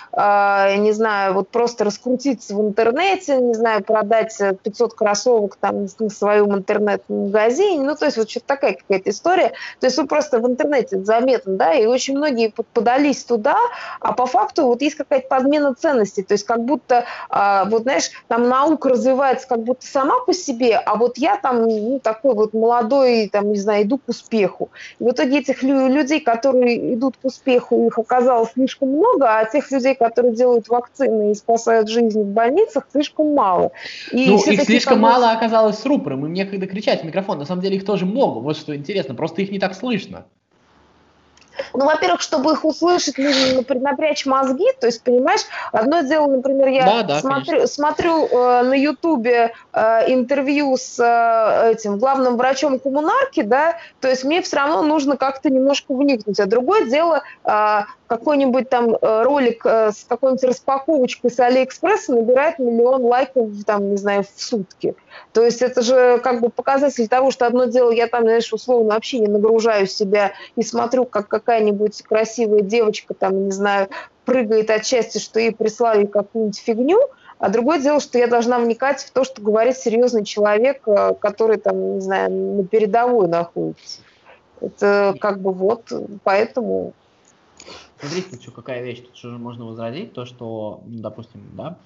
не 0.77 0.93
знаю, 0.93 1.35
вот 1.35 1.49
просто 1.49 1.85
раскрутиться 1.85 2.55
в 2.55 2.61
интернете, 2.61 3.37
не 3.37 3.55
знаю, 3.55 3.83
продать 3.83 4.37
500 4.63 4.95
кроссовок 4.95 5.57
там 5.57 5.87
на 5.99 6.11
своем 6.11 6.55
интернет-магазине, 6.55 7.85
ну, 7.85 7.97
то 7.97 8.07
есть 8.07 8.17
вот 8.17 8.31
что-то 8.31 8.47
такая 8.47 8.75
какая-то 8.75 9.11
история. 9.11 9.53
То 9.81 9.87
есть 9.87 9.99
вы 9.99 10.07
просто 10.07 10.41
в 10.41 10.47
интернете 10.47 11.03
заметно, 11.03 11.57
да, 11.57 11.75
и 11.75 11.87
очень 11.87 12.17
многие 12.17 12.53
подались 12.73 13.25
туда, 13.25 13.57
а 14.01 14.13
по 14.13 14.27
факту 14.27 14.67
вот 14.67 14.83
есть 14.83 14.97
какая-то 14.97 15.29
подмена 15.29 15.75
ценностей, 15.75 16.23
то 16.23 16.35
есть 16.35 16.45
как 16.45 16.65
будто, 16.65 17.05
э, 17.31 17.65
вот, 17.69 17.83
знаешь, 17.83 18.11
там 18.29 18.49
наука 18.49 18.91
развивается 18.91 19.49
как 19.49 19.63
будто 19.63 19.87
сама 19.87 20.21
по 20.21 20.33
себе, 20.33 20.77
а 20.77 20.97
вот 20.97 21.19
я 21.19 21.37
там, 21.37 21.67
ну, 21.67 22.01
такой 22.01 22.35
вот 22.35 22.55
молодой, 22.55 23.29
там, 23.29 23.53
не 23.53 23.59
знаю, 23.59 23.85
иду 23.85 23.99
к 23.99 24.09
успеху. 24.09 24.71
И 24.99 25.05
в 25.05 25.11
итоге 25.11 25.39
этих 25.39 25.63
людей, 25.63 26.21
которые 26.21 26.95
идут 26.95 27.17
к 27.17 27.25
успеху, 27.25 27.87
их 27.87 27.99
оказалось 27.99 28.53
слишком 28.53 28.91
много, 28.91 29.39
а 29.39 29.45
тех 29.45 29.71
людей, 29.71 29.95
которые 29.95 30.33
делают 30.41 30.69
вакцины 30.69 31.33
и 31.33 31.35
спасают 31.35 31.89
жизни 31.89 32.23
в 32.23 32.29
больницах, 32.29 32.87
слишком 32.91 33.35
мало. 33.35 33.73
И 34.11 34.27
ну, 34.27 34.43
их 34.43 34.63
слишком 34.63 34.95
того... 34.95 35.13
мало 35.13 35.33
оказалось 35.33 35.79
с 35.79 35.87
рупором, 35.87 36.25
им 36.27 36.33
некогда 36.33 36.67
кричать 36.67 37.03
в 37.03 37.05
микрофон. 37.05 37.39
На 37.39 37.45
самом 37.45 37.61
деле 37.63 37.77
их 37.77 37.85
тоже 37.85 38.07
много, 38.07 38.39
вот 38.39 38.57
что 38.57 38.75
интересно, 38.75 39.15
просто 39.15 39.43
их 39.43 39.51
не 39.51 39.59
так 39.59 39.75
слышно. 39.75 40.25
Ну, 41.75 41.85
во-первых, 41.85 42.21
чтобы 42.21 42.53
их 42.53 42.65
услышать, 42.65 43.19
нужно 43.19 43.65
напрячь 43.81 44.27
мозги. 44.27 44.67
То 44.81 44.87
есть, 44.87 45.03
понимаешь, 45.03 45.43
одно 45.73 46.03
дело, 46.03 46.27
например, 46.27 46.69
я 46.69 46.85
да, 46.85 47.03
да, 47.03 47.21
смотрю, 47.21 47.67
смотрю 47.67 48.27
э, 48.27 48.63
на 48.63 48.75
Ютубе 48.75 49.53
э, 49.73 50.13
интервью 50.13 50.77
с 50.77 50.99
э, 50.99 51.73
этим 51.73 51.99
главным 51.99 52.37
врачом 52.37 52.79
коммунарки, 52.79 53.43
да, 53.43 53.77
то 54.01 54.09
есть 54.09 54.25
мне 54.25 54.43
все 54.43 54.57
равно 54.57 54.83
нужно 54.83 55.17
как-то 55.17 55.51
немножко 55.51 55.95
вникнуть. 55.95 56.41
А 56.41 56.47
другое 56.47 56.87
дело, 56.87 57.23
э, 57.45 57.81
какой-нибудь 58.11 58.69
там 58.69 58.97
э, 59.01 59.23
ролик 59.23 59.65
э, 59.65 59.93
с 59.93 60.05
какой-нибудь 60.09 60.43
распаковочкой 60.43 61.31
с 61.31 61.39
Алиэкспресса 61.39 62.13
набирает 62.13 62.59
миллион 62.59 63.05
лайков, 63.05 63.51
там, 63.65 63.91
не 63.91 63.97
знаю, 63.97 64.25
в 64.25 64.43
сутки. 64.43 64.97
То 65.33 65.45
есть 65.45 65.63
это 65.63 65.83
же 65.83 66.21
как 66.23 66.41
бы 66.41 66.51
показатель 66.51 67.09
того, 67.09 67.31
что 67.31 67.47
одно 67.47 67.65
дело, 67.65 67.91
я 67.91 68.07
там, 68.07 68.23
знаешь, 68.23 68.53
условно 68.53 68.95
вообще 68.95 69.21
не 69.21 69.29
нагружаю 69.29 69.87
себя 69.87 70.33
и 70.57 70.63
смотрю, 70.63 71.05
как 71.05 71.29
какая-нибудь 71.29 72.03
красивая 72.03 72.63
девочка, 72.63 73.15
там, 73.15 73.47
не 73.47 73.53
знаю, 73.53 73.89
прыгает 74.25 74.71
от 74.71 74.85
счастья, 74.85 75.21
что 75.21 75.41
ей 75.41 75.53
прислали 75.53 76.07
какую-нибудь 76.07 76.59
фигню, 76.59 77.01
а 77.39 77.49
другое 77.49 77.79
дело, 77.79 78.01
что 78.01 78.19
я 78.19 78.27
должна 78.27 78.59
вникать 78.59 79.03
в 79.03 79.11
то, 79.11 79.25
что 79.25 79.41
говорит 79.41 79.77
серьезный 79.77 80.25
человек, 80.25 80.83
э, 80.87 81.15
который 81.19 81.57
там, 81.57 81.95
не 81.95 82.01
знаю, 82.01 82.31
на 82.31 82.65
передовой 82.67 83.29
находится. 83.29 84.01
Это 84.61 85.15
как 85.19 85.41
бы 85.41 85.53
вот, 85.53 85.91
поэтому 86.23 86.93
Смотрите, 88.01 88.37
еще 88.41 88.51
какая 88.51 88.83
вещь, 88.83 89.01
тут 89.01 89.17
же 89.17 89.29
можно 89.37 89.67
возразить, 89.67 90.15
то, 90.15 90.25
что, 90.25 90.83
допустим, 90.87 91.43
да, 91.53 91.79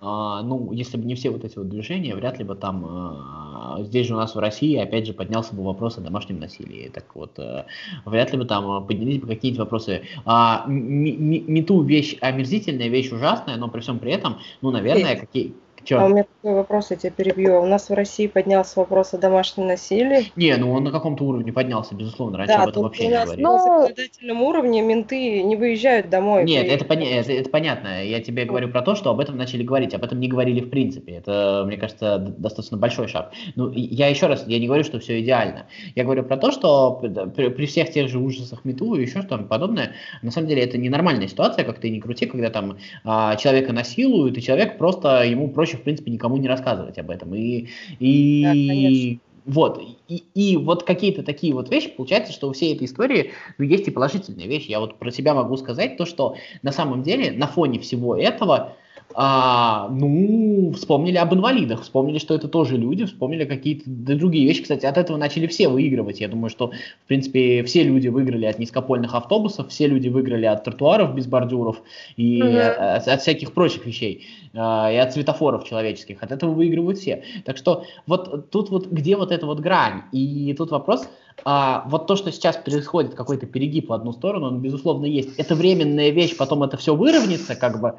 а, 0.00 0.42
ну, 0.42 0.72
если 0.72 0.96
бы 0.96 1.04
не 1.04 1.14
все 1.14 1.28
вот 1.28 1.44
эти 1.44 1.58
вот 1.58 1.68
движения, 1.68 2.14
вряд 2.14 2.38
ли 2.38 2.44
бы 2.44 2.54
там, 2.54 2.86
а, 2.88 3.76
здесь 3.82 4.06
же 4.06 4.14
у 4.14 4.16
нас 4.16 4.34
в 4.34 4.38
России, 4.38 4.76
опять 4.76 5.06
же, 5.06 5.12
поднялся 5.12 5.54
бы 5.54 5.62
вопрос 5.62 5.98
о 5.98 6.00
домашнем 6.00 6.40
насилии, 6.40 6.88
так 6.88 7.14
вот, 7.14 7.38
а, 7.38 7.66
вряд 8.06 8.32
ли 8.32 8.38
бы 8.38 8.46
там 8.46 8.86
поднялись 8.86 9.20
бы 9.20 9.26
какие-нибудь 9.26 9.60
вопросы. 9.60 10.02
А, 10.24 10.64
мету 10.66 11.82
вещь 11.82 12.16
омерзительная, 12.22 12.88
вещь 12.88 13.12
ужасная, 13.12 13.56
но 13.56 13.68
при 13.68 13.80
всем 13.80 13.98
при 13.98 14.12
этом, 14.12 14.38
ну, 14.62 14.70
наверное, 14.70 15.16
какие 15.16 15.54
Че? 15.84 15.96
А 15.96 16.04
у 16.04 16.08
меня 16.08 16.24
такой 16.24 16.54
вопрос, 16.54 16.90
я 16.90 16.96
тебя 16.96 17.10
перебью. 17.10 17.60
У 17.60 17.66
нас 17.66 17.88
в 17.88 17.94
России 17.94 18.26
поднялся 18.26 18.78
вопрос 18.80 19.14
о 19.14 19.18
домашнем 19.18 19.66
насилии. 19.66 20.32
Не, 20.36 20.56
ну 20.56 20.72
он 20.72 20.84
на 20.84 20.90
каком-то 20.90 21.24
уровне 21.24 21.52
поднялся, 21.52 21.94
безусловно. 21.94 22.38
Раньше 22.38 22.54
да, 22.54 22.62
об 22.62 22.68
этом 22.70 22.82
вообще 22.82 23.08
не 23.08 23.14
говорили. 23.14 23.42
На 23.42 23.58
законодательном 23.58 24.42
уровне 24.42 24.82
менты 24.82 25.42
не 25.42 25.56
выезжают 25.56 26.10
домой. 26.10 26.44
Нет, 26.44 26.66
это, 26.66 26.84
поня- 26.84 27.10
это, 27.10 27.32
это 27.32 27.50
понятно. 27.50 28.04
Я 28.04 28.20
тебе 28.20 28.44
говорю 28.44 28.68
про 28.68 28.82
то, 28.82 28.94
что 28.94 29.10
об 29.10 29.20
этом 29.20 29.36
начали 29.36 29.62
говорить. 29.62 29.94
Об 29.94 30.04
этом 30.04 30.20
не 30.20 30.28
говорили 30.28 30.60
в 30.60 30.70
принципе. 30.70 31.14
Это, 31.14 31.64
мне 31.66 31.76
кажется, 31.76 32.18
достаточно 32.18 32.76
большой 32.76 33.08
шаг. 33.08 33.32
Ну, 33.56 33.70
я 33.72 34.08
еще 34.08 34.26
раз, 34.26 34.44
я 34.46 34.58
не 34.58 34.66
говорю, 34.66 34.84
что 34.84 34.98
все 35.00 35.20
идеально. 35.20 35.66
Я 35.94 36.04
говорю 36.04 36.24
про 36.24 36.36
то, 36.36 36.52
что 36.52 36.92
при, 37.34 37.48
при 37.48 37.66
всех 37.66 37.90
тех 37.90 38.08
же 38.08 38.18
ужасах 38.18 38.64
мету 38.64 38.94
и 38.94 39.02
еще 39.02 39.22
что-то 39.22 39.44
подобное, 39.44 39.92
на 40.22 40.30
самом 40.30 40.48
деле 40.48 40.62
это 40.62 40.78
ненормальная 40.78 41.28
ситуация, 41.28 41.64
как 41.64 41.78
ты 41.78 41.90
не 41.90 42.00
крути, 42.00 42.26
когда 42.26 42.50
там 42.50 42.78
а, 43.04 43.36
человека 43.36 43.72
насилуют, 43.72 44.36
и 44.38 44.42
человек 44.42 44.78
просто, 44.78 45.24
ему 45.24 45.48
проще 45.50 45.69
проще, 45.70 45.76
в 45.76 45.82
принципе, 45.82 46.10
никому 46.10 46.36
не 46.36 46.48
рассказывать 46.48 46.98
об 46.98 47.10
этом. 47.10 47.34
И, 47.34 47.68
и 47.98 49.14
да, 49.14 49.20
вот, 49.46 49.82
и, 50.08 50.24
и 50.34 50.56
вот 50.56 50.84
какие-то 50.84 51.22
такие 51.22 51.54
вот 51.54 51.70
вещи, 51.70 51.88
получается, 51.88 52.32
что 52.32 52.48
у 52.48 52.52
всей 52.52 52.74
этой 52.74 52.84
истории 52.84 53.32
ну, 53.58 53.64
есть 53.64 53.88
и 53.88 53.90
положительные 53.90 54.46
вещи. 54.46 54.70
Я 54.70 54.80
вот 54.80 54.98
про 54.98 55.10
себя 55.10 55.34
могу 55.34 55.56
сказать 55.56 55.96
то, 55.96 56.04
что 56.04 56.36
на 56.62 56.72
самом 56.72 57.02
деле 57.02 57.32
на 57.32 57.46
фоне 57.46 57.80
всего 57.80 58.16
этого 58.16 58.76
а, 59.14 59.88
ну, 59.90 60.72
вспомнили 60.72 61.16
об 61.16 61.34
инвалидах, 61.34 61.82
вспомнили, 61.82 62.18
что 62.18 62.34
это 62.34 62.48
тоже 62.48 62.76
люди, 62.76 63.06
вспомнили 63.06 63.44
какие-то 63.44 63.82
другие 63.86 64.46
вещи. 64.46 64.62
Кстати, 64.62 64.86
от 64.86 64.96
этого 64.98 65.16
начали 65.16 65.46
все 65.46 65.68
выигрывать. 65.68 66.20
Я 66.20 66.28
думаю, 66.28 66.50
что, 66.50 66.68
в 66.68 67.08
принципе, 67.08 67.62
все 67.64 67.82
люди 67.82 68.08
выиграли 68.08 68.46
от 68.46 68.58
низкопольных 68.58 69.14
автобусов, 69.14 69.68
все 69.68 69.88
люди 69.88 70.08
выиграли 70.08 70.46
от 70.46 70.64
тротуаров 70.64 71.14
без 71.14 71.26
бордюров 71.26 71.82
и 72.16 72.40
mm-hmm. 72.40 72.96
от, 72.96 73.08
от 73.08 73.20
всяких 73.20 73.52
прочих 73.52 73.84
вещей, 73.86 74.26
а, 74.54 74.90
и 74.92 74.96
от 74.96 75.12
светофоров 75.12 75.64
человеческих. 75.64 76.22
От 76.22 76.30
этого 76.30 76.52
выигрывают 76.52 76.98
все. 76.98 77.24
Так 77.44 77.56
что 77.56 77.84
вот 78.06 78.50
тут 78.50 78.70
вот 78.70 78.86
где 78.90 79.16
вот 79.16 79.32
эта 79.32 79.46
вот 79.46 79.60
грань? 79.60 80.02
И 80.12 80.54
тут 80.56 80.70
вопрос, 80.70 81.08
а, 81.44 81.84
вот 81.86 82.06
то, 82.06 82.16
что 82.16 82.32
сейчас 82.32 82.56
происходит, 82.56 83.14
какой-то 83.14 83.46
перегиб 83.46 83.88
в 83.88 83.92
одну 83.92 84.12
сторону, 84.12 84.46
он, 84.46 84.60
безусловно, 84.60 85.06
есть. 85.06 85.38
Это 85.38 85.54
временная 85.54 86.10
вещь, 86.10 86.36
потом 86.36 86.62
это 86.62 86.76
все 86.76 86.94
выровняется, 86.94 87.56
как 87.56 87.80
бы 87.80 87.96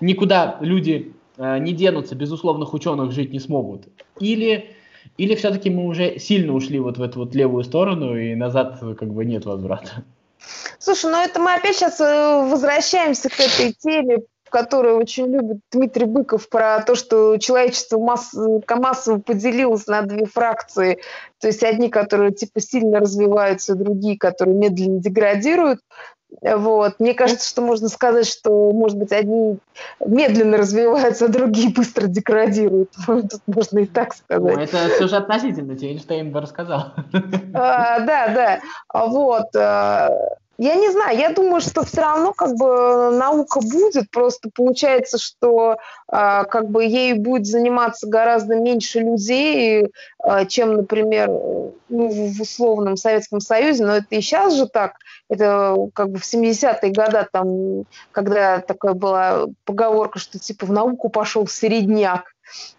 никуда 0.00 0.58
люди 0.60 1.14
а, 1.36 1.58
не 1.58 1.72
денутся, 1.72 2.14
без 2.14 2.30
условных 2.30 2.74
ученых 2.74 3.12
жить 3.12 3.32
не 3.32 3.40
смогут. 3.40 3.84
Или, 4.18 4.70
или 5.16 5.34
все-таки 5.34 5.70
мы 5.70 5.86
уже 5.86 6.18
сильно 6.18 6.52
ушли 6.52 6.78
вот 6.78 6.98
в 6.98 7.02
эту 7.02 7.20
вот 7.20 7.34
левую 7.34 7.64
сторону, 7.64 8.16
и 8.16 8.34
назад 8.34 8.78
как 8.80 9.12
бы 9.12 9.24
нет 9.24 9.44
возврата. 9.44 10.04
Слушай, 10.78 11.10
ну 11.10 11.18
это 11.18 11.38
мы 11.38 11.54
опять 11.54 11.76
сейчас 11.76 12.00
э, 12.00 12.48
возвращаемся 12.50 13.28
к 13.28 13.38
этой 13.38 13.72
теме 13.72 14.20
которую 14.50 14.96
очень 14.96 15.26
любит 15.26 15.58
Дмитрий 15.72 16.06
Быков, 16.06 16.48
про 16.48 16.82
то, 16.82 16.94
что 16.94 17.36
человечество 17.38 17.98
масс, 17.98 18.34
массово 18.68 19.18
поделилось 19.18 19.86
на 19.86 20.02
две 20.02 20.26
фракции. 20.26 20.98
То 21.40 21.46
есть 21.46 21.62
одни, 21.62 21.88
которые 21.88 22.32
типа 22.32 22.60
сильно 22.60 23.00
развиваются, 23.00 23.74
другие, 23.74 24.18
которые 24.18 24.56
медленно 24.56 25.00
деградируют. 25.00 25.80
Вот. 26.42 27.00
Мне 27.00 27.14
кажется, 27.14 27.48
что 27.48 27.60
можно 27.62 27.88
сказать, 27.88 28.26
что, 28.26 28.70
может 28.72 28.96
быть, 28.96 29.12
одни 29.12 29.58
медленно 30.04 30.56
развиваются, 30.58 31.26
а 31.26 31.28
другие 31.28 31.70
быстро 31.70 32.06
деградируют. 32.06 32.90
Тут 33.06 33.40
можно 33.46 33.80
и 33.80 33.86
так 33.86 34.14
сказать. 34.14 34.56
Ну, 34.56 34.62
это 34.62 34.76
все 34.94 35.08
же 35.08 35.16
относительно, 35.16 35.76
тебе 35.76 35.92
Эйнштейн 35.92 36.30
бы 36.30 36.40
рассказал. 36.40 36.92
А, 37.54 38.00
да, 38.00 38.28
да. 38.28 38.60
Вот. 38.92 39.48
Я 40.62 40.74
не 40.74 40.90
знаю, 40.92 41.16
я 41.16 41.30
думаю, 41.30 41.62
что 41.62 41.86
все 41.86 42.02
равно 42.02 42.34
как 42.34 42.54
бы 42.54 43.16
наука 43.16 43.60
будет, 43.62 44.10
просто 44.10 44.50
получается, 44.54 45.16
что 45.16 45.72
э, 45.72 45.76
как 46.10 46.68
бы 46.68 46.84
ей 46.84 47.14
будет 47.14 47.46
заниматься 47.46 48.06
гораздо 48.06 48.56
меньше 48.56 49.00
людей, 49.00 49.86
э, 50.22 50.46
чем, 50.48 50.74
например, 50.74 51.30
ну, 51.30 52.08
в 52.10 52.42
условном 52.42 52.98
Советском 52.98 53.40
Союзе, 53.40 53.86
но 53.86 53.96
это 53.96 54.08
и 54.10 54.20
сейчас 54.20 54.54
же 54.54 54.68
так, 54.68 54.96
это 55.30 55.74
как 55.94 56.10
бы 56.10 56.18
в 56.18 56.24
70-е 56.24 56.92
годы, 56.92 57.26
там, 57.32 57.84
когда 58.12 58.60
такая 58.60 58.92
была 58.92 59.46
поговорка, 59.64 60.18
что 60.18 60.38
типа 60.38 60.66
в 60.66 60.72
науку 60.72 61.08
пошел 61.08 61.46
середняк, 61.46 62.24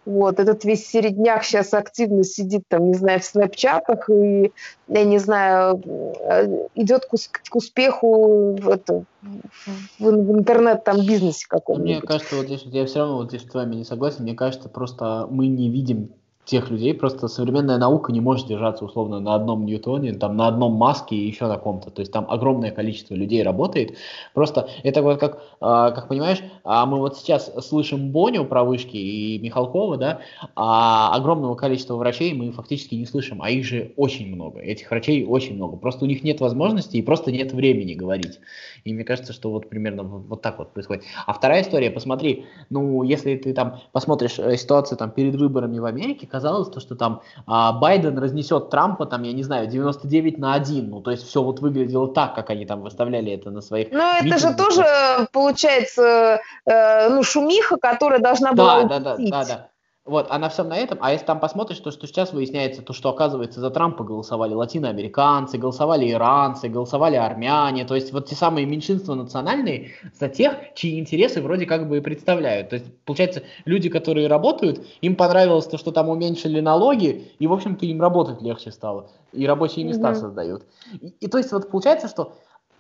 вот, 0.06 0.40
этот 0.40 0.64
весь 0.64 0.88
середняк 0.88 1.44
сейчас 1.44 1.74
активно 1.74 2.24
сидит 2.24 2.64
там, 2.68 2.88
не 2.88 2.94
знаю, 2.96 3.20
в 3.20 3.26
снэпчатах 3.26 4.10
и, 4.10 4.52
я 4.88 5.04
не 5.04 5.20
знаю, 5.20 5.82
э, 6.20 6.68
идет 6.76 7.06
к, 7.06 7.12
к 7.50 7.56
успеху 7.56 8.56
в, 8.56 8.70
это, 8.70 9.04
в, 9.22 10.00
в 10.00 10.38
интернет 10.38 10.84
там 10.84 11.06
бизнесе 11.06 11.46
каком-нибудь. 11.48 11.90
Мне 11.90 12.02
кажется, 12.02 12.36
вот 12.36 12.46
здесь 12.46 12.64
я 12.66 12.86
все 12.86 13.00
равно 13.00 13.18
вот 13.18 13.30
здесь 13.30 13.48
с 13.50 13.54
вами 13.54 13.76
не 13.76 13.84
согласен, 13.84 14.24
мне 14.24 14.34
кажется, 14.34 14.70
просто 14.70 15.28
мы 15.30 15.48
не 15.48 15.70
видим 15.70 16.12
тех 16.46 16.70
людей. 16.70 16.94
Просто 16.94 17.28
современная 17.28 17.78
наука 17.78 18.12
не 18.12 18.20
может 18.20 18.48
держаться 18.48 18.86
условно 18.86 19.20
на 19.20 19.36
одном 19.36 19.66
Ньютоне, 19.66 20.14
там 20.14 20.36
на 20.36 20.48
одном 20.48 20.74
маске 20.74 21.16
и 21.16 21.28
еще 21.28 21.48
на 21.48 21.58
ком-то. 21.58 21.92
То 21.92 22.02
есть 22.02 22.12
там 22.12 22.26
огромное 22.30 22.72
количество 22.72 23.14
людей 23.14 23.44
работает. 23.44 23.98
Просто 24.34 24.68
это 24.84 25.02
вот 25.02 25.20
как, 25.20 25.42
а, 25.60 25.92
как 25.92 26.08
понимаешь, 26.08 26.42
а 26.64 26.86
мы 26.86 27.00
вот 27.00 27.18
сейчас 27.18 27.52
слышим 27.68 28.12
Боню 28.12 28.46
про 28.46 28.64
вышки 28.64 28.98
и 28.98 29.40
Михалкова, 29.40 29.98
да, 29.98 30.20
а 30.56 31.16
огромного 31.16 31.56
количества 31.56 31.96
врачей 31.96 32.34
мы 32.34 32.52
фактически 32.52 32.96
не 32.96 33.06
слышим, 33.06 33.42
а 33.42 33.50
их 33.50 33.64
же 33.66 33.94
очень 33.96 34.34
много. 34.34 34.60
Этих 34.60 34.90
врачей 34.90 35.26
очень 35.26 35.56
много. 35.56 35.78
Просто 35.78 36.06
у 36.06 36.08
них 36.08 36.24
нет 36.24 36.40
возможности 36.42 36.98
и 36.98 37.02
просто 37.02 37.32
нет 37.32 37.54
времени 37.54 37.94
говорить. 37.94 38.40
И 38.84 38.94
мне 38.94 39.04
кажется, 39.04 39.34
что 39.34 39.52
вот 39.52 39.70
примерно 39.70 40.04
вот, 40.04 40.42
так 40.42 40.58
вот 40.58 40.74
происходит. 40.74 41.04
А 41.28 41.34
вторая 41.34 41.62
история, 41.62 41.92
посмотри, 41.92 42.46
ну, 42.70 43.04
если 43.04 43.36
ты 43.36 43.54
там 43.54 43.80
посмотришь 43.92 44.40
э, 44.40 44.58
ситуацию 44.58 44.98
там 44.98 45.12
перед 45.12 45.36
выборами 45.36 45.78
в 45.80 45.86
Америке, 45.86 46.28
казалось 46.42 46.70
то, 46.70 46.80
что 46.80 46.96
там 46.96 47.22
а, 47.46 47.72
Байден 47.72 48.18
разнесет 48.18 48.70
Трампа, 48.70 49.06
там, 49.06 49.24
я 49.24 49.34
не 49.34 49.44
знаю, 49.44 49.68
99 49.68 50.40
на 50.40 50.54
1. 50.54 50.90
Ну, 50.90 51.02
то 51.02 51.12
есть 51.12 51.28
все 51.28 51.44
вот 51.44 51.60
выглядело 51.60 52.08
так, 52.08 52.36
как 52.36 52.50
они 52.50 52.66
там 52.66 52.82
выставляли 52.82 53.32
это 53.32 53.52
на 53.52 53.62
своих... 53.62 53.92
Ну, 53.92 54.02
это 54.02 54.38
же 54.38 54.54
тоже, 54.56 54.84
получается, 55.32 56.40
э, 56.66 57.10
ну, 57.10 57.24
шумиха, 57.24 57.78
которая 57.78 58.20
должна 58.20 58.54
была 58.54 58.84
да, 58.84 59.00
да, 59.00 59.16
да, 59.18 59.30
да, 59.30 59.46
да. 59.46 59.71
Вот, 60.04 60.28
а 60.32 60.40
на 60.40 60.50
всем 60.50 60.68
на 60.68 60.78
этом, 60.78 60.98
а 61.00 61.12
если 61.12 61.28
там 61.28 61.40
посмотришь, 61.40 61.78
то 61.78 61.92
что 61.92 62.08
сейчас 62.08 62.34
выясняется, 62.34 62.82
то 62.82 62.92
что 62.92 63.10
оказывается 63.10 63.60
за 63.60 63.70
Трампа 63.70 64.04
голосовали 64.04 64.56
латиноамериканцы, 64.56 65.60
голосовали 65.60 66.10
иранцы, 66.10 66.70
голосовали 66.70 67.18
армяне, 67.18 67.86
то 67.86 67.94
есть 67.94 68.12
вот 68.12 68.26
те 68.26 68.34
самые 68.34 68.66
меньшинства 68.66 69.14
национальные 69.14 69.92
за 70.20 70.28
тех, 70.28 70.56
чьи 70.74 71.00
интересы 71.00 71.40
вроде 71.40 71.68
как 71.68 71.88
бы 71.88 71.98
и 71.98 72.02
представляют. 72.02 72.70
То 72.70 72.78
есть, 72.78 72.88
получается, 73.06 73.44
люди, 73.66 73.90
которые 73.90 74.26
работают, 74.26 74.84
им 75.02 75.16
понравилось 75.16 75.68
то, 75.68 75.78
что 75.78 75.92
там 75.92 76.10
уменьшили 76.10 76.62
налоги, 76.62 77.32
и, 77.38 77.46
в 77.46 77.54
общем-то, 77.54 77.86
им 77.86 78.02
работать 78.02 78.42
легче 78.42 78.72
стало, 78.72 79.12
и 79.34 79.46
рабочие 79.46 79.86
места 79.86 80.14
mm-hmm. 80.14 80.16
создают. 80.16 80.64
И, 81.00 81.14
и 81.20 81.28
то 81.28 81.38
есть 81.38 81.52
вот 81.52 81.70
получается, 81.70 82.08
что, 82.08 82.34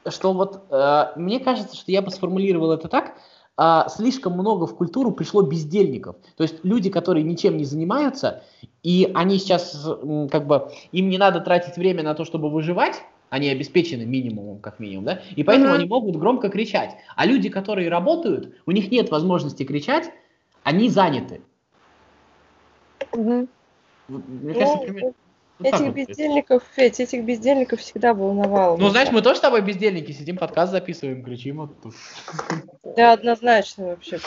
что 0.09 0.33
вот 0.33 0.63
э, 0.71 1.03
мне 1.17 1.39
кажется, 1.39 1.75
что 1.75 1.91
я 1.91 2.01
бы 2.01 2.09
сформулировал 2.09 2.71
это 2.71 2.87
так, 2.87 3.13
а, 3.57 3.89
слишком 3.89 4.33
много 4.33 4.65
в 4.65 4.75
культуру 4.75 5.11
пришло 5.11 5.41
бездельников. 5.41 6.15
То 6.35 6.43
есть 6.43 6.63
люди, 6.63 6.89
которые 6.89 7.23
ничем 7.23 7.57
не 7.57 7.65
занимаются, 7.65 8.43
и 8.83 9.11
они 9.13 9.37
сейчас, 9.37 9.87
как 10.31 10.47
бы, 10.47 10.71
им 10.91 11.09
не 11.09 11.17
надо 11.17 11.41
тратить 11.41 11.77
время 11.77 12.03
на 12.03 12.13
то, 12.13 12.25
чтобы 12.25 12.49
выживать, 12.49 13.01
они 13.29 13.49
обеспечены 13.49 14.03
минимумом, 14.03 14.59
как 14.59 14.79
минимум, 14.79 15.05
да, 15.05 15.21
и 15.35 15.43
поэтому 15.43 15.69
uh-huh. 15.73 15.77
они 15.77 15.85
могут 15.85 16.17
громко 16.17 16.49
кричать. 16.49 16.97
А 17.15 17.25
люди, 17.25 17.47
которые 17.49 17.87
работают, 17.87 18.55
у 18.65 18.71
них 18.71 18.91
нет 18.91 19.09
возможности 19.09 19.63
кричать, 19.63 20.11
они 20.63 20.89
заняты. 20.89 21.41
Uh-huh. 23.13 23.47
Мне 24.09 24.53
кажется, 24.53 24.77
ну, 24.77 24.83
пример... 24.83 25.13
Вот 25.63 25.73
этих 25.73 25.93
бездельников, 25.93 26.63
Федь, 26.75 26.99
этих 26.99 27.23
бездельников 27.23 27.79
всегда 27.79 28.13
волновало. 28.13 28.77
Ну, 28.77 28.89
знаешь, 28.89 29.11
мы 29.11 29.21
тоже 29.21 29.37
с 29.37 29.41
тобой 29.41 29.61
бездельники, 29.61 30.11
сидим, 30.11 30.37
подкаст 30.37 30.71
записываем, 30.71 31.23
кричим 31.23 31.57
вот 31.57 31.81
тут. 31.81 31.93
Да, 32.95 33.13
однозначно 33.13 33.87
вообще. 33.87 34.19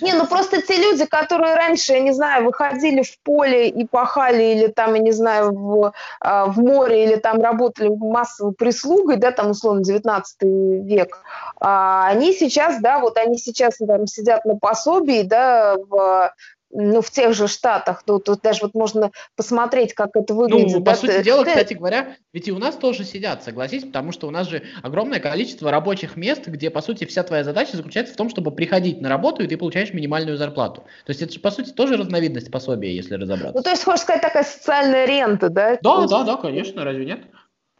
Не, 0.00 0.14
ну 0.14 0.26
просто 0.26 0.62
те 0.62 0.76
люди, 0.76 1.04
которые 1.04 1.54
раньше, 1.54 1.92
я 1.92 2.00
не 2.00 2.12
знаю, 2.12 2.44
выходили 2.44 3.02
в 3.02 3.18
поле 3.20 3.68
и 3.68 3.86
пахали, 3.86 4.42
или 4.42 4.66
там, 4.68 4.94
я 4.94 5.00
не 5.00 5.12
знаю, 5.12 5.52
в, 5.52 5.92
а, 6.20 6.46
в 6.46 6.58
море, 6.58 7.04
или 7.04 7.16
там 7.16 7.40
работали 7.40 7.88
массовой 7.88 8.52
прислугой, 8.52 9.16
да, 9.16 9.30
там, 9.32 9.50
условно, 9.50 9.82
19 9.84 10.42
век, 10.42 11.22
а 11.60 12.08
они 12.08 12.32
сейчас, 12.32 12.80
да, 12.80 12.98
вот 12.98 13.16
они 13.16 13.38
сейчас 13.38 13.76
там 13.76 14.06
сидят 14.06 14.44
на 14.44 14.56
пособии, 14.56 15.22
да, 15.22 15.76
в 15.76 16.32
ну, 16.74 17.00
в 17.00 17.10
тех 17.10 17.34
же 17.34 17.46
штатах, 17.48 18.02
ну, 18.06 18.18
тут 18.18 18.40
даже 18.42 18.60
вот 18.62 18.74
можно 18.74 19.10
посмотреть, 19.36 19.94
как 19.94 20.10
это 20.14 20.34
выглядит. 20.34 20.72
Ну, 20.72 20.78
по 20.80 20.90
да, 20.90 20.96
сути 20.96 21.12
ты, 21.12 21.22
дела, 21.22 21.44
кстати 21.44 21.74
говоря, 21.74 22.16
ведь 22.32 22.48
и 22.48 22.52
у 22.52 22.58
нас 22.58 22.74
тоже 22.76 23.04
сидят, 23.04 23.44
согласись, 23.44 23.84
потому 23.84 24.12
что 24.12 24.26
у 24.26 24.30
нас 24.30 24.48
же 24.48 24.62
огромное 24.82 25.20
количество 25.20 25.70
рабочих 25.70 26.16
мест, 26.16 26.46
где, 26.46 26.70
по 26.70 26.82
сути, 26.82 27.04
вся 27.04 27.22
твоя 27.22 27.44
задача 27.44 27.76
заключается 27.76 28.14
в 28.14 28.16
том, 28.16 28.28
чтобы 28.28 28.50
приходить 28.50 29.00
на 29.00 29.08
работу, 29.08 29.42
и 29.42 29.46
ты 29.46 29.56
получаешь 29.56 29.94
минимальную 29.94 30.36
зарплату. 30.36 30.82
То 31.06 31.10
есть 31.10 31.22
это 31.22 31.32
же, 31.32 31.40
по 31.40 31.50
сути, 31.50 31.70
тоже 31.70 31.96
разновидность 31.96 32.50
пособия, 32.50 32.94
если 32.94 33.14
разобраться. 33.14 33.56
Ну, 33.56 33.62
то 33.62 33.70
есть, 33.70 33.84
хочешь 33.84 34.00
сказать, 34.00 34.22
такая 34.22 34.44
социальная 34.44 35.06
рента, 35.06 35.48
да? 35.48 35.78
Да, 35.80 36.06
да, 36.06 36.24
да, 36.24 36.36
конечно, 36.36 36.84
разве 36.84 37.06
нет? 37.06 37.20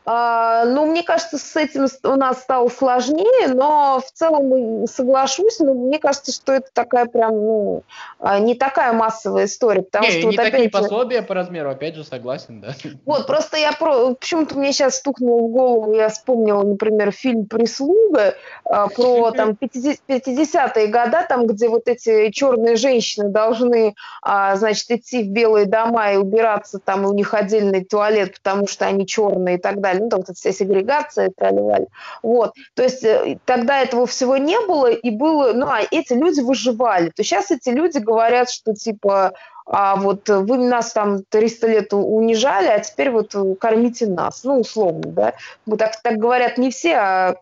А, 0.06 0.66
ну, 0.66 0.84
мне 0.84 1.02
кажется, 1.02 1.38
с 1.38 1.56
этим 1.56 1.86
у 2.02 2.16
нас 2.16 2.42
стало 2.42 2.68
сложнее, 2.68 3.48
но 3.48 4.02
в 4.04 4.12
целом 4.12 4.86
соглашусь, 4.86 5.60
но 5.60 5.72
мне 5.72 5.98
кажется, 5.98 6.30
что 6.30 6.52
это 6.52 6.68
такая 6.74 7.06
прям, 7.06 7.32
ну, 7.32 7.82
а, 8.18 8.38
не 8.38 8.54
такая 8.54 8.92
массовая 8.92 9.46
история, 9.46 9.82
потому 9.82 10.04
не, 10.04 10.10
что... 10.10 10.20
Не 10.20 10.26
вот 10.26 10.36
такие 10.36 10.68
опять 10.68 10.72
пособия 10.72 11.22
по 11.22 11.34
размеру, 11.34 11.70
опять 11.70 11.94
же, 11.94 12.04
согласен, 12.04 12.60
да. 12.60 12.74
Вот, 13.06 13.26
просто 13.26 13.56
я 13.56 13.72
про... 13.72 14.14
Почему-то 14.14 14.58
мне 14.58 14.72
сейчас 14.72 14.96
стукнуло 14.96 15.48
в 15.48 15.50
голову, 15.50 15.94
я 15.94 16.10
вспомнила, 16.10 16.62
например, 16.62 17.10
фильм 17.10 17.46
«Прислуга» 17.46 18.34
а, 18.64 18.88
про 18.88 19.30
там 19.36 19.52
50-е 19.52 20.86
годы, 20.88 21.16
там, 21.28 21.46
где 21.46 21.68
вот 21.68 21.88
эти 21.88 22.30
черные 22.30 22.76
женщины 22.76 23.30
должны, 23.30 23.94
значит, 24.22 24.90
идти 24.90 25.22
в 25.22 25.28
белые 25.28 25.64
дома 25.64 26.12
и 26.12 26.16
убираться, 26.16 26.78
там, 26.78 27.04
и 27.04 27.06
у 27.06 27.14
них 27.14 27.32
отдельный 27.32 27.84
туалет, 27.84 28.34
потому 28.34 28.66
что 28.66 28.84
они 28.84 29.06
черные 29.06 29.56
и 29.56 29.58
так 29.58 29.80
далее 29.80 29.93
далее, 29.94 30.04
ну, 30.04 30.10
там 30.10 30.22
вот 30.26 30.36
вся 30.36 30.52
сегрегация, 30.52 31.30
трали 31.30 31.88
Вот, 32.22 32.52
то 32.74 32.82
есть 32.82 33.04
э, 33.04 33.38
тогда 33.44 33.82
этого 33.82 34.06
всего 34.06 34.36
не 34.36 34.58
было, 34.66 34.90
и 34.90 35.10
было, 35.10 35.52
ну, 35.52 35.66
а 35.66 35.80
эти 35.90 36.12
люди 36.12 36.40
выживали. 36.40 37.10
То 37.10 37.22
сейчас 37.22 37.50
эти 37.50 37.70
люди 37.70 37.98
говорят, 37.98 38.50
что, 38.50 38.74
типа, 38.74 39.32
а 39.66 39.96
вот 39.96 40.28
вы 40.28 40.58
нас 40.58 40.92
там 40.92 41.22
300 41.28 41.66
лет 41.68 41.92
унижали, 41.92 42.66
а 42.66 42.80
теперь 42.80 43.10
вот 43.10 43.34
кормите 43.58 44.06
нас, 44.06 44.44
ну, 44.44 44.60
условно, 44.60 45.02
да. 45.06 45.34
Мы 45.66 45.76
так, 45.76 46.00
так 46.02 46.16
говорят 46.16 46.58
не 46.58 46.70
все, 46.70 46.94
а 46.94 47.36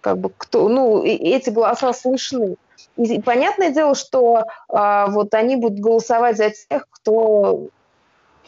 как 0.00 0.18
бы 0.18 0.30
кто, 0.36 0.68
ну, 0.68 1.04
эти 1.04 1.50
голоса 1.50 1.92
слышны. 1.92 2.56
И 2.96 3.20
понятное 3.20 3.70
дело, 3.70 3.94
что 3.94 4.44
а, 4.68 5.06
вот 5.08 5.34
они 5.34 5.56
будут 5.56 5.78
голосовать 5.78 6.36
за 6.36 6.50
тех, 6.50 6.86
кто 6.90 7.68
Э, 7.68 7.68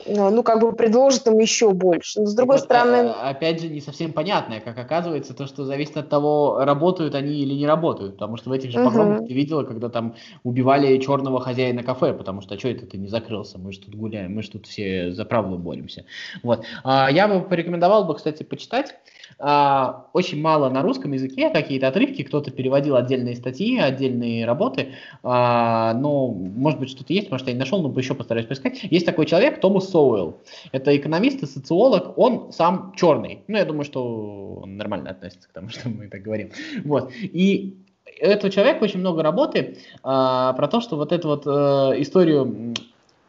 ну, 0.04 0.42
как 0.42 0.60
бы 0.60 0.72
предложит 0.72 1.26
им 1.26 1.38
еще 1.38 1.70
больше. 1.70 2.20
Но 2.20 2.26
с 2.26 2.34
другой 2.34 2.56
вот, 2.56 2.64
стороны... 2.64 3.08
А, 3.08 3.30
опять 3.30 3.60
же, 3.60 3.68
не 3.68 3.80
совсем 3.80 4.12
понятно, 4.12 4.60
как 4.60 4.76
оказывается, 4.78 5.34
то, 5.34 5.46
что 5.46 5.64
зависит 5.64 5.96
от 5.96 6.08
того, 6.08 6.58
работают 6.60 7.14
они 7.14 7.34
или 7.40 7.54
не 7.54 7.66
работают. 7.66 8.14
Потому 8.14 8.36
что 8.36 8.50
в 8.50 8.52
этих 8.52 8.70
же 8.70 8.82
погромах 8.82 9.20
угу. 9.20 9.28
ты 9.28 9.34
видела, 9.34 9.64
когда 9.64 9.88
там 9.88 10.14
убивали 10.44 10.98
черного 10.98 11.40
хозяина 11.40 11.82
кафе, 11.82 12.12
потому 12.12 12.40
что, 12.42 12.54
а 12.54 12.58
что 12.58 12.68
это 12.68 12.86
ты 12.86 12.98
не 12.98 13.08
закрылся? 13.08 13.58
Мы 13.58 13.72
же 13.72 13.80
тут 13.80 13.94
гуляем, 13.94 14.34
мы 14.34 14.42
же 14.42 14.50
тут 14.50 14.66
все 14.66 15.12
за 15.12 15.24
правду 15.24 15.56
боремся. 15.56 16.04
Вот. 16.42 16.64
А, 16.84 17.10
я 17.10 17.28
бы 17.28 17.40
порекомендовал 17.40 18.04
бы, 18.04 18.14
кстати, 18.14 18.42
почитать 18.42 18.94
а, 19.38 20.06
очень 20.12 20.40
мало 20.40 20.68
на 20.70 20.82
русском 20.82 21.12
языке, 21.12 21.50
какие-то 21.50 21.88
отрывки, 21.88 22.22
кто-то 22.22 22.50
переводил 22.50 22.96
отдельные 22.96 23.36
статьи, 23.36 23.78
отдельные 23.78 24.46
работы, 24.46 24.94
а, 25.22 25.94
но, 25.94 26.28
может 26.28 26.80
быть, 26.80 26.90
что-то 26.90 27.12
есть, 27.12 27.30
может, 27.30 27.46
я 27.46 27.52
не 27.52 27.58
нашел, 27.58 27.82
но 27.82 27.96
еще 27.98 28.14
постараюсь 28.14 28.46
поискать. 28.46 28.82
Есть 28.82 29.06
такой 29.06 29.26
человек, 29.26 29.60
Томас 29.60 29.85
Соуэлл. 29.86 30.40
Это 30.72 30.96
экономист 30.96 31.42
и 31.42 31.46
социолог, 31.46 32.18
он 32.18 32.52
сам 32.52 32.92
черный. 32.96 33.42
Ну, 33.48 33.56
я 33.56 33.64
думаю, 33.64 33.84
что 33.84 34.60
он 34.62 34.76
нормально 34.76 35.10
относится 35.10 35.48
к 35.48 35.52
тому, 35.52 35.68
что 35.70 35.88
мы 35.88 36.08
так 36.08 36.22
говорим. 36.22 36.50
Вот. 36.84 37.10
И 37.22 37.76
этого 38.18 38.50
человека 38.50 38.84
очень 38.84 39.00
много 39.00 39.22
работы 39.22 39.78
а, 40.02 40.52
про 40.54 40.68
то, 40.68 40.80
что 40.80 40.96
вот 40.96 41.12
эту 41.12 41.28
вот 41.28 41.46
а, 41.46 41.92
историю 42.00 42.74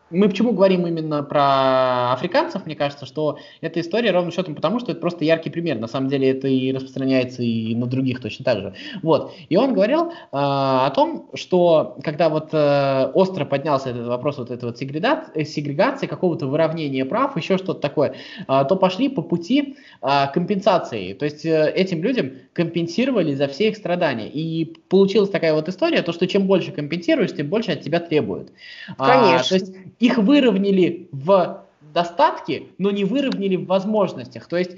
мы 0.10 0.30
почему 0.30 0.54
говорим 0.54 0.88
именно 0.88 1.24
про 1.24 2.14
африканцев, 2.14 2.66
мне 2.66 2.76
кажется, 2.76 3.06
что 3.06 3.38
эта 3.62 3.82
история 3.82 4.12
ровно 4.12 4.32
счетом 4.32 4.56
потому, 4.56 4.80
что 4.80 4.92
это 4.92 5.02
просто 5.02 5.26
яркий 5.26 5.50
пример. 5.50 5.78
На 5.80 5.88
самом 5.88 6.10
деле 6.10 6.30
это 6.30 6.48
и 6.48 6.72
распространяется 6.72 7.44
и 7.44 7.76
на 7.76 7.88
других 7.88 8.22
точно 8.22 8.46
так 8.46 8.60
же. 8.60 8.74
Вот. 9.04 9.34
И 9.50 9.58
он 9.58 9.74
говорил 9.74 10.08
э, 10.10 10.12
о 10.32 10.90
том, 10.92 11.30
что 11.34 11.98
когда 12.04 12.30
вот 12.30 12.50
э, 12.54 13.12
остро 13.14 13.46
поднялся 13.46 13.90
этот 13.90 14.08
вопрос 14.08 14.38
вот 14.38 14.52
этой 14.52 14.66
вот 14.66 14.78
сегрегации, 14.78 15.44
сегрегации 15.44 16.08
какого-то 16.08 16.48
выравнения 16.48 17.06
прав, 17.06 17.36
еще 17.36 17.58
что-то 17.58 17.82
такое, 17.82 18.16
э, 18.48 18.66
то 18.68 18.76
пошли 18.76 19.10
по 19.10 19.22
пути 19.22 19.78
э, 20.02 20.08
компенсации. 20.34 21.14
То 21.14 21.26
есть 21.26 21.46
э, 21.46 21.72
этим 21.76 22.02
людям 22.04 22.32
компенсировали 22.54 23.36
за 23.36 23.48
все 23.48 23.70
их 23.70 23.78
страдания. 23.78 24.30
И 24.30 24.66
получилась 24.90 25.30
такая 25.30 25.54
вот 25.54 25.68
история, 25.70 26.02
то, 26.02 26.14
что 26.14 26.28
чем 26.28 26.48
больше 26.48 26.72
компенсируешь, 26.72 27.36
тем 27.36 27.48
больше 27.48 27.72
от 27.72 27.82
тебя 27.82 28.00
требуют. 28.00 28.52
Конечно. 28.98 29.40
А, 29.40 29.44
то 29.44 29.56
есть 29.56 29.74
их 30.00 30.18
выровняли 30.18 31.08
в 31.12 31.64
достатке, 31.94 32.64
но 32.78 32.92
не 32.92 33.06
выровняли 33.06 33.56
в 33.56 33.66
возможностях. 33.66 34.48
То 34.48 34.58
есть 34.58 34.78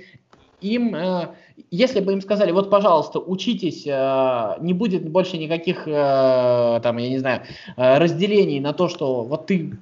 им, 0.62 0.96
э, 0.96 1.30
если 1.72 2.00
бы 2.00 2.14
им 2.14 2.22
сказали, 2.22 2.52
вот, 2.52 2.70
пожалуйста, 2.70 3.20
учитесь, 3.20 3.86
э, 3.86 4.56
не 4.62 4.74
будет 4.74 5.10
больше 5.10 5.38
никаких, 5.38 5.88
э, 5.88 6.80
там, 6.84 6.98
я 6.98 7.10
не 7.10 7.20
знаю, 7.20 7.42
разделений 7.76 8.60
на 8.60 8.74
то, 8.74 8.90
что 8.90 9.24
вот 9.24 9.48
ты 9.48 9.78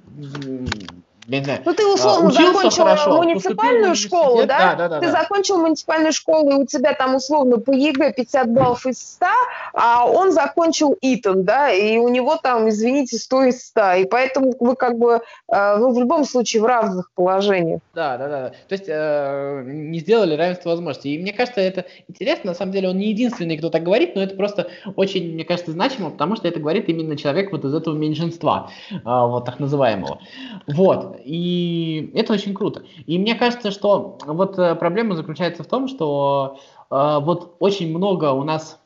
я 1.28 1.38
не 1.40 1.44
знаю, 1.44 1.60
ну 1.64 1.74
ты 1.74 1.86
условно 1.86 2.30
закончил 2.30 2.84
хорошо, 2.84 3.16
муниципальную 3.18 3.94
школу, 3.94 4.46
да? 4.46 4.74
Да, 4.74 4.74
да, 4.76 4.88
да? 4.88 5.00
Ты 5.00 5.06
да. 5.06 5.12
закончил 5.12 5.58
муниципальную 5.58 6.12
школу, 6.12 6.50
и 6.50 6.54
у 6.54 6.66
тебя 6.66 6.94
там 6.94 7.16
условно 7.16 7.58
по 7.58 7.70
ЕГЭ 7.70 8.14
50 8.14 8.50
баллов 8.50 8.86
из 8.86 8.98
100, 8.98 9.26
а 9.74 10.06
он 10.06 10.32
закончил 10.32 10.96
Итон, 11.00 11.44
да, 11.44 11.70
и 11.70 11.98
у 11.98 12.08
него 12.08 12.36
там, 12.36 12.70
извините, 12.70 13.18
100 13.18 13.44
из 13.44 13.66
100, 13.66 13.92
и 13.92 14.04
поэтому 14.06 14.54
вы 14.58 14.74
как 14.74 14.98
бы, 14.98 15.20
э, 15.52 15.76
ну, 15.76 15.92
в 15.92 15.98
любом 15.98 16.24
случае 16.24 16.62
в 16.62 16.64
равных 16.64 17.10
положениях. 17.14 17.80
Да, 17.94 18.16
да, 18.16 18.28
да. 18.28 18.48
То 18.68 18.72
есть 18.72 18.86
э, 18.88 19.62
не 19.66 19.98
сделали 20.00 20.34
равенство 20.34 20.70
возможностей. 20.70 21.14
И 21.14 21.18
мне 21.18 21.34
кажется, 21.34 21.60
это 21.60 21.84
интересно, 22.08 22.52
на 22.52 22.54
самом 22.54 22.72
деле 22.72 22.88
он 22.88 22.96
не 22.96 23.08
единственный, 23.10 23.58
кто 23.58 23.68
так 23.68 23.82
говорит, 23.82 24.14
но 24.14 24.22
это 24.22 24.34
просто 24.34 24.68
очень, 24.96 25.34
мне 25.34 25.44
кажется, 25.44 25.72
значимо, 25.72 26.08
потому 26.10 26.36
что 26.36 26.48
это 26.48 26.58
говорит 26.58 26.88
именно 26.88 27.18
человек 27.18 27.52
вот 27.52 27.66
из 27.66 27.74
этого 27.74 27.94
меньшинства, 27.94 28.70
э, 28.90 28.96
вот 29.04 29.44
так 29.44 29.60
называемого. 29.60 30.20
Вот, 30.66 31.17
и 31.24 32.10
это 32.14 32.32
очень 32.32 32.54
круто. 32.54 32.84
И 33.06 33.18
мне 33.18 33.34
кажется, 33.34 33.70
что 33.70 34.18
вот 34.24 34.58
э, 34.58 34.74
проблема 34.74 35.14
заключается 35.14 35.62
в 35.62 35.66
том, 35.66 35.88
что 35.88 36.60
э, 36.90 37.18
вот 37.20 37.56
очень 37.58 37.90
много 37.96 38.32
у 38.32 38.44
нас, 38.44 38.80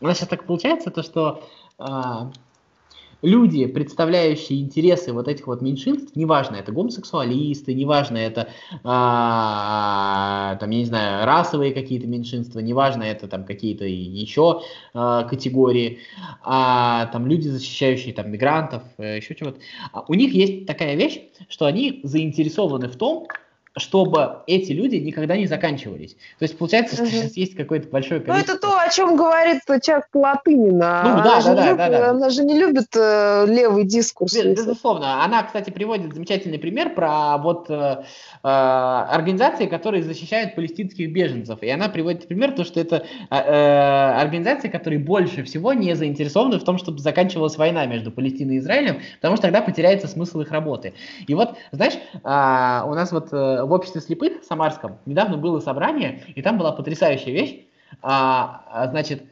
у 0.00 0.06
нас 0.06 0.18
сейчас 0.18 0.28
так 0.28 0.44
получается, 0.44 0.90
то 0.90 1.02
что 1.02 1.42
э, 1.78 1.84
люди, 3.22 3.66
представляющие 3.66 4.60
интересы 4.60 5.12
вот 5.12 5.28
этих 5.28 5.46
вот 5.46 5.62
меньшинств, 5.62 6.16
неважно, 6.16 6.56
это 6.56 6.72
гомосексуалисты, 6.72 7.74
неважно, 7.74 8.18
это, 8.18 8.48
а, 8.84 10.56
там, 10.56 10.70
я 10.70 10.78
не 10.78 10.84
знаю, 10.84 11.26
расовые 11.26 11.72
какие-то 11.72 12.06
меньшинства, 12.06 12.60
неважно, 12.60 13.02
это 13.02 13.28
там 13.28 13.44
какие-то 13.44 13.84
еще 13.84 14.62
а, 14.94 15.24
категории, 15.24 15.98
а, 16.42 17.06
там 17.06 17.26
люди, 17.26 17.48
защищающие 17.48 18.14
там 18.14 18.30
мигрантов, 18.30 18.82
э, 18.98 19.18
еще 19.18 19.34
чего-то, 19.34 19.60
у 20.08 20.14
них 20.14 20.32
есть 20.32 20.66
такая 20.66 20.94
вещь, 20.94 21.20
что 21.48 21.66
они 21.66 22.00
заинтересованы 22.02 22.88
в 22.88 22.96
том, 22.96 23.26
чтобы 23.76 24.42
эти 24.46 24.72
люди 24.72 24.96
никогда 24.96 25.36
не 25.36 25.46
заканчивались. 25.46 26.14
То 26.38 26.42
есть 26.42 26.58
получается, 26.58 26.96
что 26.96 27.04
угу. 27.04 27.12
сейчас 27.12 27.36
есть 27.36 27.54
какое-то 27.54 27.88
большое 27.88 28.20
количество... 28.20 28.52
Ну 28.52 28.58
это 28.58 28.66
то, 28.66 28.78
о 28.78 28.88
чем 28.88 29.16
говорит 29.16 29.60
часто 29.82 30.18
Латынина. 30.18 31.02
Ну 31.04 31.22
да, 31.22 31.40
да, 31.40 31.54
да, 31.54 31.64
любит, 31.64 31.76
да, 31.78 31.88
да. 31.88 32.10
Она 32.10 32.30
же 32.30 32.44
не 32.44 32.58
любит 32.58 32.88
э, 32.96 33.46
левый 33.46 33.84
дискурс. 33.84 34.34
Безусловно. 34.34 35.22
Она, 35.24 35.44
кстати, 35.44 35.70
приводит 35.70 36.12
замечательный 36.12 36.58
пример 36.58 36.94
про 36.94 37.38
вот 37.38 37.70
э, 37.70 38.02
э, 38.42 38.48
организации, 38.48 39.66
которые 39.66 40.02
защищают 40.02 40.56
палестинских 40.56 41.12
беженцев. 41.12 41.62
И 41.62 41.68
она 41.68 41.88
приводит 41.88 42.26
пример, 42.26 42.52
то, 42.52 42.64
что 42.64 42.80
это 42.80 43.04
э, 43.30 43.36
э, 43.36 44.20
организации, 44.20 44.68
которые 44.68 44.98
больше 44.98 45.44
всего 45.44 45.72
не 45.72 45.94
заинтересованы 45.94 46.58
в 46.58 46.64
том, 46.64 46.76
чтобы 46.78 46.98
заканчивалась 46.98 47.56
война 47.56 47.86
между 47.86 48.10
Палестиной 48.10 48.56
и 48.56 48.58
Израилем, 48.58 49.00
потому 49.16 49.36
что 49.36 49.44
тогда 49.44 49.62
потеряется 49.62 50.08
смысл 50.08 50.40
их 50.40 50.50
работы. 50.50 50.92
И 51.28 51.34
вот, 51.34 51.54
знаешь, 51.70 51.94
э, 51.94 52.18
у 52.24 52.94
нас 52.94 53.12
вот 53.12 53.28
э, 53.32 53.59
в 53.64 53.72
обществе 53.72 54.00
слепых 54.00 54.44
Самарском 54.44 54.98
недавно 55.06 55.36
было 55.36 55.60
собрание, 55.60 56.22
и 56.34 56.42
там 56.42 56.58
была 56.58 56.72
потрясающая 56.72 57.32
вещь. 57.32 57.60
А, 58.02 58.62
а 58.70 58.88
значит, 58.88 59.22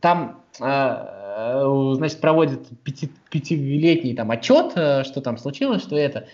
там 0.00 0.42
а, 0.60 1.94
значит, 1.94 2.20
проводят 2.20 2.68
пяти, 2.82 3.10
пятилетний 3.30 4.14
там 4.14 4.30
отчет, 4.30 4.72
э, 4.76 5.04
что 5.04 5.20
там 5.20 5.38
случилось, 5.38 5.82
что 5.82 5.96
это. 5.96 6.26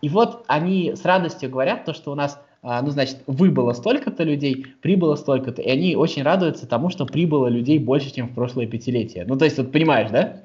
И 0.00 0.08
вот 0.08 0.44
они 0.46 0.94
с 0.94 1.04
радостью 1.04 1.50
говорят 1.50 1.84
то, 1.84 1.92
что 1.92 2.12
у 2.12 2.14
нас 2.14 2.40
а, 2.66 2.80
ну, 2.80 2.90
значит, 2.90 3.18
выбыло 3.26 3.74
столько-то 3.74 4.22
людей, 4.22 4.66
прибыло 4.80 5.16
столько-то, 5.16 5.60
и 5.60 5.68
они 5.68 5.96
очень 5.96 6.22
радуются 6.22 6.66
тому, 6.66 6.88
что 6.88 7.04
прибыло 7.04 7.46
людей 7.46 7.78
больше, 7.78 8.10
чем 8.10 8.28
в 8.28 8.34
прошлое 8.34 8.66
пятилетие. 8.66 9.26
Ну, 9.26 9.36
то 9.36 9.44
есть, 9.44 9.58
вот 9.58 9.70
понимаешь, 9.70 10.10
да? 10.10 10.43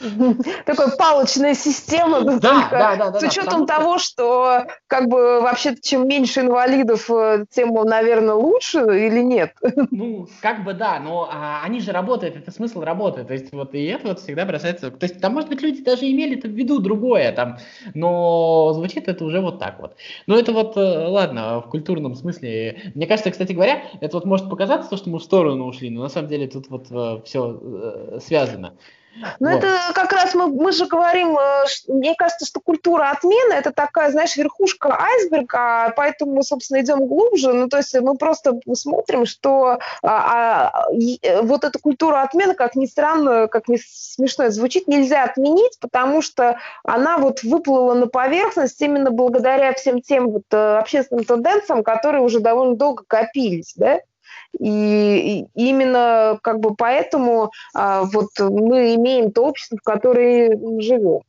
такой 0.64 0.96
палочная 0.96 1.54
система, 1.54 2.22
да, 2.22 2.38
только 2.38 2.70
да, 2.70 2.96
да, 2.96 3.10
да, 3.10 3.20
с 3.20 3.22
учетом 3.22 3.66
да, 3.66 3.76
того, 3.76 3.98
что 3.98 4.64
как 4.86 5.08
бы 5.08 5.40
вообще 5.40 5.76
чем 5.80 6.08
меньше 6.08 6.40
инвалидов, 6.40 7.10
э, 7.10 7.44
тем, 7.50 7.74
наверное, 7.74 8.34
лучше 8.34 8.78
или 8.78 9.20
нет? 9.20 9.54
Ну, 9.90 10.28
как 10.40 10.64
бы 10.64 10.72
да, 10.72 11.00
но 11.00 11.28
а, 11.30 11.62
они 11.62 11.80
же 11.80 11.92
работают, 11.92 12.36
это 12.36 12.50
смысл 12.50 12.80
работы, 12.80 13.24
то 13.24 13.32
есть 13.34 13.52
вот 13.52 13.74
и 13.74 13.84
это 13.84 14.08
вот 14.08 14.20
всегда 14.20 14.44
бросается, 14.46 14.90
то 14.90 15.04
есть 15.04 15.20
там, 15.20 15.34
может 15.34 15.48
быть, 15.48 15.60
люди 15.60 15.82
даже 15.82 16.10
имели 16.10 16.38
это 16.38 16.48
в 16.48 16.52
виду 16.52 16.78
другое, 16.78 17.32
там, 17.32 17.58
но 17.94 18.72
звучит 18.72 19.08
это 19.08 19.24
уже 19.24 19.40
вот 19.40 19.58
так 19.58 19.80
вот. 19.80 19.96
Но 20.26 20.38
это 20.38 20.52
вот, 20.52 20.76
э, 20.76 21.06
ладно, 21.06 21.60
в 21.60 21.68
культурном 21.68 22.14
смысле, 22.14 22.92
мне 22.94 23.06
кажется, 23.06 23.30
кстати 23.30 23.52
говоря, 23.52 23.82
это 24.00 24.16
вот 24.16 24.24
может 24.24 24.48
показаться, 24.48 24.88
то, 24.88 24.96
что 24.96 25.10
мы 25.10 25.18
в 25.18 25.22
сторону 25.22 25.66
ушли, 25.66 25.90
но 25.90 26.02
на 26.02 26.08
самом 26.08 26.28
деле 26.28 26.46
тут 26.46 26.70
вот 26.70 26.86
э, 26.90 27.20
все 27.24 28.20
связано. 28.20 28.74
Ну, 29.40 29.50
вот. 29.50 29.58
это 29.58 29.76
как 29.94 30.12
раз 30.12 30.34
мы, 30.34 30.46
мы 30.46 30.72
же 30.72 30.86
говорим, 30.86 31.36
э, 31.36 31.64
мне 31.88 32.14
кажется, 32.14 32.46
что 32.46 32.60
культура 32.60 33.10
отмены 33.10 33.52
это 33.54 33.72
такая, 33.72 34.10
знаешь, 34.10 34.36
верхушка 34.36 34.96
айсберга, 34.98 35.92
поэтому 35.96 36.36
мы, 36.36 36.42
собственно, 36.42 36.80
идем 36.80 37.06
глубже. 37.06 37.52
Ну, 37.52 37.68
то 37.68 37.78
есть 37.78 37.94
мы 38.00 38.16
просто 38.16 38.58
смотрим, 38.74 39.26
что 39.26 39.78
а, 40.02 40.70
а, 40.72 40.84
э, 41.22 41.42
вот 41.42 41.64
эту 41.64 41.78
культуру 41.80 42.16
отмены, 42.16 42.54
как 42.54 42.76
ни 42.76 42.86
странно, 42.86 43.48
как 43.48 43.68
ни 43.68 43.78
смешно 43.84 44.44
это 44.44 44.54
звучит, 44.54 44.88
нельзя 44.88 45.24
отменить, 45.24 45.78
потому 45.80 46.22
что 46.22 46.58
она 46.84 47.18
вот 47.18 47.42
выплыла 47.42 47.94
на 47.94 48.06
поверхность 48.06 48.80
именно 48.80 49.10
благодаря 49.10 49.72
всем 49.74 50.00
тем 50.00 50.30
вот 50.30 50.44
э, 50.52 50.78
общественным 50.78 51.24
тенденциям, 51.24 51.82
которые 51.82 52.22
уже 52.22 52.40
довольно 52.40 52.76
долго 52.76 53.04
копились, 53.06 53.74
да? 53.76 54.00
И, 54.58 55.46
именно 55.54 56.38
как 56.42 56.60
бы 56.60 56.74
поэтому 56.74 57.50
а, 57.74 58.04
вот 58.04 58.28
мы 58.38 58.94
имеем 58.94 59.32
то 59.32 59.46
общество, 59.46 59.78
в 59.78 59.82
котором 59.82 60.80
живем. 60.80 61.20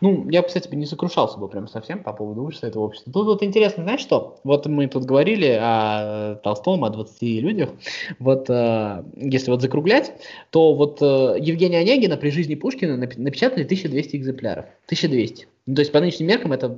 Ну, 0.00 0.28
я, 0.30 0.42
кстати, 0.42 0.72
не 0.74 0.86
сокрушался 0.86 1.38
бы 1.38 1.48
прям 1.48 1.66
совсем 1.66 2.02
по 2.02 2.12
поводу 2.12 2.42
ужаса 2.42 2.66
этого 2.66 2.84
общества. 2.84 3.12
Тут 3.12 3.26
вот 3.26 3.42
интересно, 3.42 3.82
знаешь 3.82 4.00
что? 4.00 4.38
Вот 4.44 4.66
мы 4.66 4.86
тут 4.86 5.04
говорили 5.04 5.58
о 5.60 6.36
Толстом, 6.36 6.84
о 6.84 6.90
20 6.90 7.22
людях. 7.22 7.70
Вот 8.18 8.48
э, 8.48 9.04
если 9.16 9.50
вот 9.50 9.62
закруглять, 9.62 10.12
то 10.50 10.74
вот 10.74 11.02
э, 11.02 11.36
Евгения 11.40 11.78
Онегина 11.78 12.16
при 12.16 12.30
жизни 12.30 12.54
Пушкина 12.54 12.96
напечатали 12.96 13.64
1200 13.64 14.16
экземпляров. 14.16 14.66
1200. 14.86 15.48
Ну, 15.66 15.74
то 15.74 15.80
есть 15.80 15.92
по 15.92 16.00
нынешним 16.00 16.28
меркам 16.28 16.52
это 16.52 16.76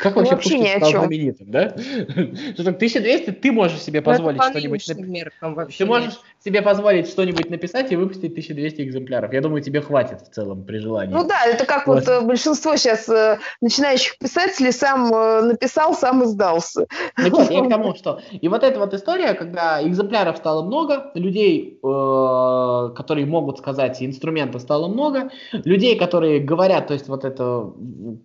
как 0.00 0.16
вообще, 0.16 0.32
вообще 0.32 0.56
Пушкин 0.56 0.76
стал 0.78 0.90
знаменитым, 0.90 1.50
да? 1.50 1.68
Что 2.54 2.64
там 2.64 2.74
1200 2.74 3.32
ты 3.32 3.52
можешь 3.52 3.80
себе 3.80 4.00
ну, 4.00 4.06
позволить 4.06 4.42
что-нибудь 4.42 4.88
написать. 4.88 5.76
Ты 5.76 5.84
можешь 5.84 6.20
себе 6.42 6.62
позволить 6.62 7.08
что-нибудь 7.08 7.50
написать 7.50 7.92
и 7.92 7.96
выпустить 7.96 8.32
1200 8.32 8.80
экземпляров. 8.80 9.32
Я 9.32 9.42
думаю, 9.42 9.62
тебе 9.62 9.82
хватит 9.82 10.22
в 10.22 10.30
целом 10.34 10.64
при 10.64 10.78
желании. 10.78 11.12
Ну 11.12 11.26
да, 11.26 11.44
это 11.44 11.66
как 11.66 11.86
вот, 11.86 12.06
вот 12.06 12.08
э, 12.08 12.20
большинство 12.22 12.76
сейчас 12.76 13.08
э, 13.10 13.38
начинающих 13.60 14.16
писателей 14.18 14.72
сам 14.72 15.12
э, 15.12 15.42
написал, 15.42 15.94
сам 15.94 16.24
издался. 16.24 16.86
Ну, 17.18 17.50
я 17.50 17.64
к 17.64 17.68
тому, 17.68 17.94
что... 17.94 18.20
И 18.32 18.48
вот 18.48 18.62
эта 18.62 18.78
вот 18.78 18.94
история, 18.94 19.34
когда 19.34 19.86
экземпляров 19.86 20.38
стало 20.38 20.64
много, 20.64 21.10
людей, 21.14 21.78
которые 21.82 23.26
могут 23.26 23.58
сказать, 23.58 24.02
инструментов 24.02 24.62
стало 24.62 24.88
много, 24.88 25.30
людей, 25.52 25.98
которые 25.98 26.40
говорят, 26.40 26.86
то 26.86 26.94
есть 26.94 27.08
вот 27.08 27.24
это, 27.24 27.70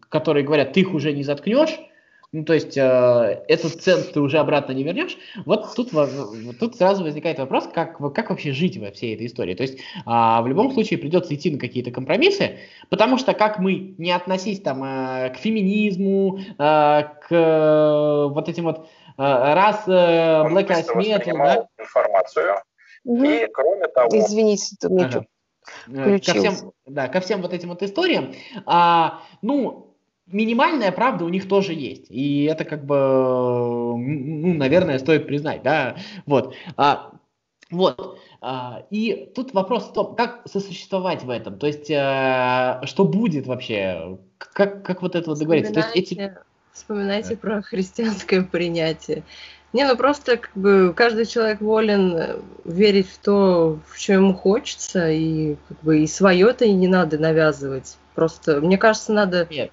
которые 0.09 0.45
говорят, 0.45 0.71
ты 0.71 0.81
их 0.81 0.93
уже 0.93 1.11
не 1.11 1.23
заткнешь, 1.23 1.64
вернешь, 1.65 1.79
ну, 2.31 2.43
то 2.43 2.53
есть 2.53 2.77
э, 2.77 3.43
этот 3.47 3.81
цент 3.81 4.11
ты 4.11 4.19
уже 4.19 4.39
обратно 4.39 4.73
не 4.73 4.83
вернешь, 4.83 5.17
вот 5.45 5.73
тут, 5.75 5.91
тут 6.59 6.75
сразу 6.75 7.03
возникает 7.03 7.39
вопрос, 7.39 7.69
как, 7.73 7.97
как 8.13 8.29
вообще 8.29 8.51
жить 8.51 8.77
во 8.77 8.91
всей 8.91 9.15
этой 9.15 9.27
истории. 9.27 9.53
То 9.53 9.63
есть 9.63 9.77
э, 9.77 9.81
в 10.05 10.43
любом 10.45 10.71
случае 10.73 10.99
придется 10.99 11.33
идти 11.33 11.51
на 11.51 11.59
какие-то 11.59 11.91
компромиссы, 11.91 12.57
потому 12.89 13.17
что 13.17 13.33
как 13.33 13.59
мы 13.59 13.95
не 13.97 14.11
относись 14.11 14.59
там 14.59 14.83
э, 14.83 15.29
к 15.29 15.37
феминизму, 15.37 16.39
э, 16.39 16.53
к 16.57 17.27
э, 17.29 18.27
вот 18.29 18.49
этим 18.49 18.65
вот 18.65 18.79
э, 18.79 18.83
раз 19.17 19.83
э, 19.87 19.91
Black 19.91 20.67
Lives 20.67 20.93
Matter, 20.95 21.37
да? 21.37 21.67
информацию, 21.79 22.55
угу. 23.05 23.23
и 23.23 23.47
кроме 23.53 23.87
того... 23.87 24.09
Извините, 24.11 24.75
тут 24.81 25.01
ага. 25.01 25.25
Э, 25.87 26.19
ко 26.19 26.33
всем, 26.33 26.53
да, 26.85 27.07
ко 27.07 27.21
всем 27.21 27.41
вот 27.41 27.53
этим 27.53 27.69
вот 27.69 27.81
историям. 27.81 28.33
А, 28.65 29.21
ну, 29.41 29.94
минимальная 30.27 30.91
правда 30.91 31.25
у 31.25 31.29
них 31.29 31.47
тоже 31.47 31.73
есть. 31.73 32.05
И 32.09 32.43
это 32.45 32.65
как 32.65 32.85
бы, 32.85 32.95
ну, 32.95 34.53
наверное, 34.53 34.99
стоит 34.99 35.27
признать, 35.27 35.63
да, 35.63 35.97
вот. 36.25 36.55
А, 36.77 37.11
вот. 37.71 38.19
А, 38.41 38.83
и 38.91 39.31
тут 39.33 39.53
вопрос 39.53 39.89
в 39.89 39.93
том, 39.93 40.15
как 40.15 40.41
сосуществовать 40.45 41.23
в 41.23 41.29
этом. 41.29 41.57
То 41.57 41.67
есть, 41.67 41.89
а, 41.91 42.81
что 42.85 43.05
будет 43.05 43.47
вообще? 43.47 44.19
Как, 44.37 44.83
как 44.83 45.01
вот 45.01 45.15
это 45.15 45.29
вот 45.29 45.39
договориться? 45.39 45.73
То 45.73 45.79
есть 45.79 45.95
эти... 45.95 46.37
Вспоминайте 46.71 47.35
да. 47.35 47.37
про 47.37 47.61
христианское 47.61 48.41
принятие. 48.41 49.23
Не, 49.71 49.85
ну 49.85 49.97
просто 49.97 50.37
как 50.37 50.51
бы 50.55 50.93
каждый 50.95 51.25
человек 51.25 51.59
волен 51.61 52.41
верить 52.63 53.09
в 53.09 53.17
то, 53.17 53.79
в 53.87 53.97
чем 53.97 54.23
ему 54.23 54.33
хочется, 54.33 55.09
и 55.09 55.55
как 55.67 55.81
бы 55.81 55.99
и 55.99 56.07
свое-то 56.07 56.65
и 56.65 56.73
не 56.73 56.87
надо 56.87 57.17
навязывать. 57.17 57.97
Просто, 58.13 58.61
мне 58.61 58.77
кажется, 58.77 59.11
надо 59.11 59.47
Нет. 59.49 59.71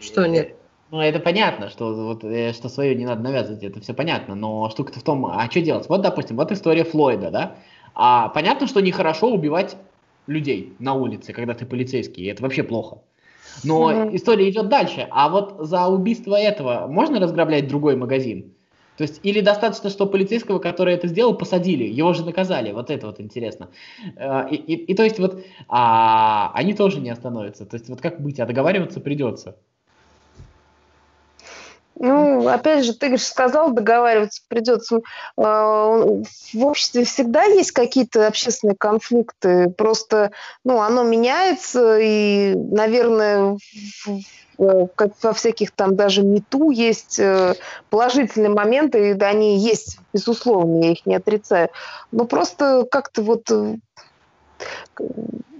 Что 0.00 0.26
нет? 0.26 0.56
Ну, 0.90 1.00
это 1.00 1.18
понятно, 1.18 1.70
что, 1.70 1.92
вот, 1.92 2.24
э, 2.24 2.52
что 2.52 2.68
свое 2.68 2.94
не 2.94 3.04
надо 3.04 3.22
навязывать, 3.22 3.64
это 3.64 3.80
все 3.80 3.94
понятно, 3.94 4.34
но 4.34 4.68
штука-то 4.70 5.00
в 5.00 5.02
том, 5.02 5.26
а 5.26 5.50
что 5.50 5.60
делать? 5.60 5.88
Вот, 5.88 6.02
допустим, 6.02 6.36
вот 6.36 6.52
история 6.52 6.84
Флойда, 6.84 7.30
да? 7.30 7.56
А 7.94 8.28
понятно, 8.28 8.66
что 8.66 8.80
нехорошо 8.80 9.32
убивать 9.32 9.76
людей 10.26 10.74
на 10.78 10.94
улице, 10.94 11.32
когда 11.32 11.54
ты 11.54 11.66
полицейский, 11.66 12.24
и 12.24 12.26
это 12.26 12.42
вообще 12.42 12.62
плохо. 12.62 12.98
Но 13.62 13.90
mm-hmm. 13.90 14.16
история 14.16 14.50
идет 14.50 14.68
дальше. 14.68 15.06
А 15.10 15.28
вот 15.28 15.56
за 15.58 15.86
убийство 15.86 16.34
этого 16.34 16.86
можно 16.86 17.20
разграблять 17.20 17.68
другой 17.68 17.96
магазин? 17.96 18.52
То 18.96 19.02
есть, 19.02 19.20
или 19.24 19.40
достаточно, 19.40 19.90
что 19.90 20.06
полицейского, 20.06 20.60
который 20.60 20.94
это 20.94 21.08
сделал, 21.08 21.34
посадили, 21.34 21.84
его 21.84 22.12
же 22.12 22.24
наказали. 22.24 22.70
Вот 22.70 22.90
это 22.90 23.08
вот 23.08 23.20
интересно. 23.20 23.70
Э, 24.16 24.48
и, 24.48 24.54
и, 24.54 24.74
и 24.92 24.94
то 24.94 25.02
есть, 25.02 25.18
вот 25.18 25.42
а, 25.68 26.52
они 26.54 26.74
тоже 26.74 27.00
не 27.00 27.10
остановятся. 27.10 27.66
То 27.66 27.74
есть, 27.76 27.88
вот 27.88 28.00
как 28.00 28.20
быть, 28.20 28.38
а 28.38 28.46
договариваться 28.46 29.00
придется. 29.00 29.56
Ну, 31.96 32.48
опять 32.48 32.84
же, 32.84 32.92
ты 32.94 33.16
же 33.16 33.22
сказал, 33.22 33.72
договариваться 33.72 34.42
придется. 34.48 35.00
А, 35.36 35.96
в 35.96 36.66
обществе 36.66 37.04
всегда 37.04 37.44
есть 37.44 37.70
какие-то 37.72 38.26
общественные 38.26 38.76
конфликты. 38.76 39.70
Просто, 39.70 40.32
ну, 40.64 40.80
оно 40.80 41.04
меняется, 41.04 41.98
и, 42.00 42.54
наверное, 42.56 43.56
как 44.58 45.12
во 45.22 45.32
всяких 45.32 45.72
там 45.72 45.96
даже 45.96 46.22
мету 46.22 46.70
есть 46.70 47.18
э, 47.18 47.54
положительные 47.90 48.50
моменты, 48.50 49.10
и 49.10 49.22
они 49.22 49.58
есть, 49.58 49.98
безусловно, 50.12 50.84
я 50.84 50.92
их 50.92 51.06
не 51.06 51.16
отрицаю. 51.16 51.70
Но 52.12 52.24
просто 52.24 52.86
как-то 52.88 53.22
вот 53.22 53.50
э, 53.50 53.76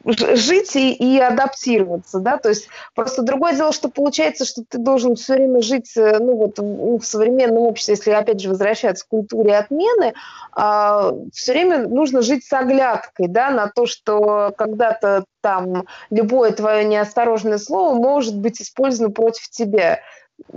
жить 0.05 0.77
и, 0.77 0.93
и 0.93 1.19
адаптироваться, 1.19 2.19
да, 2.19 2.39
то 2.39 2.49
есть 2.49 2.69
просто 2.95 3.23
другое 3.23 3.55
дело, 3.55 3.73
что 3.73 3.89
получается, 3.89 4.45
что 4.45 4.63
ты 4.69 4.79
должен 4.79 5.17
все 5.17 5.35
время 5.35 5.63
жить, 5.63 5.97
э, 5.97 6.19
ну 6.19 6.37
вот 6.37 6.59
в, 6.59 7.05
современном 7.05 7.63
обществе, 7.63 7.95
если 7.95 8.11
опять 8.11 8.41
же 8.41 8.49
возвращаться 8.49 9.05
к 9.05 9.09
культуре 9.09 9.57
отмены, 9.57 10.15
а, 10.53 11.13
все 11.33 11.53
время 11.53 11.89
нужно 11.89 12.23
жить 12.23 12.45
с 12.45 12.53
оглядкой, 12.53 13.29
да, 13.29 13.51
на 13.51 13.69
то, 13.69 13.87
что 13.87 14.53
когда-то 14.57 15.25
там 15.41 15.85
любое 16.11 16.53
твое 16.53 16.85
неосторожное 16.85 17.59
слово 17.59 17.95
может 17.95 18.39
быть 18.39 18.61
использовано 18.63 19.13
против 19.13 19.49
тебя. 19.51 20.01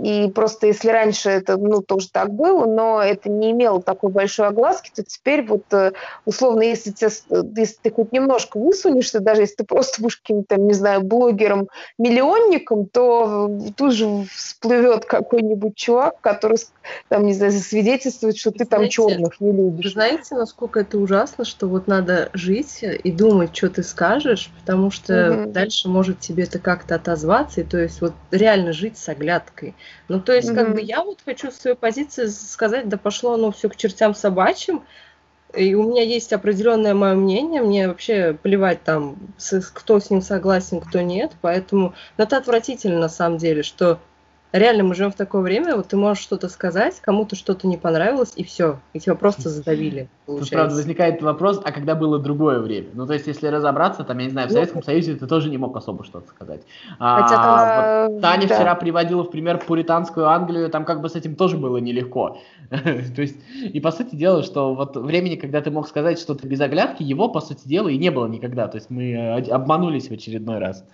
И 0.02 0.30
просто 0.30 0.66
если 0.66 0.90
раньше 0.90 1.30
это, 1.30 1.56
ну, 1.56 1.82
тоже 1.82 2.08
так 2.10 2.32
было, 2.32 2.66
но 2.66 3.02
это 3.02 3.30
не 3.30 3.52
имело 3.52 3.80
такой 3.80 4.10
большой 4.10 4.48
огласки, 4.48 4.90
то 4.94 5.02
теперь 5.02 5.44
вот 5.44 5.64
э, 5.72 5.92
условно, 6.24 6.62
если, 6.62 6.90
тебе, 6.90 7.10
если 7.56 7.76
ты 7.82 7.90
хоть 7.90 8.12
немножко 8.12 8.58
высунешься, 8.58 9.20
даже 9.20 9.42
если 9.42 9.56
ты 9.56 9.64
просто 9.64 10.00
будешь 10.00 10.18
каким-то, 10.18 10.56
не 10.56 10.72
знаю, 10.72 11.02
блогером, 11.02 11.68
миллионником, 11.96 12.86
то 12.86 13.50
тут 13.76 13.92
же 13.92 14.24
всплывет 14.32 15.04
какой-нибудь 15.04 15.74
чувак, 15.76 16.20
который, 16.20 16.58
там, 17.08 17.24
не 17.24 17.34
знаю, 17.34 17.52
засвидетельствует, 17.52 18.36
что 18.36 18.50
ты 18.50 18.64
знаете, 18.64 18.70
там 18.70 18.88
черных 18.88 19.40
не 19.40 19.52
любишь. 19.52 19.92
Знаете, 19.92 20.34
насколько 20.34 20.80
это 20.80 20.98
ужасно, 20.98 21.44
что 21.44 21.66
вот 21.66 21.86
надо 21.86 22.30
жить 22.34 22.82
и 22.82 23.10
думать, 23.10 23.56
что 23.56 23.70
ты 23.70 23.82
скажешь, 23.82 24.50
потому 24.60 24.90
что 24.90 25.42
угу. 25.42 25.50
дальше 25.50 25.88
может 25.88 26.20
тебе 26.20 26.44
это 26.44 26.58
как-то 26.58 26.96
отозваться, 26.96 27.60
и 27.60 27.64
то 27.64 27.78
есть 27.78 28.00
вот 28.00 28.12
реально 28.30 28.72
жить 28.72 28.98
с 28.98 29.08
оглядкой 29.08 29.67
позиции. 29.68 29.74
Ну, 30.08 30.20
то 30.20 30.32
есть, 30.32 30.50
mm-hmm. 30.50 30.54
как 30.54 30.74
бы 30.74 30.80
я 30.80 31.02
вот 31.02 31.20
хочу 31.24 31.50
в 31.50 31.54
своей 31.54 31.76
позиции 31.76 32.26
сказать, 32.26 32.88
да 32.88 32.96
пошло 32.96 33.34
оно 33.34 33.50
все 33.50 33.68
к 33.68 33.76
чертям 33.76 34.14
собачьим, 34.14 34.82
и 35.54 35.74
у 35.74 35.82
меня 35.82 36.02
есть 36.02 36.32
определенное 36.32 36.94
мое 36.94 37.14
мнение, 37.14 37.62
мне 37.62 37.88
вообще 37.88 38.36
плевать 38.42 38.82
там, 38.84 39.16
кто 39.72 39.98
с 39.98 40.10
ним 40.10 40.20
согласен, 40.20 40.80
кто 40.80 41.00
нет, 41.00 41.32
поэтому 41.40 41.94
ну, 42.16 42.24
это 42.24 42.36
отвратительно 42.36 42.98
на 42.98 43.08
самом 43.08 43.38
деле, 43.38 43.62
что 43.62 43.98
Реально, 44.52 44.84
мы 44.84 44.94
живем 44.94 45.12
в 45.12 45.14
такое 45.14 45.42
время, 45.42 45.76
вот 45.76 45.88
ты 45.88 45.96
можешь 45.96 46.22
что-то 46.22 46.48
сказать, 46.48 47.00
кому-то 47.00 47.36
что-то 47.36 47.66
не 47.66 47.76
понравилось, 47.76 48.32
и 48.34 48.44
все, 48.44 48.80
и 48.94 49.00
тебя 49.00 49.14
просто 49.14 49.50
задавили. 49.50 50.08
Тут, 50.26 50.48
правда, 50.48 50.74
возникает 50.74 51.22
вопрос, 51.22 51.60
а 51.62 51.70
когда 51.70 51.94
было 51.94 52.18
другое 52.18 52.58
время? 52.60 52.88
Ну, 52.94 53.06
то 53.06 53.12
есть, 53.12 53.26
если 53.26 53.46
разобраться, 53.48 54.04
там, 54.04 54.18
я 54.18 54.24
не 54.24 54.30
знаю, 54.30 54.48
в 54.48 54.50
ну, 54.50 54.56
Советском 54.56 54.82
Союзе 54.82 55.16
ты 55.16 55.26
тоже 55.26 55.50
не 55.50 55.58
мог 55.58 55.76
особо 55.76 56.02
что-то 56.04 56.28
сказать. 56.28 56.62
А, 56.98 57.22
Хотя 57.22 57.36
а, 57.38 58.08
вот 58.08 58.22
Таня 58.22 58.48
да. 58.48 58.54
вчера 58.54 58.74
приводила 58.74 59.22
в 59.22 59.30
пример 59.30 59.58
пуританскую 59.58 60.26
Англию, 60.26 60.70
там 60.70 60.86
как 60.86 61.02
бы 61.02 61.10
с 61.10 61.14
этим 61.14 61.36
тоже 61.36 61.58
было 61.58 61.76
нелегко. 61.76 62.38
то 62.70 63.20
есть, 63.20 63.36
и 63.62 63.80
по 63.80 63.90
сути 63.90 64.16
дела, 64.16 64.42
что 64.42 64.74
вот 64.74 64.96
времени, 64.96 65.36
когда 65.36 65.60
ты 65.60 65.70
мог 65.70 65.86
сказать 65.86 66.18
что-то 66.18 66.46
без 66.46 66.60
оглядки, 66.60 67.02
его, 67.02 67.28
по 67.28 67.40
сути 67.40 67.68
дела, 67.68 67.88
и 67.88 67.98
не 67.98 68.10
было 68.10 68.26
никогда. 68.26 68.66
То 68.68 68.76
есть, 68.76 68.88
мы 68.88 69.12
э, 69.12 69.50
обманулись 69.50 70.08
в 70.08 70.12
очередной 70.12 70.58
раз. 70.58 70.84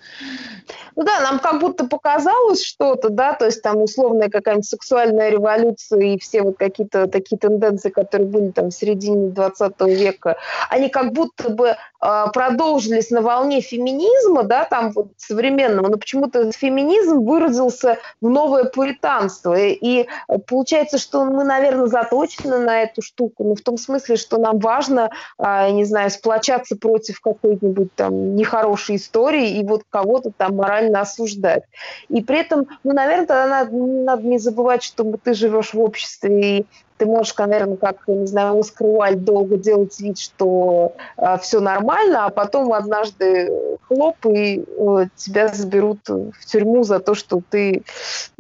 Ну 0.97 1.03
да, 1.03 1.21
нам 1.21 1.41
как 1.41 1.61
будто 1.61 1.87
показалось 1.87 2.65
что-то, 2.65 3.09
да, 3.09 3.33
то 3.33 3.44
есть 3.47 3.63
там 3.63 3.83
условная 3.83 4.29
какая-нибудь 4.29 4.69
сексуальная 4.69 5.31
революция 5.31 6.01
и 6.01 6.19
все 6.19 6.43
вот 6.43 6.57
какие-то 6.59 7.07
такие 7.07 7.39
тенденции, 7.39 7.91
которые 7.91 8.29
были 8.29 8.51
там 8.51 8.71
в 8.71 8.75
середине 8.75 9.31
20 9.31 9.81
века, 9.83 10.37
они 10.71 10.89
как 10.89 11.13
будто 11.13 11.51
бы 11.51 11.69
э, 11.69 12.25
продолжились 12.33 13.11
на 13.11 13.23
волне 13.23 13.61
феминизма, 13.61 14.43
да, 14.43 14.65
там 14.65 14.93
вот 14.93 15.09
современного, 15.17 15.89
но 15.89 15.97
почему-то 15.97 16.53
феминизм 16.53 17.21
выразился 17.21 17.99
в 18.21 18.29
новое 18.29 18.65
пуританство. 18.65 19.55
И, 19.55 19.73
и 19.73 20.09
получается, 20.47 20.99
что 20.99 21.25
мы, 21.25 21.45
наверное, 21.45 21.87
заточены 21.87 22.59
на 22.59 22.83
эту 22.83 23.03
штуку, 23.03 23.45
но 23.45 23.55
в 23.55 23.61
том 23.61 23.79
смысле, 23.79 24.17
что 24.17 24.39
нам 24.39 24.59
важно, 24.59 25.11
э, 25.39 25.71
не 25.71 25.85
знаю, 25.85 26.11
сплочаться 26.11 26.77
против 26.77 27.21
какой-нибудь 27.21 27.95
там 27.95 28.37
нехорошей 28.37 28.97
истории 28.97 29.59
и 29.59 29.65
вот 29.65 29.83
кого-то 29.91 30.31
там 30.37 30.57
морально 30.57 31.01
осуждать. 31.01 31.65
И 32.09 32.23
при 32.23 32.41
этом, 32.41 32.67
ну, 32.83 32.93
наверное, 32.93 33.27
надо, 33.47 33.77
надо 33.77 34.23
не 34.23 34.39
забывать, 34.39 34.83
что 34.83 35.05
ты 35.23 35.35
живешь 35.35 35.75
в 35.75 35.81
обществе, 35.81 36.59
и 36.59 36.67
ты 36.97 37.07
можешь, 37.07 37.37
наверное, 37.37 37.77
как, 37.77 38.07
не 38.07 38.27
знаю, 38.27 38.63
Уальд 38.79 39.25
долго 39.25 39.57
делать 39.57 39.99
вид, 40.01 40.19
что 40.19 40.95
э, 41.17 41.39
все 41.39 41.61
нормально, 41.61 42.27
а 42.27 42.31
потом 42.31 42.73
однажды 42.73 43.51
хлоп, 43.89 44.17
и 44.27 44.65
э, 44.65 45.07
тебя 45.17 45.49
заберут 45.49 46.09
в 46.09 46.47
тюрьму 46.47 46.85
за 46.85 47.01
то, 47.01 47.15
что 47.15 47.41
ты, 47.51 47.83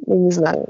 не 0.06 0.30
знаю, 0.30 0.66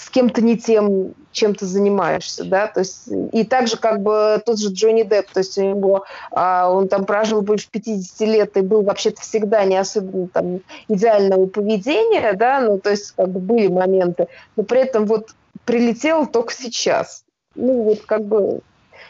с 0.00 0.10
кем-то 0.10 0.40
не 0.40 0.56
тем 0.56 1.14
чем 1.32 1.54
ты 1.54 1.64
занимаешься, 1.64 2.44
да, 2.44 2.66
то 2.66 2.80
есть 2.80 3.08
и 3.32 3.44
также 3.44 3.76
как 3.76 4.02
бы 4.02 4.42
тот 4.44 4.58
же 4.58 4.70
Джонни 4.72 5.04
Депп, 5.04 5.30
то 5.30 5.38
есть 5.38 5.56
у 5.58 5.62
него, 5.62 6.04
а, 6.32 6.68
он 6.68 6.88
там 6.88 7.04
прожил 7.04 7.40
больше 7.42 7.68
50 7.70 8.20
лет 8.22 8.56
и 8.56 8.62
был 8.62 8.82
вообще-то 8.82 9.20
всегда 9.20 9.64
не 9.64 9.76
особенно 9.76 10.26
там 10.26 10.60
идеального 10.88 11.46
поведения, 11.46 12.32
да, 12.32 12.60
ну 12.60 12.78
то 12.80 12.90
есть 12.90 13.12
как 13.12 13.28
бы 13.28 13.38
были 13.38 13.68
моменты, 13.68 14.26
но 14.56 14.64
при 14.64 14.80
этом 14.80 15.06
вот 15.06 15.30
прилетел 15.64 16.26
только 16.26 16.52
сейчас, 16.52 17.24
ну 17.54 17.82
вот 17.82 18.00
как 18.00 18.24
бы 18.24 18.60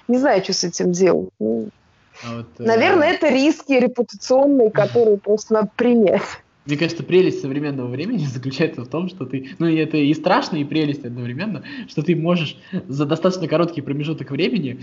не 0.09 0.19
знаю, 0.19 0.43
что 0.43 0.53
с 0.53 0.65
этим 0.65 0.93
делать. 0.93 1.31
Ну, 1.39 1.69
а 2.23 2.37
вот, 2.37 2.47
э, 2.59 2.63
наверное, 2.63 3.13
э... 3.13 3.15
это 3.15 3.29
риски 3.29 3.73
репутационные, 3.73 4.71
которые 4.73 5.17
просто 5.17 5.55
надо 5.55 5.71
принять. 5.75 6.23
Мне 6.67 6.77
кажется, 6.77 7.03
прелесть 7.03 7.41
современного 7.41 7.89
времени 7.89 8.25
заключается 8.33 8.83
в 8.83 8.89
том, 8.89 9.09
что 9.09 9.25
ты, 9.25 9.51
ну 9.59 9.67
и 9.67 9.77
это 9.77 9.97
и 9.97 10.13
страшно, 10.15 10.57
и 10.57 10.65
прелесть 10.65 11.05
одновременно, 11.05 11.63
что 11.89 12.03
ты 12.03 12.15
можешь 12.15 12.57
за 12.87 13.07
достаточно 13.07 13.49
короткий 13.49 13.81
промежуток 13.81 14.31
времени 14.31 14.81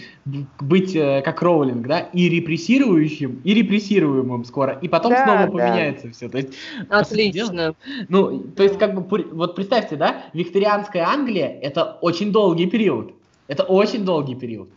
быть 0.60 0.96
э, 0.96 1.22
как 1.24 1.42
Роулинг, 1.42 1.86
да, 1.88 2.00
и 2.00 2.30
репрессирующим, 2.30 3.42
и 3.44 3.54
репрессируемым 3.54 4.44
скоро, 4.46 4.80
и 4.82 4.88
потом 4.88 5.12
да, 5.12 5.24
снова 5.24 5.40
да. 5.40 5.48
поменяется 5.48 6.10
все. 6.12 6.30
То 6.30 6.38
есть, 6.38 6.54
Отлично. 6.90 7.76
Ну, 8.10 8.40
то 8.40 8.64
есть 8.64 8.78
как 8.80 8.96
бы, 8.96 9.26
вот 9.32 9.56
представьте, 9.56 9.96
да, 9.96 10.24
викторианская 10.34 11.06
Англия 11.06 11.60
это 11.62 11.98
очень 12.02 12.32
долгий 12.32 12.66
период. 12.66 13.14
Это 13.48 13.64
очень 13.64 14.04
долгий 14.04 14.36
период. 14.36 14.70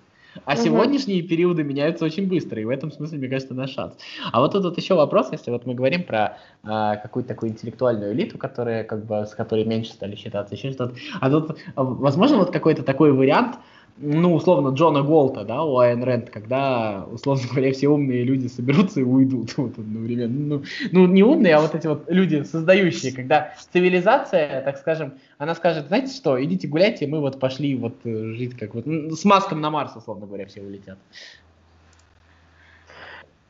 А 0.44 0.54
угу. 0.54 0.62
сегодняшние 0.62 1.22
периоды 1.22 1.62
меняются 1.62 2.04
очень 2.04 2.28
быстро, 2.28 2.60
и 2.60 2.64
в 2.64 2.68
этом 2.68 2.90
смысле, 2.92 3.18
мне 3.18 3.28
кажется, 3.28 3.54
наш 3.54 3.70
шанс. 3.70 3.96
А 4.32 4.40
вот 4.40 4.52
тут 4.52 4.76
еще 4.76 4.94
вопрос, 4.94 5.28
если 5.32 5.50
вот 5.50 5.66
мы 5.66 5.74
говорим 5.74 6.04
про 6.04 6.38
э, 6.62 6.96
какую-то 7.02 7.28
такую 7.28 7.50
интеллектуальную 7.50 8.12
элиту, 8.12 8.38
которая 8.38 8.84
как 8.84 9.04
бы 9.04 9.26
с 9.26 9.34
которой 9.34 9.64
меньше 9.64 9.92
стали 9.92 10.14
считаться, 10.14 10.54
еще 10.54 10.72
что-то. 10.72 10.94
А 11.20 11.30
тут, 11.30 11.58
а, 11.74 11.82
возможно, 11.82 12.38
вот 12.38 12.50
какой-то 12.50 12.82
такой 12.82 13.12
вариант, 13.12 13.56
ну, 13.98 14.34
условно, 14.34 14.74
Джона 14.74 15.02
Голта, 15.02 15.44
да, 15.44 15.62
у 15.62 15.78
Айн 15.78 16.02
Рэнд, 16.02 16.30
когда, 16.30 17.06
условно 17.10 17.44
говоря, 17.50 17.72
все 17.72 17.88
умные 17.88 18.24
люди 18.24 18.46
соберутся 18.46 19.00
и 19.00 19.02
уйдут 19.02 19.54
вот 19.56 19.78
одновременно. 19.78 20.56
Ну, 20.56 20.62
ну, 20.92 21.06
не 21.06 21.22
умные, 21.22 21.56
а 21.56 21.60
вот 21.60 21.74
эти 21.74 21.86
вот 21.86 22.04
люди 22.08 22.42
создающие, 22.42 23.12
когда 23.12 23.54
цивилизация, 23.72 24.62
так 24.62 24.78
скажем, 24.78 25.14
она 25.38 25.54
скажет, 25.54 25.88
знаете 25.88 26.14
что, 26.14 26.42
идите 26.42 26.68
гуляйте, 26.68 27.06
мы 27.06 27.20
вот 27.20 27.38
пошли 27.38 27.74
вот 27.74 27.94
э, 28.04 28.32
жить 28.34 28.56
как 28.56 28.74
вот, 28.74 28.86
с 28.86 29.24
маском 29.24 29.60
на 29.60 29.70
Марс, 29.70 29.96
условно 29.96 30.26
говоря, 30.26 30.46
все 30.46 30.62
улетят. 30.62 30.98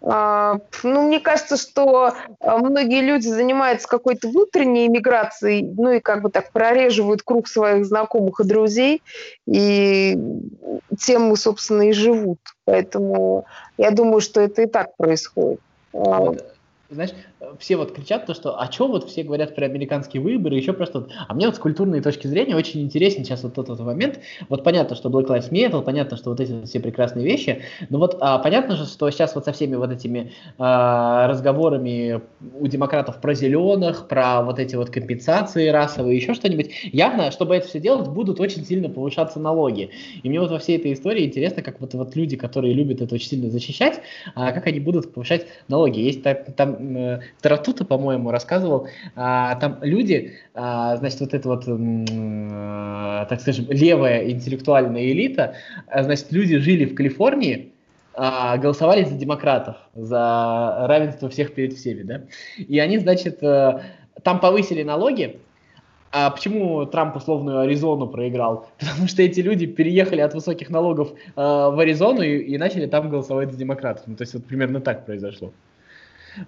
А, 0.03 0.59
ну, 0.83 1.07
мне 1.07 1.21
кажется, 1.21 1.57
что 1.57 2.15
а, 2.41 2.59
многие 2.59 3.03
люди 3.03 3.29
занимаются 3.29 3.87
какой-то 3.87 4.29
внутренней 4.29 4.89
миграцией, 4.89 5.63
ну 5.63 5.91
и 5.91 6.01
как 6.01 6.23
бы 6.23 6.31
так 6.31 6.53
прореживают 6.53 7.23
круг 7.23 7.49
своих 7.49 7.85
знакомых 7.85 8.41
и 8.41 8.45
друзей, 8.45 9.03
и 9.47 10.19
тем 10.99 11.37
собственно, 11.37 11.89
и 11.89 11.93
живут. 11.93 12.39
Поэтому 12.65 13.45
я 13.77 13.91
думаю, 13.91 14.21
что 14.21 14.41
это 14.41 14.63
и 14.63 14.67
так 14.67 14.97
происходит. 14.97 15.61
А, 15.93 16.33
знаешь, 16.91 17.11
все 17.59 17.77
вот 17.77 17.93
кричат 17.93 18.27
то, 18.27 18.35
что, 18.35 18.61
а 18.61 18.71
что 18.71 18.89
вот 18.89 19.09
все 19.09 19.23
говорят 19.23 19.55
про 19.55 19.67
американские 19.67 20.23
выборы, 20.23 20.57
еще 20.57 20.73
просто, 20.73 21.07
а 21.29 21.35
мне 21.35 21.47
вот 21.47 21.57
с 21.57 21.59
культурной 21.59 22.01
точки 22.01 22.27
зрения 22.27 22.57
очень 22.57 22.81
интересен 22.81 23.25
сейчас 23.25 23.43
вот 23.43 23.55
тот, 23.55 23.67
тот 23.67 23.81
момент, 23.81 24.21
вот 24.49 24.65
понятно, 24.65 24.97
что 24.97 25.09
Black 25.09 25.29
Lives 25.29 25.51
Matter, 25.51 25.83
понятно, 25.83 26.17
что 26.17 26.31
вот 26.31 26.41
эти 26.41 26.65
все 26.65 26.81
прекрасные 26.81 27.25
вещи, 27.25 27.63
но 27.89 27.99
вот 27.99 28.19
а, 28.21 28.39
понятно 28.39 28.77
же, 28.77 28.87
что 28.87 29.11
сейчас 29.11 29.35
вот 29.35 29.45
со 29.45 29.53
всеми 29.53 29.77
вот 29.77 29.91
этими 29.91 30.33
а, 30.59 31.29
разговорами 31.29 32.21
у 32.59 32.67
демократов 32.67 33.21
про 33.21 33.35
зеленых, 33.35 34.09
про 34.09 34.43
вот 34.43 34.59
эти 34.59 34.75
вот 34.77 34.91
компенсации 34.91 35.69
расовые, 35.69 36.17
еще 36.17 36.35
что-нибудь, 36.35 36.71
явно, 36.93 37.31
чтобы 37.31 37.55
это 37.55 37.69
все 37.69 37.81
делать, 37.81 38.09
будут 38.09 38.41
очень 38.41 38.65
сильно 38.65 38.89
повышаться 38.89 39.39
налоги. 39.39 39.91
И 40.23 40.29
мне 40.29 40.41
вот 40.41 40.51
во 40.51 40.59
всей 40.59 40.77
этой 40.77 40.93
истории 40.93 41.25
интересно, 41.25 41.63
как 41.63 41.81
вот, 41.81 41.95
вот 41.95 42.17
люди, 42.17 42.37
которые 42.37 42.75
любят 42.75 43.01
это 43.01 43.15
очень 43.15 43.29
сильно 43.29 43.51
защищать, 43.51 44.01
а, 44.35 44.53
как 44.53 44.67
они 44.67 44.81
будут 44.81 45.13
повышать 45.13 45.47
налоги. 45.69 46.01
Есть 46.01 46.23
там, 46.23 46.37
там 46.57 46.75
э, 46.75 46.80
Таратута, 47.41 47.85
по-моему, 47.85 48.31
рассказывал, 48.31 48.89
а, 49.17 49.55
там 49.57 49.79
люди, 49.83 50.35
а, 50.55 50.97
значит, 50.97 51.21
вот 51.21 51.35
эта 51.35 51.49
вот, 51.49 51.65
э, 51.67 53.27
так 53.29 53.41
скажем, 53.41 53.67
левая 53.69 54.31
интеллектуальная 54.31 55.11
элита, 55.13 55.55
а, 55.87 56.03
значит, 56.03 56.33
люди 56.33 56.59
жили 56.59 56.85
в 56.85 56.95
Калифорнии, 56.95 57.73
а, 58.15 58.57
голосовали 58.57 59.05
за 59.05 59.15
демократов, 59.15 59.77
за 59.95 60.87
равенство 60.89 61.29
всех 61.29 61.55
перед 61.55 61.75
всеми, 61.75 62.03
да, 62.03 62.23
и 62.57 62.79
они, 62.79 62.99
значит, 62.99 63.43
э, 63.43 63.81
там 64.23 64.41
повысили 64.41 64.83
налоги, 64.83 65.41
а 66.13 66.31
почему 66.31 66.85
Трамп 66.87 67.17
условную 67.17 67.61
Аризону 67.61 68.09
проиграл? 68.09 68.69
Потому 68.79 69.07
что 69.07 69.23
эти 69.23 69.41
люди 69.41 69.67
переехали 69.67 70.21
от 70.21 70.35
высоких 70.35 70.69
налогов 70.71 71.13
э, 71.13 71.17
в 71.37 71.79
Аризону 71.79 72.23
и, 72.23 72.39
и 72.39 72.59
начали 72.59 72.87
там 72.87 73.11
голосовать 73.11 73.53
за 73.53 73.59
демократов. 73.59 74.05
Ну, 74.07 74.17
то 74.17 74.23
есть 74.23 74.35
вот 74.35 74.45
примерно 74.45 74.81
так 74.81 75.07
произошло. 75.07 75.53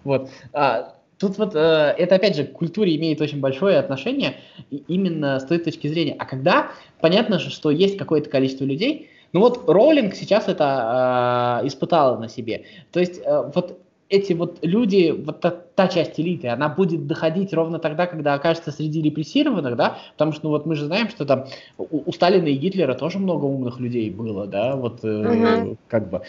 Вот. 0.05 0.30
А, 0.53 0.95
тут 1.18 1.39
вот 1.39 1.55
э, 1.55 1.95
это 1.99 2.16
опять 2.16 2.37
же 2.37 2.45
к 2.45 2.53
культуре 2.53 2.97
имеет 2.97 3.20
очень 3.20 3.41
большое 3.41 3.78
отношение 3.78 4.37
именно 4.70 5.39
с 5.39 5.45
той 5.45 5.59
точки 5.59 5.87
зрения. 5.87 6.16
А 6.18 6.24
когда 6.24 6.72
понятно 7.01 7.39
же, 7.39 7.51
что 7.51 7.70
есть 7.70 7.97
какое-то 7.97 8.28
количество 8.28 8.64
людей, 8.64 9.11
ну 9.33 9.41
вот 9.41 9.68
Роулинг 9.68 10.14
сейчас 10.14 10.49
это 10.49 11.61
э, 11.62 11.66
испытала 11.68 12.18
на 12.18 12.28
себе. 12.28 12.64
То 12.91 13.01
есть 13.01 13.20
э, 13.24 13.51
вот 13.55 13.78
эти 14.12 14.35
вот 14.35 14.59
люди, 14.61 15.11
вот 15.11 15.41
та, 15.41 15.51
та 15.51 15.89
часть 15.89 16.20
элиты, 16.20 16.49
она 16.49 16.68
будет 16.68 17.07
доходить 17.07 17.55
ровно 17.55 17.78
тогда, 17.78 18.07
когда 18.07 18.35
окажется 18.35 18.70
среди 18.70 19.01
репрессированных, 19.01 19.74
да, 19.74 19.97
потому 20.12 20.33
что, 20.33 20.45
ну 20.45 20.51
вот 20.51 20.66
мы 20.66 20.74
же 20.74 20.85
знаем, 20.85 21.09
что 21.09 21.24
там 21.24 21.47
у, 21.78 22.03
у 22.05 22.12
Сталина 22.12 22.47
и 22.47 22.55
Гитлера 22.55 22.95
тоже 22.95 23.18
много 23.18 23.47
умных 23.47 23.80
людей 23.80 24.11
было, 24.11 24.47
да, 24.47 24.76
вот 24.76 25.03
э, 25.03 25.62
угу. 25.64 25.76
как 25.89 26.11
бы. 26.11 26.20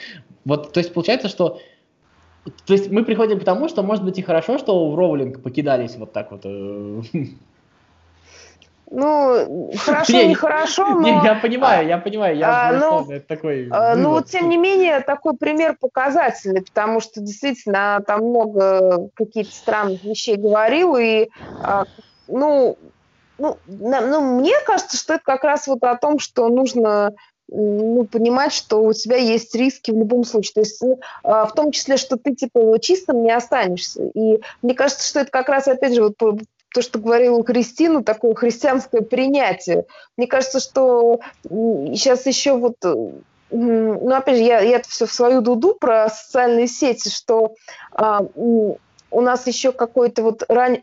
Вот, 0.45 0.72
то 0.72 0.80
есть 0.80 0.93
получается, 0.93 1.28
что 1.28 1.60
то 2.66 2.74
есть 2.74 2.91
мы 2.91 3.04
приходим 3.04 3.39
к 3.39 3.44
тому, 3.44 3.70
что 3.70 3.84
может 3.84 4.04
быть 4.04 4.18
и 4.20 4.22
хорошо, 4.22 4.58
что 4.58 4.89
в 4.89 4.96
Роулинг 4.96 5.41
покидались 5.41 5.96
вот 5.96 6.12
так 6.12 6.32
вот. 6.32 6.41
Э, 6.46 7.02
ну, 8.91 9.72
хорошо, 9.78 10.14
не, 10.14 10.28
нехорошо, 10.28 10.88
но... 10.89 11.02
Не, 11.02 11.22
я 11.24 11.36
понимаю, 11.36 11.88
я 11.88 11.98
понимаю, 11.98 12.38
я 12.38 12.70
а, 12.70 12.74
но, 12.74 13.08
это 13.10 13.26
такой... 13.26 13.68
А, 13.72 13.96
ну, 13.96 14.10
вот, 14.10 14.28
тем 14.28 14.50
не 14.50 14.58
менее, 14.58 15.00
такой 15.00 15.36
пример 15.36 15.76
показательный, 15.80 16.62
потому 16.62 17.00
что 17.00 17.20
действительно 17.20 18.04
там 18.06 18.22
много 18.26 19.10
каких-то 19.16 19.56
странных 19.56 20.04
вещей 20.04 20.36
говорил, 20.36 20.96
и, 20.96 21.30
а, 21.64 21.86
ну, 22.28 22.78
ну, 23.39 23.58
ну, 23.68 24.39
мне 24.39 24.54
кажется, 24.66 24.98
что 24.98 25.16
это 25.16 25.24
как 25.24 25.44
раз 25.44 25.66
вот 25.66 25.84
о 25.84 25.96
том, 25.96 26.20
что 26.20 26.48
нужно 26.50 27.14
ну, 27.54 28.06
понимать, 28.06 28.51
что 28.51 28.84
у 28.84 28.93
тебя 28.93 29.18
есть 29.18 29.54
риски 29.56 29.91
в 29.91 29.97
любом 29.97 30.24
случае. 30.24 30.54
То 30.56 30.60
есть 30.62 30.82
ну, 30.82 30.99
в 31.24 31.51
том 31.56 31.72
числе, 31.72 31.97
что 31.97 32.18
ты 32.18 32.36
типа 32.36 32.78
чистым 32.82 33.24
не 33.24 33.32
останешься. 33.32 34.04
И 34.16 34.41
мне 34.62 34.74
кажется, 34.74 35.08
что 35.08 35.20
это 35.20 35.32
как 35.32 35.49
раз, 35.49 35.68
опять 35.68 35.93
же, 35.93 36.04
вот 36.04 36.18
то, 36.18 36.82
что 36.82 36.99
говорила 36.99 37.43
Кристина, 37.43 38.04
такое 38.04 38.34
христианское 38.34 39.01
принятие. 39.01 39.86
Мне 40.18 40.26
кажется, 40.28 40.60
что 40.60 41.20
сейчас 41.43 42.26
еще 42.26 42.58
вот 42.58 42.76
ну, 43.51 44.16
опять 44.16 44.38
же, 44.38 44.43
я, 44.43 44.62
я 44.62 44.78
это 44.78 44.89
все 44.89 45.06
в 45.06 45.14
свою 45.14 45.41
дуду 45.41 45.76
про 45.80 46.10
социальные 46.10 46.68
сети, 46.68 47.10
что 47.10 47.54
а, 47.91 48.26
у 48.36 49.22
нас 49.22 49.45
еще 49.45 49.72
какой-то 49.72 50.24
вот 50.24 50.43
ран 50.49 50.80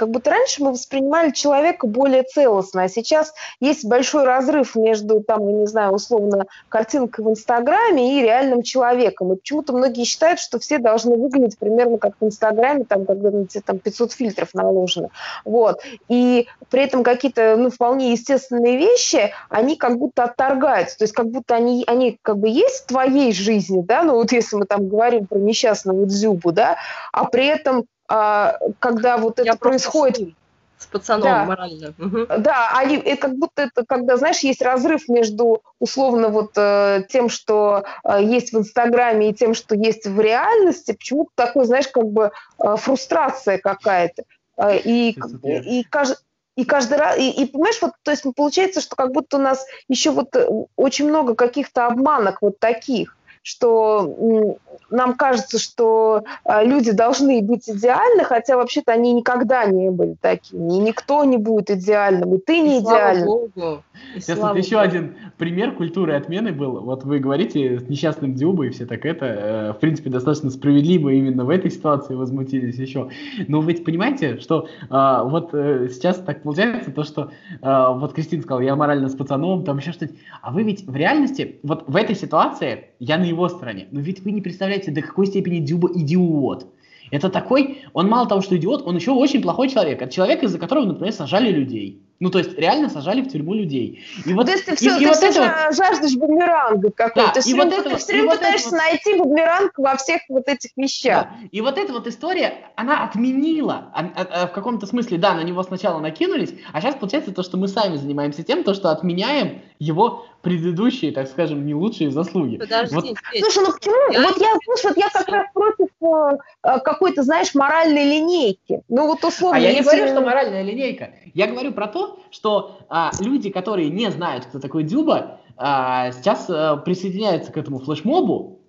как 0.00 0.08
будто 0.08 0.30
раньше 0.30 0.64
мы 0.64 0.72
воспринимали 0.72 1.30
человека 1.30 1.86
более 1.86 2.22
целостно, 2.22 2.84
а 2.84 2.88
сейчас 2.88 3.34
есть 3.60 3.84
большой 3.84 4.24
разрыв 4.24 4.74
между, 4.74 5.20
там, 5.20 5.46
я 5.46 5.52
не 5.52 5.66
знаю, 5.66 5.92
условно, 5.92 6.46
картинкой 6.70 7.22
в 7.26 7.28
Инстаграме 7.28 8.18
и 8.18 8.22
реальным 8.22 8.62
человеком. 8.62 9.30
И 9.30 9.36
почему-то 9.36 9.74
многие 9.74 10.04
считают, 10.04 10.40
что 10.40 10.58
все 10.58 10.78
должны 10.78 11.18
выглядеть 11.18 11.58
примерно 11.58 11.98
как 11.98 12.14
в 12.18 12.24
Инстаграме, 12.24 12.84
там, 12.84 13.04
когда 13.04 13.30
на 13.30 13.44
тебе 13.44 13.60
там 13.60 13.78
500 13.78 14.12
фильтров 14.12 14.54
наложено. 14.54 15.10
Вот. 15.44 15.82
И 16.08 16.48
при 16.70 16.82
этом 16.82 17.02
какие-то, 17.02 17.56
ну, 17.58 17.68
вполне 17.68 18.12
естественные 18.12 18.78
вещи, 18.78 19.34
они 19.50 19.76
как 19.76 19.98
будто 19.98 20.24
отторгаются. 20.24 20.96
То 20.96 21.04
есть 21.04 21.12
как 21.12 21.26
будто 21.26 21.54
они, 21.54 21.84
они 21.86 22.18
как 22.22 22.38
бы 22.38 22.48
есть 22.48 22.84
в 22.84 22.86
твоей 22.86 23.34
жизни, 23.34 23.82
да, 23.82 24.02
ну 24.02 24.14
вот 24.14 24.32
если 24.32 24.56
мы 24.56 24.64
там 24.64 24.88
говорим 24.88 25.26
про 25.26 25.38
несчастного 25.38 26.06
Дзюбу, 26.06 26.52
да, 26.52 26.78
а 27.12 27.26
при 27.26 27.44
этом 27.44 27.84
а, 28.10 28.58
когда 28.80 29.16
вот 29.18 29.38
это 29.38 29.46
Я 29.46 29.54
происходит 29.54 30.34
с 30.78 30.86
пацаном 30.86 31.22
да. 31.22 31.44
морально. 31.44 31.94
Угу. 31.98 32.26
Да, 32.38 32.70
они, 32.74 32.96
и 32.96 33.14
как 33.14 33.36
будто 33.36 33.62
это, 33.62 33.84
когда, 33.86 34.16
знаешь, 34.16 34.40
есть 34.40 34.62
разрыв 34.62 35.08
между 35.08 35.62
условно 35.78 36.28
вот 36.28 36.52
э, 36.56 37.04
тем, 37.08 37.28
что 37.28 37.84
э, 38.02 38.24
есть 38.24 38.52
в 38.52 38.58
Инстаграме, 38.58 39.30
и 39.30 39.34
тем, 39.34 39.54
что 39.54 39.76
есть 39.76 40.06
в 40.06 40.18
реальности, 40.20 40.92
почему-то 40.92 41.30
такой, 41.34 41.66
знаешь, 41.66 41.86
как 41.88 42.06
бы 42.06 42.32
э, 42.58 42.76
фрустрация 42.76 43.58
какая-то. 43.58 44.24
Э, 44.56 44.78
и, 44.78 45.16
и, 45.44 45.80
и, 45.80 45.84
кажд, 45.84 46.16
и 46.56 46.64
каждый 46.64 46.98
раз, 46.98 47.18
и, 47.18 47.30
и 47.30 47.46
понимаешь, 47.46 47.80
вот, 47.80 47.92
то 48.02 48.10
есть 48.10 48.24
получается, 48.34 48.80
что 48.80 48.96
как 48.96 49.12
будто 49.12 49.36
у 49.36 49.40
нас 49.40 49.64
еще 49.88 50.10
вот 50.10 50.34
э, 50.34 50.48
очень 50.76 51.08
много 51.08 51.34
каких-то 51.34 51.86
обманок 51.86 52.42
вот 52.42 52.58
таких 52.58 53.16
что 53.42 54.58
нам 54.90 55.14
кажется, 55.14 55.58
что 55.58 56.24
а, 56.44 56.62
люди 56.62 56.90
должны 56.90 57.42
быть 57.42 57.68
идеальны, 57.68 58.24
хотя 58.24 58.56
вообще-то 58.56 58.92
они 58.92 59.12
никогда 59.12 59.64
не 59.64 59.90
были 59.90 60.16
такими. 60.20 60.76
И 60.76 60.78
никто 60.78 61.24
не 61.24 61.36
будет 61.36 61.70
идеальным, 61.70 62.34
и 62.34 62.38
ты 62.38 62.60
не 62.60 62.78
и 62.78 62.80
идеальный. 62.80 63.24
Слава 63.24 63.48
Богу. 63.54 63.82
Сейчас 64.16 64.38
вот 64.38 64.56
еще 64.56 64.78
один 64.78 65.16
пример 65.38 65.72
культуры 65.72 66.14
отмены 66.14 66.52
был. 66.52 66.80
Вот 66.80 67.04
вы 67.04 67.18
говорите 67.18 67.80
с 67.80 67.88
несчастным 67.88 68.34
Дюбой 68.34 68.68
и 68.68 68.70
все 68.70 68.86
так 68.86 69.06
это, 69.06 69.26
э, 69.26 69.72
в 69.72 69.78
принципе, 69.78 70.10
достаточно 70.10 70.50
справедливо 70.50 71.10
именно 71.10 71.44
в 71.44 71.50
этой 71.50 71.70
ситуации 71.70 72.14
возмутились 72.14 72.76
еще. 72.76 73.10
Но 73.48 73.60
вы 73.60 73.74
понимаете, 73.74 74.38
что 74.38 74.68
а, 74.88 75.24
вот 75.24 75.50
э, 75.52 75.88
сейчас 75.90 76.18
так 76.18 76.42
получается, 76.42 76.90
то, 76.90 77.04
что 77.04 77.30
а, 77.62 77.92
вот 77.92 78.12
Кристина 78.12 78.42
сказала, 78.42 78.60
я 78.60 78.76
морально 78.76 79.08
с 79.08 79.14
пацаном, 79.14 79.64
там 79.64 79.78
еще 79.78 79.92
что-то. 79.92 80.14
А 80.42 80.50
вы 80.50 80.62
ведь 80.64 80.86
в 80.86 80.94
реальности, 80.94 81.60
вот 81.62 81.84
в 81.86 81.96
этой 81.96 82.16
ситуации 82.16 82.89
я 83.00 83.18
на 83.18 83.24
его 83.24 83.48
стороне. 83.48 83.88
Но 83.90 84.00
ведь 84.00 84.20
вы 84.20 84.30
не 84.30 84.40
представляете, 84.40 84.92
до 84.92 85.02
какой 85.02 85.26
степени 85.26 85.58
Дюба 85.58 85.90
идиот. 85.92 86.66
Это 87.10 87.28
такой, 87.30 87.78
он 87.92 88.08
мало 88.08 88.28
того, 88.28 88.42
что 88.42 88.56
идиот, 88.56 88.86
он 88.86 88.94
еще 88.94 89.10
очень 89.10 89.42
плохой 89.42 89.68
человек. 89.68 90.00
Это 90.00 90.12
человек, 90.12 90.44
из-за 90.44 90.58
которого, 90.58 90.84
например, 90.84 91.12
сажали 91.12 91.50
людей. 91.50 92.02
Ну, 92.20 92.30
то 92.30 92.38
есть 92.38 92.56
реально 92.58 92.90
сажали 92.90 93.22
в 93.22 93.28
тюрьму 93.32 93.54
людей. 93.54 94.04
И 94.26 94.34
вот, 94.34 94.44
то 94.44 94.52
есть 94.52 94.66
ты 94.66 94.76
все, 94.76 94.96
и, 94.96 94.98
ты 94.98 95.04
и 95.04 95.12
все 95.12 95.26
вот 95.28 95.36
это 95.36 95.72
жаждешь 95.72 96.16
бумеранга 96.16 96.90
какой-то. 96.90 97.32
Да, 97.34 97.40
ты 97.40 97.48
и 97.48 97.54
вот 97.54 97.72
это, 97.72 97.90
ты 97.90 97.96
все 97.96 98.12
время 98.12 98.32
пытаешься 98.32 98.70
вот 98.70 98.78
найти 98.78 99.16
бумеранг 99.16 99.72
во 99.78 99.96
всех 99.96 100.20
вот 100.28 100.46
этих 100.46 100.70
вещах. 100.76 101.28
Да. 101.30 101.48
И 101.50 101.62
вот 101.62 101.78
эта 101.78 101.94
вот 101.94 102.06
история, 102.06 102.70
она 102.76 103.04
отменила, 103.04 103.90
а, 103.94 104.04
а, 104.14 104.28
а, 104.42 104.46
в 104.48 104.52
каком-то 104.52 104.86
смысле, 104.86 105.16
да, 105.16 105.32
на 105.32 105.40
него 105.40 105.62
сначала 105.62 105.98
накинулись, 105.98 106.52
а 106.74 106.82
сейчас 106.82 106.94
получается 106.96 107.32
то, 107.32 107.42
что 107.42 107.56
мы 107.56 107.68
сами 107.68 107.96
занимаемся 107.96 108.42
тем, 108.42 108.64
то, 108.64 108.74
что 108.74 108.90
отменяем 108.90 109.62
его 109.78 110.26
предыдущие, 110.42 111.12
так 111.12 111.26
скажем, 111.26 111.66
не 111.66 111.74
лучшие 111.74 112.10
заслуги. 112.10 112.56
Подожди, 112.56 112.94
вот. 112.94 113.04
Слушай, 113.38 113.62
ну 113.64 113.72
почему? 113.72 114.12
Я 114.12 114.22
вот 114.22 114.38
я, 114.38 114.54
слушай, 114.64 114.86
вот 114.88 114.96
я 114.96 115.08
как 115.10 115.28
раз 115.28 115.46
против 115.52 115.88
э, 116.00 116.38
э, 116.62 116.80
какой-то, 116.80 117.22
знаешь, 117.22 117.54
моральной 117.54 118.04
линейки. 118.04 118.82
Ну 118.88 119.06
вот 119.06 119.24
условно. 119.24 119.58
А 119.58 119.60
я 119.60 119.74
не 119.74 119.82
говорю, 119.82 120.08
что 120.08 120.20
моральная 120.20 120.62
линейка. 120.62 121.14
Я 121.34 121.46
говорю 121.46 121.72
про 121.72 121.88
то, 121.88 122.09
что 122.30 122.78
а, 122.88 123.10
люди, 123.20 123.50
которые 123.50 123.90
не 123.90 124.10
знают, 124.10 124.46
кто 124.46 124.58
такой 124.58 124.84
Дюба, 124.84 125.40
а, 125.56 126.12
сейчас 126.12 126.46
а, 126.48 126.76
присоединяются 126.76 127.52
к 127.52 127.56
этому 127.56 127.78
флешмобу, 127.78 128.60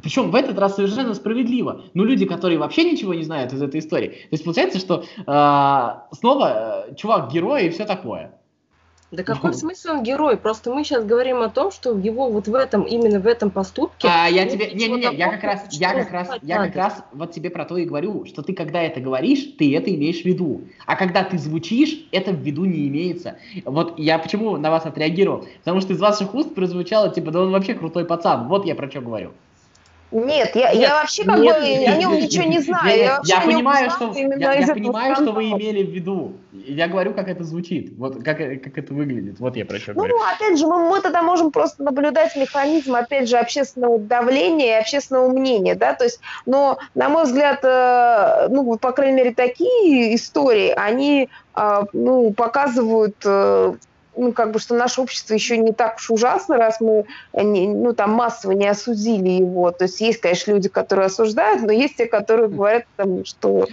причем 0.00 0.30
в 0.30 0.34
этот 0.34 0.58
раз 0.58 0.76
совершенно 0.76 1.14
справедливо. 1.14 1.82
Но 1.94 2.04
люди, 2.04 2.24
которые 2.24 2.58
вообще 2.58 2.84
ничего 2.90 3.14
не 3.14 3.24
знают 3.24 3.52
из 3.52 3.60
этой 3.60 3.80
истории. 3.80 4.08
То 4.08 4.28
есть 4.30 4.44
получается, 4.44 4.78
что 4.78 5.02
э, 5.02 6.14
снова 6.16 6.86
чувак 6.96 7.32
герой 7.32 7.66
и 7.66 7.70
все 7.70 7.84
такое. 7.84 8.39
Да 9.10 9.24
какой 9.24 9.54
смысл 9.54 9.90
он 9.90 10.02
герой? 10.04 10.36
Просто 10.36 10.72
мы 10.72 10.84
сейчас 10.84 11.04
говорим 11.04 11.42
о 11.42 11.48
том, 11.48 11.72
что 11.72 11.98
его 11.98 12.30
вот 12.30 12.46
в 12.46 12.54
этом, 12.54 12.82
именно 12.82 13.18
в 13.18 13.26
этом 13.26 13.50
поступке... 13.50 14.08
А, 14.08 14.28
я 14.28 14.46
тебе... 14.46 14.70
Не-не-не, 14.70 15.16
я 15.16 15.30
как 15.30 15.42
раз, 15.42 15.66
я 15.72 15.92
как 15.92 16.12
раз, 16.12 16.28
я 16.42 16.64
как 16.66 16.76
раз 16.76 17.02
вот 17.12 17.32
тебе 17.32 17.50
про 17.50 17.64
то 17.64 17.76
и 17.76 17.84
говорю, 17.84 18.24
что 18.26 18.42
ты 18.42 18.52
когда 18.52 18.82
это 18.82 19.00
говоришь, 19.00 19.40
ты 19.58 19.76
это 19.76 19.92
имеешь 19.92 20.22
в 20.22 20.24
виду. 20.24 20.62
А 20.86 20.94
когда 20.94 21.24
ты 21.24 21.38
звучишь, 21.38 22.06
это 22.12 22.30
в 22.30 22.40
виду 22.40 22.64
не 22.64 22.86
имеется. 22.86 23.36
Вот 23.64 23.98
я 23.98 24.18
почему 24.18 24.56
на 24.56 24.70
вас 24.70 24.86
отреагировал? 24.86 25.44
Потому 25.58 25.80
что 25.80 25.92
из 25.92 26.00
ваших 26.00 26.32
уст 26.34 26.54
прозвучало, 26.54 27.12
типа, 27.12 27.32
да 27.32 27.42
он 27.42 27.50
вообще 27.50 27.74
крутой 27.74 28.04
пацан. 28.04 28.46
Вот 28.46 28.64
я 28.64 28.76
про 28.76 28.88
что 28.88 29.00
говорю. 29.00 29.32
Нет, 30.12 30.56
я, 30.56 30.72
нет, 30.72 30.82
я 30.82 30.94
вообще 30.94 31.24
как 31.24 31.38
нет, 31.38 31.60
бы 31.60 31.68
нет, 31.68 31.88
о 31.88 31.96
нем 31.96 32.14
ничего 32.14 32.44
не 32.44 32.58
знаю. 32.58 32.84
Нет, 32.84 33.20
я, 33.24 33.36
я 33.36 33.40
понимаю, 33.42 33.90
что, 33.90 34.12
я, 34.12 34.54
я 34.54 34.66
понимаю 34.74 35.14
что 35.14 35.32
вы 35.32 35.50
имели 35.50 35.84
в 35.84 35.90
виду. 35.90 36.32
Я 36.52 36.88
говорю, 36.88 37.14
как 37.14 37.28
это 37.28 37.44
звучит, 37.44 37.96
вот 37.96 38.22
как, 38.24 38.38
как 38.38 38.76
это 38.76 38.92
выглядит. 38.92 39.38
Вот 39.38 39.56
я 39.56 39.64
про 39.64 39.78
что 39.78 39.92
ну, 39.92 39.98
говорю. 39.98 40.16
Ну, 40.16 40.24
опять 40.24 40.58
же, 40.58 40.66
мы, 40.66 40.88
мы 40.88 41.00
тогда 41.00 41.22
можем 41.22 41.52
просто 41.52 41.84
наблюдать 41.84 42.34
механизм, 42.34 42.96
опять 42.96 43.28
же, 43.28 43.38
общественного 43.38 43.98
давления 43.98 44.78
и 44.78 44.80
общественного 44.80 45.28
мнения, 45.28 45.76
да, 45.76 45.94
то 45.94 46.04
есть, 46.04 46.20
но, 46.44 46.78
на 46.94 47.08
мой 47.08 47.24
взгляд, 47.24 47.60
э, 47.62 48.48
ну, 48.50 48.76
по 48.78 48.92
крайней 48.92 49.16
мере, 49.16 49.34
такие 49.34 50.14
истории, 50.14 50.72
они, 50.76 51.28
э, 51.54 51.82
ну, 51.92 52.32
показывают 52.32 53.16
э, 53.24 53.74
ну, 54.20 54.32
как 54.32 54.52
бы, 54.52 54.58
что 54.58 54.74
наше 54.74 55.00
общество 55.00 55.34
еще 55.34 55.56
не 55.56 55.72
так 55.72 55.96
уж 55.96 56.10
ужасно, 56.10 56.58
раз 56.58 56.80
мы, 56.80 57.06
не, 57.32 57.68
ну, 57.68 57.94
там, 57.94 58.12
массово 58.12 58.52
не 58.52 58.68
осудили 58.68 59.30
его. 59.30 59.70
То 59.70 59.84
есть 59.84 60.00
есть, 60.00 60.20
конечно, 60.20 60.52
люди, 60.52 60.68
которые 60.68 61.06
осуждают, 61.06 61.62
но 61.62 61.72
есть 61.72 61.96
те, 61.96 62.06
которые 62.06 62.48
говорят, 62.48 62.84
там, 62.96 63.24
что 63.24 63.66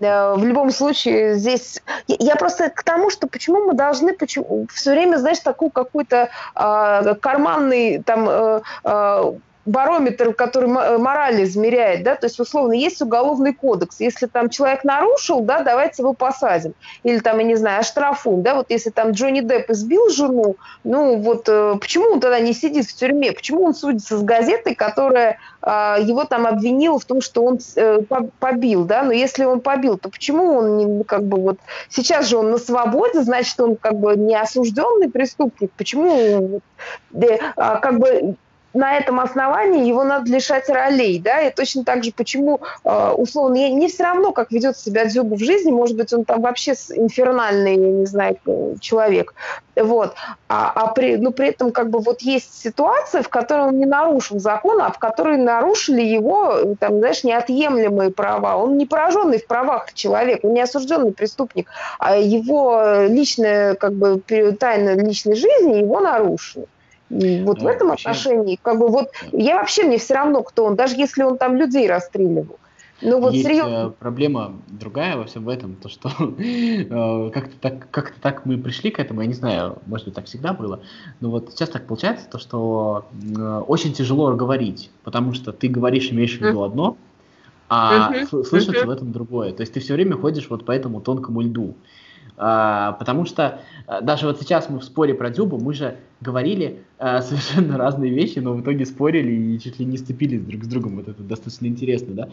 э, 0.00 0.34
в 0.34 0.44
любом 0.44 0.70
случае 0.70 1.36
здесь... 1.36 1.80
Я, 2.08 2.34
просто 2.36 2.70
к 2.70 2.82
тому, 2.82 3.10
что 3.10 3.28
почему 3.28 3.66
мы 3.66 3.74
должны 3.74 4.14
почему, 4.14 4.66
все 4.72 4.90
время, 4.90 5.16
знаешь, 5.18 5.38
такой 5.38 5.70
какой-то 5.70 6.28
э, 6.56 7.14
карманный 7.20 8.02
там... 8.02 8.28
Э, 8.28 8.60
э, 8.84 9.32
барометр, 9.66 10.34
который 10.34 10.68
э, 10.68 10.98
мораль 10.98 11.42
измеряет, 11.44 12.02
да, 12.02 12.16
то 12.16 12.26
есть, 12.26 12.38
условно, 12.38 12.72
есть 12.72 13.00
уголовный 13.00 13.54
кодекс. 13.54 14.00
Если 14.00 14.26
там 14.26 14.50
человек 14.50 14.84
нарушил, 14.84 15.40
да, 15.40 15.62
давайте 15.62 16.02
его 16.02 16.12
посадим. 16.12 16.74
Или 17.02 17.18
там, 17.18 17.38
я 17.38 17.44
не 17.44 17.54
знаю, 17.54 17.80
оштрафуем, 17.80 18.42
да, 18.42 18.54
вот 18.54 18.66
если 18.68 18.90
там 18.90 19.12
Джонни 19.12 19.40
Депп 19.40 19.70
избил 19.70 20.10
жену, 20.10 20.56
ну 20.84 21.16
вот 21.16 21.48
э, 21.48 21.76
почему 21.80 22.12
он 22.12 22.20
тогда 22.20 22.40
не 22.40 22.52
сидит 22.52 22.86
в 22.86 22.94
тюрьме? 22.94 23.32
Почему 23.32 23.64
он 23.64 23.74
судится 23.74 24.18
с 24.18 24.22
газетой, 24.22 24.74
которая 24.74 25.38
э, 25.62 25.96
его 26.02 26.24
там 26.24 26.46
обвинила 26.46 26.98
в 26.98 27.04
том, 27.04 27.22
что 27.22 27.42
он 27.44 27.58
э, 27.76 28.00
побил, 28.38 28.84
да, 28.84 29.02
но 29.02 29.12
если 29.12 29.44
он 29.44 29.60
побил, 29.60 29.96
то 29.96 30.10
почему 30.10 30.56
он 30.56 30.76
не, 30.76 31.04
как 31.04 31.24
бы 31.24 31.40
вот, 31.40 31.58
сейчас 31.88 32.28
же 32.28 32.36
он 32.36 32.50
на 32.50 32.58
свободе, 32.58 33.22
значит, 33.22 33.58
он 33.60 33.76
как 33.76 33.98
бы 33.98 34.14
не 34.16 34.34
осужденный 34.34 35.10
преступник, 35.10 35.70
почему 35.72 36.60
э, 37.14 37.38
как 37.56 37.98
бы 37.98 38.36
на 38.74 38.96
этом 38.96 39.20
основании 39.20 39.86
его 39.86 40.04
надо 40.04 40.30
лишать 40.30 40.68
ролей, 40.68 41.18
да, 41.18 41.40
и 41.40 41.54
точно 41.54 41.84
так 41.84 42.04
же, 42.04 42.12
почему, 42.12 42.60
э, 42.84 43.10
условно, 43.16 43.56
я, 43.56 43.70
не 43.70 43.88
все 43.88 44.02
равно, 44.02 44.32
как 44.32 44.50
ведет 44.50 44.76
себя 44.76 45.06
Дзюба 45.06 45.36
в 45.36 45.38
жизни, 45.38 45.70
может 45.70 45.96
быть, 45.96 46.12
он 46.12 46.24
там 46.24 46.42
вообще 46.42 46.72
инфернальный, 46.72 47.76
я 47.76 47.90
не 47.92 48.06
знаю, 48.06 48.36
э, 48.46 48.74
человек, 48.80 49.34
вот, 49.76 50.14
а, 50.48 50.72
а 50.74 50.88
при, 50.88 51.16
ну, 51.16 51.30
при 51.30 51.48
этом 51.48 51.70
как 51.70 51.90
бы 51.90 52.00
вот 52.00 52.20
есть 52.22 52.62
ситуация, 52.62 53.22
в 53.22 53.28
которой 53.28 53.68
он 53.68 53.78
не 53.78 53.86
нарушил 53.86 54.40
закон, 54.40 54.80
а 54.80 54.90
в 54.90 54.98
которой 54.98 55.36
нарушили 55.36 56.02
его, 56.02 56.74
там, 56.80 56.98
знаешь, 56.98 57.24
неотъемлемые 57.24 58.10
права, 58.10 58.56
он 58.56 58.76
не 58.76 58.86
пораженный 58.86 59.38
в 59.38 59.46
правах 59.46 59.92
человек, 59.94 60.40
он 60.42 60.52
не 60.52 60.60
осужденный 60.60 61.12
преступник, 61.12 61.68
а 61.98 62.16
его 62.16 63.04
личная, 63.08 63.74
как 63.74 63.92
бы, 63.92 64.20
тайна 64.58 64.96
личной 64.96 65.36
жизни 65.36 65.78
его 65.78 66.00
нарушили. 66.00 66.66
Вот 67.10 67.58
ну, 67.58 67.64
в 67.64 67.66
этом 67.66 67.88
вообще... 67.88 68.08
отношении, 68.08 68.58
как 68.60 68.78
бы 68.78 68.88
вот, 68.88 69.10
я 69.32 69.56
вообще 69.56 69.84
мне 69.84 69.98
все 69.98 70.14
равно, 70.14 70.42
кто 70.42 70.64
он, 70.64 70.74
даже 70.74 70.96
если 70.96 71.22
он 71.22 71.38
там 71.38 71.56
людей 71.56 71.88
расстреливал. 71.88 72.58
Ну 73.02 73.20
вот 73.20 73.34
Есть 73.34 73.46
серьезно. 73.46 73.88
Э, 73.88 73.90
проблема 73.90 74.54
другая 74.68 75.16
во 75.16 75.24
всем 75.24 75.48
этом, 75.48 75.74
то 75.76 75.88
что 75.88 76.08
э, 76.38 77.30
как-то 77.30 77.56
так, 77.60 77.90
как 77.90 78.12
так 78.20 78.46
мы 78.46 78.56
пришли 78.56 78.90
к 78.90 78.98
этому, 78.98 79.20
я 79.20 79.26
не 79.26 79.34
знаю, 79.34 79.78
может 79.86 80.06
быть 80.06 80.14
так 80.14 80.26
всегда 80.26 80.54
было, 80.54 80.80
но 81.20 81.30
вот 81.30 81.50
сейчас 81.50 81.68
так 81.68 81.86
получается, 81.86 82.28
то 82.30 82.38
что 82.38 83.06
э, 83.12 83.62
очень 83.66 83.92
тяжело 83.92 84.32
говорить, 84.34 84.90
потому 85.02 85.34
что 85.34 85.52
ты 85.52 85.68
говоришь, 85.68 86.10
имеешь 86.10 86.38
в 86.38 86.40
виду 86.40 86.62
одно, 86.62 86.96
а 87.68 88.12
слышится 88.26 88.86
в 88.86 88.90
этом 88.90 89.12
другое. 89.12 89.52
То 89.52 89.62
есть 89.62 89.72
ты 89.72 89.80
все 89.80 89.94
время 89.94 90.16
ходишь 90.16 90.48
вот 90.48 90.64
по 90.64 90.72
этому 90.72 91.00
тонкому 91.00 91.40
льду. 91.40 91.74
А, 92.36 92.92
потому 92.92 93.26
что 93.26 93.60
а, 93.86 94.00
даже 94.00 94.26
вот 94.26 94.40
сейчас 94.40 94.68
мы 94.68 94.80
в 94.80 94.84
споре 94.84 95.14
про 95.14 95.30
Дзюбу, 95.30 95.58
мы 95.58 95.72
же 95.72 95.96
говорили 96.20 96.82
а, 96.98 97.22
совершенно 97.22 97.78
разные 97.78 98.12
вещи, 98.12 98.40
но 98.40 98.54
в 98.54 98.60
итоге 98.60 98.86
спорили 98.86 99.32
и 99.32 99.60
чуть 99.60 99.78
ли 99.78 99.84
не 99.84 99.96
сцепились 99.96 100.40
друг 100.42 100.64
с 100.64 100.66
другом. 100.66 100.96
Вот 100.96 101.08
это 101.08 101.22
достаточно 101.22 101.66
интересно, 101.66 102.14
да? 102.14 102.28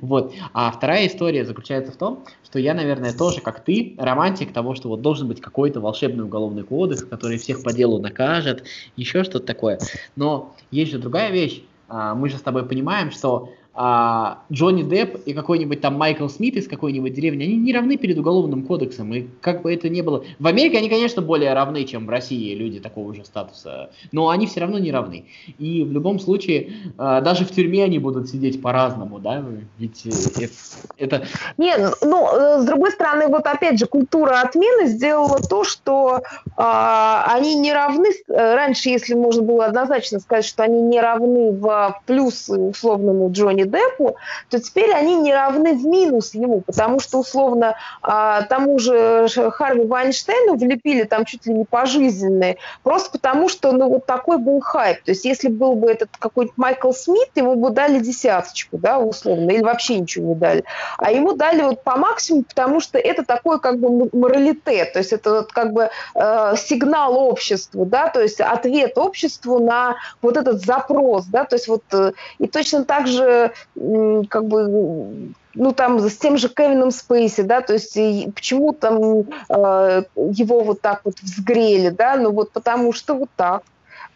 Вот. 0.00 0.34
А 0.52 0.70
вторая 0.70 1.06
история 1.06 1.44
заключается 1.44 1.92
в 1.92 1.96
том, 1.96 2.24
что 2.44 2.58
я, 2.58 2.74
наверное, 2.74 3.12
тоже, 3.12 3.40
как 3.40 3.64
ты, 3.64 3.94
романтик 3.98 4.52
того, 4.52 4.74
что 4.74 4.88
вот 4.88 5.00
должен 5.00 5.28
быть 5.28 5.40
какой-то 5.40 5.80
волшебный 5.80 6.24
уголовный 6.24 6.62
кодекс, 6.62 7.04
который 7.04 7.38
всех 7.38 7.62
по 7.62 7.72
делу 7.72 7.98
накажет, 7.98 8.64
еще 8.96 9.24
что-то 9.24 9.46
такое. 9.46 9.78
Но 10.16 10.54
есть 10.70 10.92
же 10.92 10.98
другая 10.98 11.30
вещь. 11.30 11.62
Мы 11.88 12.28
же 12.28 12.36
с 12.36 12.40
тобой 12.40 12.66
понимаем, 12.66 13.12
что 13.12 13.50
а, 13.78 14.38
Джонни 14.50 14.82
Депп 14.82 15.16
и 15.26 15.34
какой-нибудь 15.34 15.82
там 15.82 15.96
Майкл 15.96 16.28
Смит 16.28 16.56
из 16.56 16.66
какой-нибудь 16.66 17.12
деревни, 17.12 17.44
они 17.44 17.56
не 17.56 17.74
равны 17.74 17.98
перед 17.98 18.18
уголовным 18.18 18.62
кодексом. 18.62 19.12
И 19.12 19.26
как 19.42 19.62
бы 19.62 19.72
это 19.72 19.90
ни 19.90 20.00
было... 20.00 20.24
В 20.38 20.46
Америке 20.46 20.78
они, 20.78 20.88
конечно, 20.88 21.20
более 21.20 21.52
равны, 21.52 21.84
чем 21.84 22.06
в 22.06 22.08
России 22.08 22.54
люди 22.54 22.80
такого 22.80 23.14
же 23.14 23.24
статуса, 23.24 23.90
но 24.12 24.30
они 24.30 24.46
все 24.46 24.60
равно 24.60 24.78
не 24.78 24.90
равны. 24.90 25.26
И 25.58 25.84
в 25.84 25.92
любом 25.92 26.18
случае, 26.18 26.72
а, 26.96 27.20
даже 27.20 27.44
в 27.44 27.50
тюрьме 27.50 27.84
они 27.84 27.98
будут 27.98 28.30
сидеть 28.30 28.62
по-разному, 28.62 29.18
да? 29.18 29.44
Ведь 29.78 30.06
это... 30.06 30.54
это... 30.96 31.26
Нет, 31.58 31.96
ну, 32.00 32.28
э, 32.32 32.62
с 32.62 32.64
другой 32.64 32.92
стороны, 32.92 33.28
вот 33.28 33.46
опять 33.46 33.78
же, 33.78 33.86
культура 33.86 34.40
отмены 34.40 34.86
сделала 34.86 35.38
то, 35.38 35.64
что 35.64 36.22
а, 36.56 37.24
они 37.28 37.54
не 37.56 37.74
равны... 37.74 38.08
Э, 38.28 38.54
раньше, 38.54 38.88
если 38.88 39.12
можно 39.12 39.42
было 39.42 39.66
однозначно 39.66 40.18
сказать, 40.18 40.46
что 40.46 40.62
они 40.62 40.80
не 40.80 40.98
равны 40.98 41.52
в 41.52 42.00
плюс 42.06 42.48
условному 42.48 43.30
Джонни 43.30 43.65
Деппу, 43.66 44.16
то 44.50 44.58
теперь 44.58 44.92
они 44.92 45.16
не 45.16 45.34
равны 45.34 45.74
в 45.74 45.84
минус 45.84 46.34
ему, 46.34 46.60
потому 46.60 47.00
что, 47.00 47.18
условно, 47.18 47.76
а, 48.02 48.42
тому 48.42 48.78
же 48.78 49.28
Харви 49.52 49.84
Вайнштейну 49.84 50.56
влепили 50.56 51.04
там 51.04 51.24
чуть 51.24 51.46
ли 51.46 51.54
не 51.54 51.64
пожизненные, 51.64 52.56
просто 52.82 53.10
потому 53.10 53.48
что, 53.48 53.72
ну, 53.72 53.88
вот 53.88 54.06
такой 54.06 54.38
был 54.38 54.60
хайп. 54.60 55.02
То 55.02 55.12
есть 55.12 55.24
если 55.24 55.48
был 55.48 55.74
бы 55.74 55.90
этот 55.90 56.10
какой-нибудь 56.18 56.56
Майкл 56.56 56.92
Смит, 56.92 57.30
ему 57.34 57.56
бы 57.56 57.70
дали 57.70 57.98
десяточку, 58.00 58.78
да, 58.78 58.98
условно, 58.98 59.50
или 59.50 59.62
вообще 59.62 59.98
ничего 59.98 60.28
не 60.28 60.34
дали. 60.34 60.64
А 60.98 61.10
ему 61.10 61.32
дали 61.32 61.62
вот 61.62 61.82
по 61.82 61.96
максимуму, 61.96 62.44
потому 62.44 62.80
что 62.80 62.98
это 62.98 63.24
такой 63.24 63.60
как 63.60 63.78
бы 63.78 64.08
моралитет, 64.12 64.92
то 64.92 64.98
есть 64.98 65.12
это 65.12 65.32
вот 65.32 65.52
как 65.52 65.72
бы 65.72 65.90
э, 66.14 66.54
сигнал 66.56 67.16
обществу, 67.16 67.84
да, 67.84 68.08
то 68.08 68.20
есть 68.20 68.40
ответ 68.40 68.98
обществу 68.98 69.58
на 69.58 69.96
вот 70.22 70.36
этот 70.36 70.64
запрос, 70.64 71.26
да, 71.26 71.44
то 71.44 71.56
есть 71.56 71.68
вот 71.68 71.82
э, 71.92 72.12
и 72.38 72.46
точно 72.46 72.84
так 72.84 73.06
же 73.06 73.52
как 73.74 74.46
бы 74.46 75.32
ну, 75.56 75.72
там, 75.72 75.98
с 76.00 76.16
тем 76.16 76.36
же 76.36 76.48
Кевином 76.48 76.90
Спейси, 76.90 77.40
да, 77.40 77.62
то 77.62 77.72
есть 77.72 77.94
почему 78.34 78.72
там 78.72 79.24
э, 79.48 80.02
его 80.16 80.60
вот 80.60 80.80
так 80.82 81.00
вот 81.04 81.18
взгрели, 81.20 81.88
да, 81.88 82.16
ну 82.16 82.30
вот 82.30 82.52
потому 82.52 82.92
что 82.92 83.14
вот 83.14 83.30
так. 83.36 83.62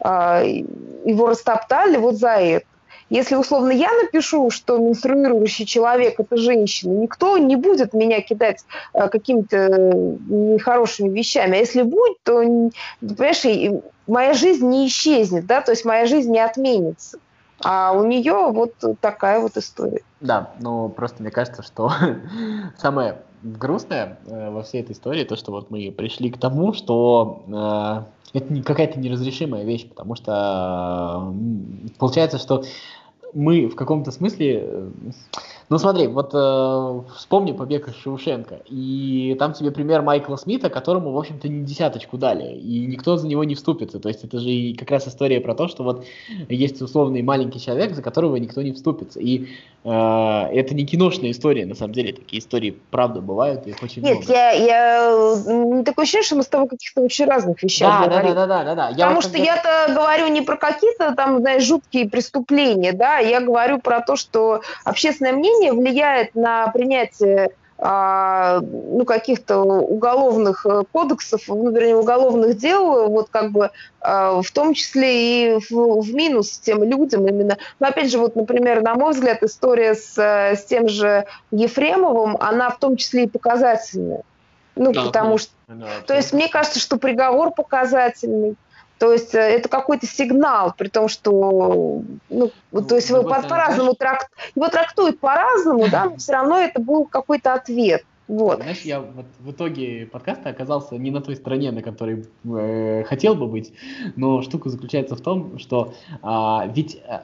Э, 0.03 0.43
его 1.03 1.27
растоптали 1.27 1.97
вот 1.97 2.15
за 2.15 2.33
это. 2.33 2.65
Если, 3.09 3.35
условно, 3.35 3.71
я 3.71 3.89
напишу, 3.91 4.49
что 4.51 4.77
менструирующий 4.77 5.65
человек– 5.65 6.15
это 6.19 6.37
женщина, 6.37 6.93
никто 6.93 7.37
не 7.37 7.57
будет 7.57 7.93
меня 7.93 8.21
кидать 8.21 8.63
э, 8.93 9.09
какими-то 9.09 9.67
нехорошими 9.67 11.09
вещами. 11.09 11.57
А 11.57 11.59
если 11.59 11.81
будет, 11.81 12.17
то, 12.23 12.35
понимаешь, 13.01 13.81
моя 14.07 14.33
жизнь 14.33 14.65
не 14.65 14.87
исчезнет, 14.87 15.45
да, 15.45 15.59
то 15.61 15.71
есть 15.71 15.83
моя 15.83 16.05
жизнь 16.05 16.31
не 16.31 16.39
отменится. 16.39 17.17
А 17.63 17.91
у 17.93 18.05
нее 18.05 18.51
вот 18.51 18.73
такая 18.99 19.39
вот 19.39 19.57
история. 19.57 20.01
Да, 20.19 20.51
ну 20.59 20.89
просто 20.89 21.21
мне 21.21 21.31
кажется, 21.31 21.63
что 21.63 21.91
самое 22.77 23.17
грустное 23.43 24.19
э, 24.25 24.49
во 24.51 24.63
всей 24.63 24.81
этой 24.81 24.93
истории, 24.93 25.23
то, 25.23 25.35
что 25.35 25.51
вот 25.51 25.71
мы 25.71 25.91
пришли 25.91 26.29
к 26.29 26.37
тому, 26.37 26.73
что 26.73 27.43
э, 28.33 28.37
это 28.37 28.63
какая-то 28.63 28.99
неразрешимая 28.99 29.63
вещь, 29.63 29.87
потому 29.87 30.15
что 30.15 31.33
э, 31.33 31.89
получается, 31.97 32.37
что 32.37 32.63
мы 33.33 33.67
в 33.67 33.75
каком-то 33.75 34.11
смысле... 34.11 34.91
Ну 35.71 35.77
смотри, 35.77 36.07
вот 36.07 36.31
э, 36.33 37.01
вспомни 37.15 37.53
побег 37.53 37.87
из 37.87 37.95
Шоушенка, 37.95 38.59
и 38.67 39.37
там 39.39 39.53
тебе 39.53 39.71
пример 39.71 40.01
Майкла 40.01 40.35
Смита, 40.35 40.69
которому, 40.69 41.13
в 41.13 41.17
общем-то, 41.17 41.47
не 41.47 41.63
десяточку 41.63 42.17
дали, 42.17 42.57
и 42.57 42.85
никто 42.87 43.15
за 43.15 43.25
него 43.25 43.45
не 43.45 43.55
вступится. 43.55 43.97
То 44.01 44.09
есть 44.09 44.25
это 44.25 44.39
же 44.39 44.49
и 44.49 44.75
как 44.75 44.91
раз 44.91 45.07
история 45.07 45.39
про 45.39 45.55
то, 45.55 45.69
что 45.69 45.85
вот 45.85 46.03
есть 46.49 46.81
условный 46.81 47.21
маленький 47.21 47.61
человек, 47.61 47.95
за 47.95 48.01
которого 48.01 48.35
никто 48.35 48.61
не 48.61 48.73
вступится. 48.73 49.21
И 49.21 49.47
э, 49.85 49.89
это 49.89 50.75
не 50.75 50.85
киношная 50.85 51.31
история, 51.31 51.65
на 51.65 51.75
самом 51.75 51.93
деле, 51.93 52.11
такие 52.11 52.41
истории 52.41 52.77
правда 52.89 53.21
бывают, 53.21 53.65
их 53.65 53.81
очень 53.81 54.01
Нет, 54.01 54.17
много. 54.17 54.33
я, 54.33 54.51
я 54.51 55.83
такое 55.85 56.03
ощущение, 56.03 56.25
что 56.25 56.35
мы 56.35 56.43
с 56.43 56.47
тобой 56.47 56.67
каких-то 56.67 56.99
очень 56.99 57.23
разных 57.23 57.63
вещах 57.63 58.01
да, 58.01 58.07
говорим. 58.09 58.35
Да, 58.35 58.45
да, 58.45 58.63
да, 58.63 58.63
да, 58.65 58.75
да. 58.75 58.89
Я 58.89 59.05
Потому 59.05 59.15
вот 59.15 59.23
что 59.23 59.31
когда... 59.31 59.45
я-то 59.45 59.93
говорю 59.93 60.27
не 60.27 60.41
про 60.41 60.57
какие-то 60.57 61.15
там, 61.15 61.39
знаешь, 61.39 61.63
жуткие 61.63 62.09
преступления, 62.09 62.91
да, 62.91 63.19
я 63.19 63.39
говорю 63.39 63.79
про 63.79 64.01
то, 64.01 64.17
что 64.17 64.59
общественное 64.83 65.31
мнение 65.31 65.60
влияет 65.69 66.33
на 66.35 66.67
принятие 66.69 67.51
а, 67.83 68.61
ну, 68.61 69.05
каких-то 69.05 69.57
уголовных 69.57 70.67
э, 70.67 70.83
кодексов, 70.91 71.41
ну, 71.47 71.71
вернее, 71.71 71.95
уголовных 71.95 72.55
дел, 72.55 73.09
вот 73.09 73.29
как 73.31 73.51
бы 73.51 73.71
а, 74.01 74.39
в 74.39 74.51
том 74.51 74.75
числе 74.75 75.55
и 75.55 75.59
в, 75.59 76.01
в 76.01 76.13
минус 76.13 76.59
тем 76.59 76.83
людям 76.83 77.27
именно. 77.27 77.57
Но 77.79 77.87
опять 77.87 78.11
же, 78.11 78.19
вот, 78.19 78.35
например, 78.35 78.83
на 78.83 78.93
мой 78.93 79.13
взгляд, 79.13 79.41
история 79.41 79.95
с, 79.95 80.15
э, 80.15 80.57
с 80.57 80.65
тем 80.65 80.89
же 80.89 81.25
Ефремовым, 81.49 82.37
она 82.39 82.69
в 82.69 82.77
том 82.77 82.97
числе 82.97 83.23
и 83.23 83.27
показательная. 83.27 84.21
Ну, 84.75 84.93
да, 84.93 85.05
потому 85.05 85.39
что... 85.39 85.51
Да, 85.67 85.87
то 86.05 86.15
есть 86.15 86.33
мне 86.33 86.49
кажется, 86.49 86.79
что 86.79 86.97
приговор 86.97 87.49
показательный. 87.49 88.57
То 89.01 89.11
есть 89.11 89.33
э, 89.33 89.39
это 89.39 89.67
какой-то 89.67 90.05
сигнал, 90.05 90.75
при 90.77 90.87
том, 90.87 91.07
что, 91.07 92.03
ну, 92.29 92.51
ну 92.71 92.81
то 92.83 92.95
есть 92.97 93.09
его 93.09 93.23
по- 93.23 93.41
по-разному 93.41 93.95
трак... 93.95 94.29
его 94.53 94.69
трактуют 94.69 95.19
по-разному, 95.19 95.89
да, 95.89 96.05
но 96.05 96.17
все 96.17 96.33
равно 96.33 96.59
это 96.59 96.79
был 96.79 97.05
какой-то 97.05 97.55
ответ. 97.55 98.05
Вот. 98.27 98.57
Знаешь, 98.57 98.81
я 98.81 98.99
вот 98.99 99.25
в 99.39 99.49
итоге 99.49 100.05
подкаста 100.05 100.49
оказался 100.49 100.99
не 100.99 101.09
на 101.09 101.19
той 101.19 101.35
стороне, 101.35 101.71
на 101.71 101.81
которой 101.81 102.27
э, 102.45 103.03
хотел 103.05 103.33
бы 103.33 103.47
быть, 103.47 103.73
но 104.15 104.43
штука 104.43 104.69
заключается 104.69 105.15
в 105.15 105.21
том, 105.21 105.57
что 105.57 105.95
а, 106.21 106.67
ведь 106.67 107.01
а, 107.07 107.23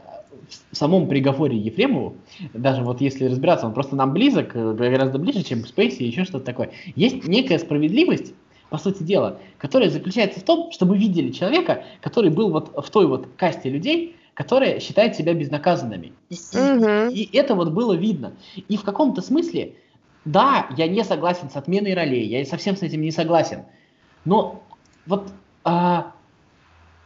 в 0.71 0.75
самом 0.75 1.07
приговоре 1.07 1.59
Ефремову, 1.59 2.15
даже 2.55 2.81
вот 2.81 3.01
если 3.01 3.25
разбираться, 3.25 3.67
он 3.67 3.75
просто 3.75 3.95
нам 3.95 4.13
близок, 4.13 4.55
э, 4.55 4.73
гораздо 4.73 5.19
ближе, 5.19 5.43
чем 5.43 5.63
Спейси 5.63 6.01
и 6.01 6.07
еще 6.07 6.23
что-то 6.23 6.45
такое, 6.45 6.71
есть 6.95 7.27
некая 7.27 7.59
справедливость, 7.59 8.33
по 8.69 8.77
сути 8.77 9.03
дела, 9.03 9.39
которая 9.57 9.89
заключается 9.89 10.39
в 10.39 10.43
том, 10.43 10.71
что 10.71 10.85
мы 10.85 10.97
видели 10.97 11.31
человека, 11.31 11.83
который 12.01 12.29
был 12.29 12.49
вот 12.49 12.73
в 12.75 12.89
той 12.89 13.07
вот 13.07 13.27
касте 13.37 13.69
людей, 13.69 14.15
которые 14.33 14.79
считают 14.79 15.15
себя 15.15 15.33
безнаказанными. 15.33 16.13
И, 16.29 16.35
угу. 16.35 17.11
и 17.11 17.29
это 17.35 17.55
вот 17.55 17.71
было 17.71 17.93
видно. 17.93 18.33
И 18.67 18.77
в 18.77 18.83
каком-то 18.83 19.21
смысле, 19.21 19.73
да, 20.25 20.67
я 20.77 20.87
не 20.87 21.03
согласен 21.03 21.49
с 21.49 21.55
отменой 21.55 21.93
ролей, 21.93 22.27
я 22.27 22.45
совсем 22.45 22.75
с 22.75 22.83
этим 22.83 23.01
не 23.01 23.11
согласен. 23.11 23.63
Но 24.25 24.61
вот 25.05 25.29
а, 25.63 26.13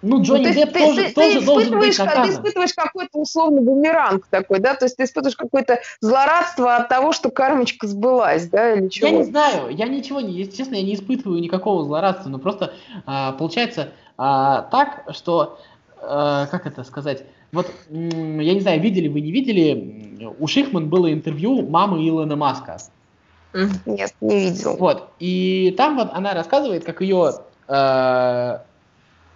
ну, 0.01 0.21
Джонни 0.21 0.47
ну, 0.47 0.53
Депп 0.53 0.73
тоже, 0.73 1.03
ты, 1.03 1.13
тоже 1.13 1.39
ты 1.39 1.45
должен 1.45 1.79
быть 1.79 1.97
наказан. 1.97 2.25
Ты 2.25 2.33
испытываешь 2.33 2.73
какой-то 2.73 3.19
условный 3.19 3.61
бумеранг 3.61 4.27
такой, 4.29 4.59
да? 4.59 4.75
То 4.75 4.85
есть 4.85 4.97
ты 4.97 5.03
испытываешь 5.03 5.35
какое-то 5.35 5.79
злорадство 5.99 6.75
от 6.75 6.89
того, 6.89 7.11
что 7.11 7.29
кармочка 7.29 7.87
сбылась, 7.87 8.47
да, 8.47 8.73
или 8.73 8.87
чего? 8.87 9.07
Я 9.07 9.17
не 9.17 9.23
знаю, 9.23 9.69
я 9.69 9.87
ничего 9.87 10.21
не, 10.21 10.33
если 10.33 10.55
честно, 10.55 10.75
я 10.75 10.83
не 10.83 10.95
испытываю 10.95 11.39
никакого 11.39 11.83
злорадства, 11.83 12.29
но 12.29 12.39
просто 12.39 12.73
а, 13.05 13.33
получается 13.33 13.89
а, 14.17 14.63
так, 14.71 15.05
что, 15.11 15.59
а, 16.01 16.47
как 16.47 16.65
это 16.65 16.83
сказать, 16.83 17.23
вот, 17.51 17.69
я 17.89 18.53
не 18.53 18.61
знаю, 18.61 18.81
видели 18.81 19.07
вы, 19.07 19.21
не 19.21 19.31
видели, 19.31 20.33
у 20.39 20.47
Шихман 20.47 20.89
было 20.89 21.11
интервью 21.11 21.67
мамы 21.67 22.07
Илона 22.07 22.35
Маска. 22.35 22.77
Нет, 23.85 24.13
не 24.21 24.39
видел. 24.39 24.77
Вот, 24.77 25.09
и 25.19 25.73
там 25.77 25.97
вот 25.97 26.09
она 26.13 26.33
рассказывает, 26.33 26.85
как 26.85 27.01
ее 27.01 27.33
а, 27.67 28.63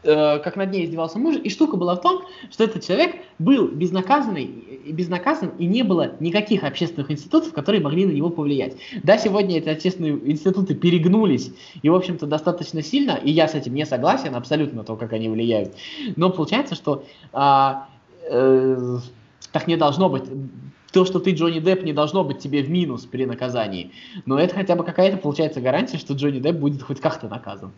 как 0.06 0.56
над 0.56 0.72
ней 0.72 0.86
издевался 0.86 1.20
муж. 1.20 1.36
И 1.44 1.50
штука 1.50 1.78
была 1.78 1.96
в 1.96 2.02
том, 2.02 2.24
что 2.52 2.64
этот 2.64 2.86
человек 2.86 3.16
был 3.40 3.68
безнаказанный, 3.68 4.46
безнаказан, 4.92 5.50
и 5.58 5.66
не 5.66 5.84
было 5.84 6.14
никаких 6.20 6.64
общественных 6.64 7.12
институтов, 7.12 7.54
которые 7.54 7.82
могли 7.82 8.06
на 8.06 8.12
него 8.12 8.30
повлиять. 8.30 8.76
Да, 9.04 9.18
сегодня 9.18 9.58
эти 9.58 9.70
общественные 9.70 10.14
институты 10.32 10.76
перегнулись, 10.76 11.52
и, 11.82 11.90
в 11.90 11.96
общем-то, 11.96 12.28
достаточно 12.28 12.82
сильно, 12.82 13.12
и 13.12 13.32
я 13.32 13.48
с 13.48 13.56
этим 13.56 13.74
не 13.74 13.86
согласен 13.86 14.36
абсолютно, 14.36 14.84
то, 14.84 14.96
как 14.96 15.14
они 15.14 15.30
влияют. 15.30 15.74
Но 16.16 16.30
получается, 16.30 16.76
что 16.76 17.04
а, 17.34 17.88
э, 18.30 18.98
так 19.52 19.68
не 19.68 19.78
должно 19.78 20.10
быть 20.10 20.24
то, 20.92 21.04
что 21.04 21.20
ты 21.20 21.32
Джонни 21.32 21.60
Депп, 21.60 21.84
не 21.84 21.92
должно 21.92 22.24
быть 22.24 22.40
тебе 22.40 22.64
в 22.64 22.70
минус 22.70 23.06
при 23.06 23.26
наказании. 23.26 23.92
Но 24.26 24.40
это 24.40 24.56
хотя 24.56 24.76
бы 24.76 24.84
какая-то, 24.86 25.18
получается, 25.18 25.60
гарантия, 25.60 25.98
что 25.98 26.14
Джонни 26.14 26.40
Депп 26.40 26.56
будет 26.58 26.82
хоть 26.82 27.02
как-то 27.02 27.28
наказан. 27.28 27.72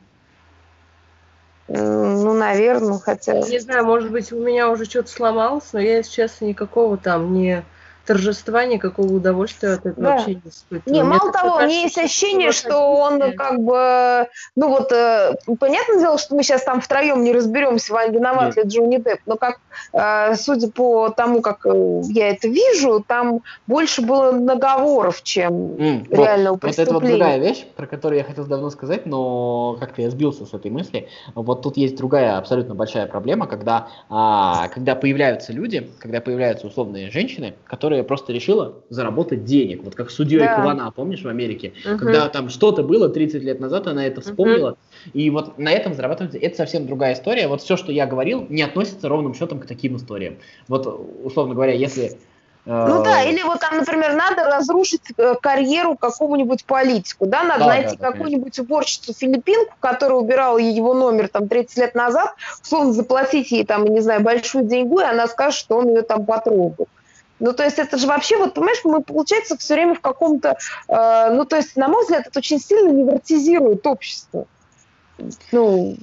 Ну, 1.68 2.34
наверное, 2.34 3.00
хотя... 3.00 3.40
Не 3.42 3.60
знаю, 3.60 3.86
может 3.86 4.12
быть, 4.12 4.32
у 4.32 4.40
меня 4.40 4.70
уже 4.70 4.86
что-то 4.86 5.10
сломалось, 5.10 5.74
но 5.74 5.80
я, 5.80 5.98
если 5.98 6.12
честно, 6.12 6.46
никакого 6.46 6.98
там 6.98 7.34
не 7.34 7.64
торжества, 8.08 8.66
никакого 8.66 9.14
удовольствия 9.14 9.74
от 9.74 9.86
этого 9.86 10.02
да. 10.02 10.12
вообще 10.12 10.36
не 10.36 10.50
испытываю. 10.50 10.94
Не, 10.96 11.04
мало 11.04 11.32
того, 11.32 11.58
у 11.58 11.60
меня 11.60 11.82
есть 11.82 11.98
ощущение, 11.98 12.54
что 12.54 12.80
он 12.80 13.36
как 13.36 13.60
бы, 13.60 14.30
ну 14.56 14.70
вот, 14.70 14.92
э, 14.94 15.36
понятное 15.60 16.00
дело, 16.00 16.18
что 16.18 16.34
мы 16.34 16.44
сейчас 16.44 16.64
там 16.64 16.80
втроем 16.80 17.22
не 17.22 17.34
разберемся, 17.34 17.92
Вань, 17.92 18.14
виноват 18.14 18.56
ли 18.56 18.64
Джонни 18.64 18.98
Депп, 18.98 19.20
но 19.26 19.36
как, 19.36 19.60
судя 20.36 20.70
по 20.70 21.10
тому, 21.10 21.42
как 21.42 21.66
э, 21.66 22.02
я 22.10 22.30
это 22.30 22.48
вижу, 22.48 23.04
там 23.06 23.42
больше 23.68 24.02
было 24.02 24.32
наговоров, 24.32 25.24
чем 25.24 25.54
mm, 25.54 26.16
реального 26.16 26.54
вот, 26.54 26.62
преступления. 26.62 26.68
Вот 26.68 26.82
это 26.82 26.94
вот 26.94 27.04
другая 27.04 27.38
вещь, 27.40 27.66
про 27.76 27.88
которую 27.88 28.20
я 28.20 28.24
хотел 28.24 28.46
давно 28.46 28.70
сказать, 28.70 29.06
но 29.06 29.78
как-то 29.80 30.02
я 30.02 30.10
сбился 30.10 30.46
с 30.46 30.54
этой 30.54 30.72
мысли. 30.72 31.08
Вот 31.36 31.62
тут 31.62 31.78
есть 31.78 31.96
другая 31.98 32.38
абсолютно 32.38 32.76
большая 32.76 33.08
проблема, 33.08 33.48
когда, 33.48 33.88
а, 34.10 34.68
когда 34.70 34.96
появляются 34.96 35.54
люди, 35.54 35.90
когда 36.00 36.22
появляются 36.22 36.68
условные 36.68 37.10
женщины, 37.12 37.56
которые 37.66 38.04
просто 38.04 38.34
решила 38.34 38.76
заработать 38.90 39.46
денег. 39.46 39.84
Вот 39.84 39.96
как 39.96 40.10
судьей 40.12 40.40
да. 40.40 40.62
Квана, 40.62 40.92
помнишь, 40.92 41.24
в 41.24 41.28
Америке? 41.28 41.74
Угу. 41.86 41.98
Когда 41.98 42.30
там 42.30 42.50
что-то 42.50 42.84
было 42.84 43.10
30 43.10 43.44
лет 43.44 43.60
назад, 43.60 43.88
она 43.88 44.06
это 44.06 44.22
вспомнила. 44.22 44.72
Угу. 44.72 44.78
И 45.14 45.30
вот 45.30 45.58
на 45.58 45.72
этом 45.72 45.94
зарабатывать, 45.94 46.36
это 46.36 46.58
совсем 46.58 46.88
другая 46.88 47.14
история. 47.14 47.48
Вот 47.48 47.62
все, 47.62 47.78
что 47.78 47.92
я 47.92 48.06
говорил, 48.06 48.46
не 48.50 48.62
относится 48.62 49.10
ровным 49.10 49.34
счетом 49.34 49.60
к 49.60 49.66
таким 49.66 49.98
историям. 49.98 50.38
Вот, 50.68 50.86
условно 51.24 51.54
говоря, 51.54 51.74
если 51.74 52.18
ну 52.70 53.02
да, 53.02 53.24
э, 53.24 53.32
или 53.32 53.44
вот 53.44 53.62
там, 53.62 53.78
например, 53.78 54.14
надо 54.14 54.44
разрушить 54.44 55.02
э, 55.16 55.36
карьеру 55.42 55.96
какому-нибудь 55.96 56.66
политику, 56.66 57.26
да, 57.26 57.44
надо 57.44 57.62
да, 57.62 57.68
найти 57.68 57.96
да, 57.96 58.12
какую-нибудь 58.12 58.60
уборщицу 58.60 59.14
филиппинку, 59.14 59.74
которая 59.80 60.20
убирала 60.20 60.58
его 60.58 60.94
номер 60.94 61.30
там 61.30 61.48
30 61.48 61.78
лет 61.78 61.96
назад, 61.96 62.36
условно 62.62 62.92
заплатить 62.92 63.52
ей 63.52 63.64
там, 63.64 63.86
не 63.86 64.02
знаю, 64.02 64.22
большую 64.22 64.66
деньгу, 64.66 65.00
и 65.00 65.06
она 65.06 65.28
скажет, 65.28 65.58
что 65.58 65.78
он 65.78 65.88
ее 65.88 66.02
там 66.02 66.26
потрогал. 66.26 66.90
Ну, 67.40 67.54
то 67.54 67.64
есть 67.64 67.80
это 67.80 67.98
же 67.98 68.06
вообще, 68.06 68.36
вот, 68.36 68.54
понимаешь, 68.54 68.82
мы, 68.84 69.02
получается, 69.02 69.58
все 69.58 69.76
время 69.76 69.96
в 69.96 70.02
каком-то... 70.02 70.58
Э, 70.90 71.30
ну, 71.32 71.46
то 71.46 71.56
есть, 71.56 71.78
на 71.78 71.88
мой 71.88 72.04
взгляд, 72.04 72.28
это 72.28 72.40
очень 72.40 72.60
сильно 72.60 72.90
невротизирует 72.90 73.88
общество. 73.88 74.46
Ну, 75.52 75.96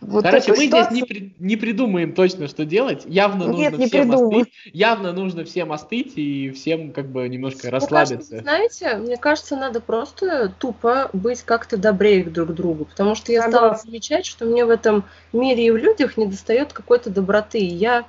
вот 0.00 0.22
Короче, 0.22 0.52
мы 0.52 0.66
ситуацию... 0.66 0.96
здесь 0.96 1.02
не, 1.02 1.06
при, 1.06 1.34
не 1.38 1.56
придумаем 1.56 2.14
точно, 2.14 2.46
что 2.46 2.64
делать. 2.64 3.02
Явно 3.06 3.44
Нет, 3.44 3.72
нужно 3.72 3.86
всем 3.86 4.08
придумаю. 4.08 4.40
остыть. 4.42 4.54
Явно 4.72 5.12
нужно 5.12 5.44
всем 5.44 5.72
остыть 5.72 6.12
и 6.16 6.50
всем 6.50 6.92
как 6.92 7.08
бы 7.08 7.28
немножко 7.28 7.70
расслабиться. 7.70 8.16
Кажется, 8.16 8.40
знаете, 8.40 8.96
мне 8.98 9.16
кажется, 9.16 9.56
надо 9.56 9.80
просто 9.80 10.52
тупо 10.58 11.10
быть 11.12 11.42
как-то 11.42 11.76
добрее 11.76 12.24
друг 12.24 12.50
к 12.50 12.52
другу. 12.52 12.84
Потому 12.84 13.16
что 13.16 13.32
я 13.32 13.48
стала 13.48 13.74
замечать, 13.76 14.24
что 14.24 14.44
мне 14.44 14.64
в 14.64 14.70
этом 14.70 15.04
мире 15.32 15.66
и 15.66 15.70
в 15.70 15.76
людях 15.76 16.16
не 16.16 16.26
достает 16.26 16.72
какой-то 16.72 17.10
доброты. 17.10 17.58
Я 17.58 18.06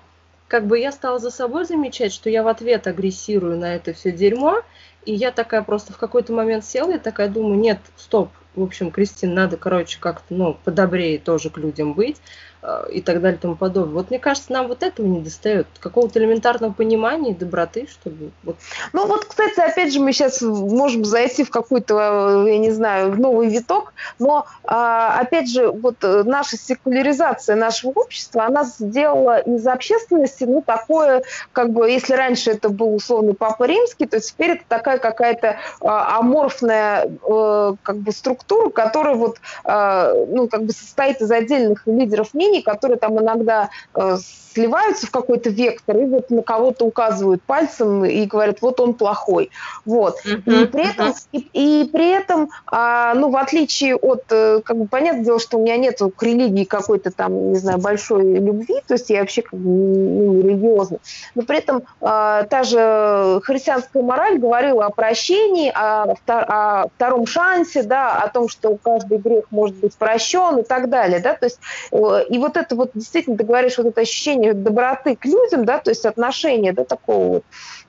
как 0.47 0.67
бы 0.67 0.79
я 0.79 0.91
стала 0.91 1.19
за 1.19 1.31
собой 1.31 1.65
замечать, 1.65 2.13
что 2.13 2.29
я 2.29 2.43
в 2.43 2.47
ответ 2.47 2.87
агрессирую 2.87 3.57
на 3.57 3.75
это 3.75 3.93
все 3.93 4.11
дерьмо, 4.11 4.61
и 5.05 5.13
я 5.13 5.31
такая 5.31 5.61
просто 5.61 5.93
в 5.93 5.97
какой-то 5.97 6.33
момент 6.33 6.65
села 6.65 6.95
и 6.95 6.99
такая 6.99 7.29
думаю, 7.29 7.59
нет, 7.59 7.79
стоп, 7.97 8.29
в 8.55 8.63
общем, 8.63 8.91
Кристин, 8.91 9.33
надо, 9.33 9.57
короче, 9.57 9.99
как-то, 9.99 10.33
ну, 10.33 10.57
подобрее 10.63 11.19
тоже 11.19 11.49
к 11.49 11.57
людям 11.57 11.93
быть. 11.93 12.17
Э, 12.61 12.87
и 12.91 13.01
так 13.01 13.21
далее 13.21 13.37
и 13.37 13.41
тому 13.41 13.55
подобное. 13.55 13.93
Вот 13.93 14.09
мне 14.09 14.19
кажется, 14.19 14.51
нам 14.51 14.67
вот 14.67 14.83
этого 14.83 15.05
не 15.05 15.21
достает, 15.21 15.67
какого-то 15.79 16.19
элементарного 16.19 16.73
понимания 16.73 17.33
доброты, 17.33 17.87
чтобы... 17.89 18.31
Вот... 18.43 18.57
Ну 18.91 19.07
вот, 19.07 19.25
кстати, 19.25 19.61
опять 19.61 19.93
же, 19.93 20.01
мы 20.01 20.11
сейчас 20.11 20.41
можем 20.41 21.05
зайти 21.05 21.45
в 21.45 21.51
какой-то, 21.51 22.45
я 22.45 22.57
не 22.57 22.71
знаю, 22.71 23.15
новый 23.17 23.47
виток, 23.47 23.93
но, 24.17 24.45
а, 24.65 25.19
опять 25.19 25.49
же, 25.49 25.71
вот 25.71 26.03
э, 26.03 26.23
наша 26.25 26.57
секуляризация 26.57 27.55
нашего 27.55 27.91
общества, 27.91 28.45
она 28.45 28.65
сделала 28.65 29.39
из 29.39 29.65
общественности, 29.65 30.43
ну, 30.43 30.61
такое, 30.61 31.23
как 31.53 31.71
бы, 31.71 31.89
если 31.89 32.13
раньше 32.13 32.51
это 32.51 32.67
был 32.67 32.93
условный 32.93 33.35
Папа 33.35 33.63
Римский, 33.63 34.05
то 34.05 34.19
теперь 34.19 34.51
это 34.51 34.63
такая 34.67 34.97
какая-то 34.97 35.57
аморфная 35.79 37.05
э, 37.07 37.73
как 37.83 37.97
бы 37.97 38.11
структура, 38.11 38.69
которая 38.69 39.15
вот, 39.15 39.37
ну, 39.63 40.47
как 40.49 40.63
бы 40.63 40.73
состоит 40.73 41.21
из 41.21 41.31
отдельных 41.31 41.83
лидеров 41.85 42.33
мнений, 42.33 42.48
мнений, 42.49 42.61
которые 42.61 42.97
там 42.97 43.19
иногда 43.19 43.69
э, 43.95 44.17
сливаются 44.53 45.07
в 45.07 45.11
какой-то 45.11 45.49
вектор 45.49 45.97
и 45.97 46.05
вот 46.05 46.29
на 46.29 46.41
кого-то 46.41 46.85
указывают 46.85 47.41
пальцем 47.43 48.05
и 48.05 48.25
говорят, 48.25 48.61
вот 48.61 48.79
он 48.79 48.93
плохой. 48.93 49.51
Вот. 49.85 50.17
И 50.25 50.35
при 50.37 50.89
этом, 50.89 51.13
и, 51.31 51.49
и 51.53 51.89
при 51.89 52.09
этом 52.09 52.49
а, 52.65 53.13
ну, 53.13 53.29
в 53.29 53.37
отличие 53.37 53.95
от, 53.95 54.23
э, 54.31 54.61
как 54.63 54.77
бы, 54.77 54.87
понятное 54.87 55.23
дело, 55.23 55.39
что 55.39 55.57
у 55.57 55.61
меня 55.61 55.77
нет 55.77 55.99
к 56.15 56.23
религии 56.23 56.63
какой-то 56.63 57.11
там, 57.11 57.51
не 57.51 57.59
знаю, 57.59 57.79
большой 57.79 58.23
любви, 58.39 58.75
то 58.87 58.95
есть 58.95 59.09
я 59.09 59.21
вообще 59.21 59.41
как 59.41 59.59
бы 59.59 59.69
ну, 59.69 60.33
не 60.33 60.41
религиозна, 60.41 60.99
но 61.35 61.43
при 61.43 61.57
этом 61.57 61.83
а, 62.01 62.43
та 62.43 62.63
же 62.63 63.41
христианская 63.43 64.01
мораль 64.01 64.39
говорила 64.39 64.85
о 64.85 64.89
прощении, 64.89 65.71
о, 65.73 66.15
о 66.27 66.87
втором 66.95 67.25
шансе, 67.27 67.83
да, 67.83 68.15
о 68.15 68.29
том, 68.29 68.49
что 68.49 68.77
каждый 68.77 69.17
грех 69.17 69.45
может 69.51 69.75
быть 69.77 69.95
прощен 69.95 70.59
и 70.59 70.63
так 70.63 70.89
далее, 70.89 71.19
да, 71.19 71.35
то 71.35 71.45
есть 71.45 71.59
э, 71.91 72.25
и 72.29 72.38
вот 72.39 72.57
это 72.57 72.75
вот, 72.75 72.91
действительно, 72.93 73.37
ты 73.37 73.43
говоришь, 73.43 73.77
вот 73.77 73.87
это 73.87 74.01
ощущение 74.01 74.53
доброты 74.53 75.15
к 75.15 75.25
людям, 75.25 75.65
да, 75.65 75.79
то 75.79 75.91
есть 75.91 76.05
отношение, 76.05 76.73
да, 76.73 76.83
такого 76.83 77.27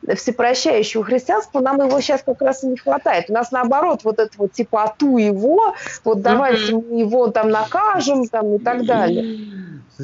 вот 0.02 0.18
всепрощающего 0.18 1.04
христианства, 1.04 1.60
нам 1.60 1.80
его 1.86 2.00
сейчас 2.00 2.22
как 2.22 2.40
раз 2.42 2.64
и 2.64 2.66
не 2.66 2.76
хватает. 2.76 3.26
У 3.28 3.32
нас 3.32 3.50
наоборот 3.52 4.00
вот 4.04 4.18
это 4.18 4.32
вот 4.38 4.52
типа 4.52 4.84
«ату 4.84 5.16
его», 5.16 5.74
вот 6.04 6.22
давайте 6.22 6.74
мы 6.74 7.00
его 7.00 7.28
там 7.28 7.50
накажем 7.50 8.26
там 8.28 8.54
и 8.56 8.58
так 8.58 8.84
далее. 8.84 9.38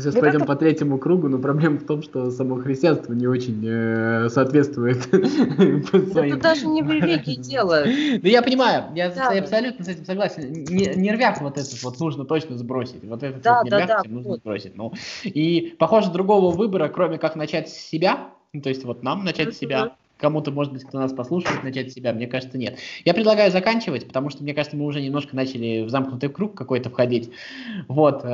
Сейчас 0.01 0.15
вот 0.15 0.21
пойдем 0.21 0.39
это... 0.39 0.47
по 0.47 0.57
третьему 0.57 0.99
кругу, 0.99 1.29
но 1.29 1.39
проблема 1.39 1.79
в 1.79 1.85
том, 1.85 2.03
что 2.03 2.31
само 2.31 2.57
христианство 2.57 3.13
не 3.13 3.27
очень 3.27 3.63
э, 3.67 4.29
соответствует 4.29 5.03
своим... 5.05 6.35
Это 6.35 6.37
даже 6.37 6.67
не 6.67 6.83
в 6.83 6.91
религии 6.91 7.35
дело. 7.41 7.85
Ну 7.85 8.29
я 8.29 8.43
понимаю, 8.43 8.85
я 8.95 9.09
абсолютно 9.09 9.85
с 9.85 9.89
этим 9.89 10.05
согласен. 10.05 10.53
Нервяк 10.53 11.41
вот 11.41 11.59
этот 11.59 11.83
вот 11.83 11.99
нужно 11.99 12.25
точно 12.25 12.59
сбросить. 12.59 13.05
Вот 13.05 13.23
этот 13.23 13.45
вот 13.45 13.65
нервяк 13.65 14.07
нужно 14.07 14.37
сбросить. 14.37 14.77
Ну, 14.77 14.93
и, 15.25 15.75
похоже, 15.79 16.11
другого 16.11 16.55
выбора, 16.55 16.89
кроме 16.89 17.19
как 17.19 17.37
начать 17.37 17.69
с 17.69 17.75
себя, 17.75 18.29
ну, 18.53 18.61
то 18.61 18.69
есть 18.69 18.85
вот 18.85 19.03
нам 19.03 19.25
начать 19.25 19.55
с 19.55 19.59
себя, 19.59 19.93
кому-то, 20.19 20.51
может 20.51 20.73
быть, 20.73 20.85
кто 20.85 20.99
нас 20.99 21.13
послушает, 21.13 21.63
начать 21.63 21.91
с 21.91 21.95
себя, 21.95 22.13
мне 22.13 22.27
кажется, 22.27 22.59
нет. 22.59 22.79
Я 23.05 23.15
предлагаю 23.15 23.51
заканчивать, 23.51 24.07
потому 24.07 24.31
что, 24.31 24.43
мне 24.43 24.55
кажется, 24.55 24.77
мы 24.77 24.87
уже 24.87 25.01
немножко 25.01 25.37
начали 25.37 25.83
в 25.83 25.91
замкнутый 25.91 26.29
круг 26.29 26.55
какой-то 26.55 26.91
входить. 26.91 27.31
Вот. 27.89 28.25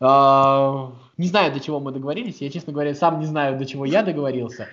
А, 0.00 0.92
не 1.16 1.26
знаю, 1.28 1.52
до 1.52 1.60
чего 1.60 1.80
мы 1.80 1.92
договорились. 1.92 2.40
Я, 2.40 2.50
честно 2.50 2.72
говоря, 2.72 2.94
сам 2.94 3.18
не 3.20 3.26
знаю, 3.26 3.58
до 3.58 3.66
чего 3.66 3.84
я 3.84 4.02
договорился. 4.02 4.68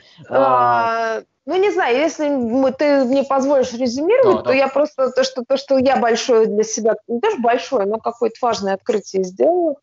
А, 1.45 1.49
ну, 1.49 1.55
не 1.55 1.71
знаю, 1.71 1.97
если 1.97 2.25
ты 2.71 3.05
мне 3.05 3.23
позволишь 3.23 3.73
резюмировать, 3.73 4.37
да, 4.37 4.41
то 4.43 4.49
да. 4.49 4.55
я 4.55 4.67
просто 4.67 5.11
то 5.11 5.23
что, 5.23 5.43
то, 5.47 5.57
что 5.57 5.77
я 5.77 5.97
большое 5.97 6.47
для 6.47 6.63
себя, 6.63 6.95
не 7.07 7.19
даже 7.19 7.37
большое, 7.37 7.85
но 7.85 7.99
какое-то 7.99 8.35
важное 8.41 8.73
открытие 8.73 9.23
сделала. 9.23 9.75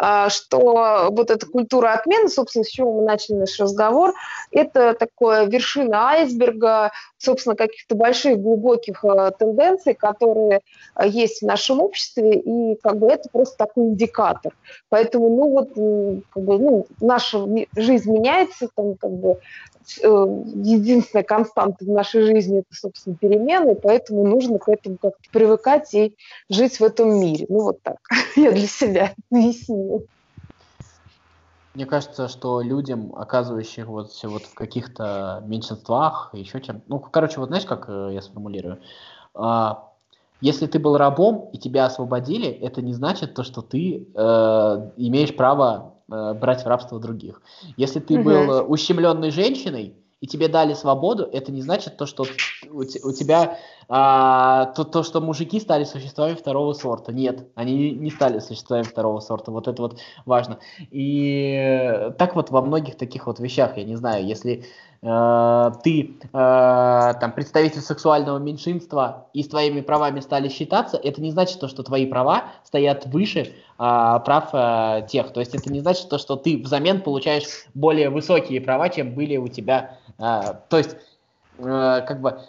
А, 0.00 0.30
что 0.30 1.08
вот 1.10 1.30
эта 1.30 1.44
культура 1.46 1.92
отмены, 1.92 2.28
собственно, 2.28 2.64
с 2.64 2.68
чего 2.68 2.92
мы 2.92 3.02
начали 3.04 3.36
наш 3.36 3.58
разговор, 3.58 4.14
это 4.52 4.94
такое 4.94 5.46
вершина 5.46 6.10
айсберга, 6.10 6.92
собственно, 7.16 7.56
каких-то 7.56 7.96
больших 7.96 8.38
глубоких 8.38 9.04
э, 9.04 9.32
тенденций, 9.36 9.94
которые 9.94 10.60
э, 10.94 11.08
есть 11.08 11.42
в 11.42 11.46
нашем 11.46 11.80
обществе, 11.80 12.38
и 12.38 12.76
как 12.76 12.98
бы 12.98 13.08
это 13.08 13.28
просто 13.30 13.56
такой 13.56 13.86
индикатор. 13.86 14.54
Поэтому, 14.88 15.30
ну 15.30 15.50
вот, 15.50 16.24
как 16.30 16.42
бы, 16.44 16.58
ну, 16.58 16.86
наша 17.00 17.44
жизнь 17.74 18.12
меняется, 18.12 18.68
там, 18.76 18.94
как 18.94 19.10
бы, 19.10 19.38
Э, 20.02 20.26
единственная 20.98 21.24
константа 21.24 21.84
в 21.84 21.88
нашей 21.88 22.22
жизни– 22.22 22.58
это, 22.60 22.74
собственно, 22.74 23.16
перемены, 23.16 23.74
поэтому 23.74 24.26
нужно 24.26 24.58
к 24.58 24.68
этому 24.68 24.96
как-то 24.96 25.30
привыкать 25.32 25.94
и 25.94 26.16
жить 26.48 26.80
в 26.80 26.84
этом 26.84 27.20
мире. 27.20 27.46
Ну, 27.48 27.62
вот 27.62 27.82
так 27.82 27.98
я 28.36 28.52
для 28.52 28.66
себя 28.66 29.14
объяснила. 29.30 30.02
Мне 31.74 31.86
кажется, 31.86 32.26
что 32.26 32.60
людям, 32.60 33.14
оказывающих 33.14 33.86
вот, 33.86 34.10
вот 34.24 34.42
в 34.42 34.54
каких-то 34.54 35.44
меньшинствах, 35.46 36.30
еще 36.32 36.60
чем... 36.60 36.82
Ну, 36.88 36.98
короче, 36.98 37.38
вот 37.38 37.50
знаешь, 37.50 37.66
как 37.66 37.88
э, 37.88 38.10
я 38.14 38.20
сформулирую? 38.20 38.80
А, 39.32 39.88
если 40.40 40.66
ты 40.66 40.80
был 40.80 40.96
рабом 40.96 41.50
и 41.52 41.58
тебя 41.58 41.86
освободили, 41.86 42.48
это 42.48 42.82
не 42.82 42.94
значит 42.94 43.34
то, 43.34 43.44
что 43.44 43.62
ты 43.62 44.08
э, 44.12 44.90
имеешь 44.96 45.36
право 45.36 45.94
э, 46.10 46.34
брать 46.34 46.64
в 46.64 46.66
рабство 46.66 46.98
других. 46.98 47.42
Если 47.76 48.00
ты 48.00 48.14
угу. 48.14 48.24
был 48.24 48.64
ущемленной 48.72 49.30
женщиной 49.30 49.94
и 50.20 50.26
тебе 50.26 50.48
дали 50.48 50.74
свободу, 50.74 51.28
это 51.32 51.52
не 51.52 51.62
значит 51.62 51.96
то, 51.96 52.06
что 52.06 52.26
у, 52.70 52.84
тебя 52.84 53.58
а, 53.88 54.66
то, 54.76 54.84
то, 54.84 55.02
что 55.04 55.20
мужики 55.20 55.60
стали 55.60 55.84
существами 55.84 56.34
второго 56.34 56.72
сорта. 56.72 57.12
Нет, 57.12 57.48
они 57.54 57.92
не 57.92 58.10
стали 58.10 58.40
существами 58.40 58.82
второго 58.82 59.20
сорта. 59.20 59.52
Вот 59.52 59.68
это 59.68 59.80
вот 59.80 60.00
важно. 60.26 60.58
И 60.90 62.10
так 62.18 62.34
вот 62.34 62.50
во 62.50 62.62
многих 62.62 62.96
таких 62.96 63.26
вот 63.26 63.38
вещах, 63.38 63.76
я 63.76 63.84
не 63.84 63.94
знаю, 63.94 64.26
если 64.26 64.64
Э, 65.00 65.70
ты 65.84 66.16
э, 66.22 66.28
там 66.32 67.32
представитель 67.32 67.80
сексуального 67.80 68.38
меньшинства 68.38 69.28
и 69.32 69.42
с 69.42 69.48
твоими 69.48 69.80
правами 69.80 70.20
стали 70.20 70.48
считаться, 70.48 70.96
это 70.96 71.22
не 71.22 71.30
значит 71.30 71.60
то, 71.60 71.68
что 71.68 71.82
твои 71.82 72.06
права 72.06 72.44
стоят 72.64 73.06
выше 73.06 73.40
э, 73.40 73.50
прав 73.78 74.48
э, 74.52 75.06
тех. 75.08 75.32
То 75.32 75.40
есть 75.40 75.54
это 75.54 75.72
не 75.72 75.80
значит 75.80 76.08
то, 76.08 76.18
что 76.18 76.36
ты 76.36 76.58
взамен 76.58 77.00
получаешь 77.00 77.66
более 77.74 78.10
высокие 78.10 78.60
права, 78.60 78.88
чем 78.88 79.14
были 79.14 79.36
у 79.36 79.48
тебя. 79.48 79.98
Э, 80.18 80.54
то 80.68 80.78
есть 80.78 80.96
э, 81.58 82.02
как 82.06 82.20
бы 82.20 82.40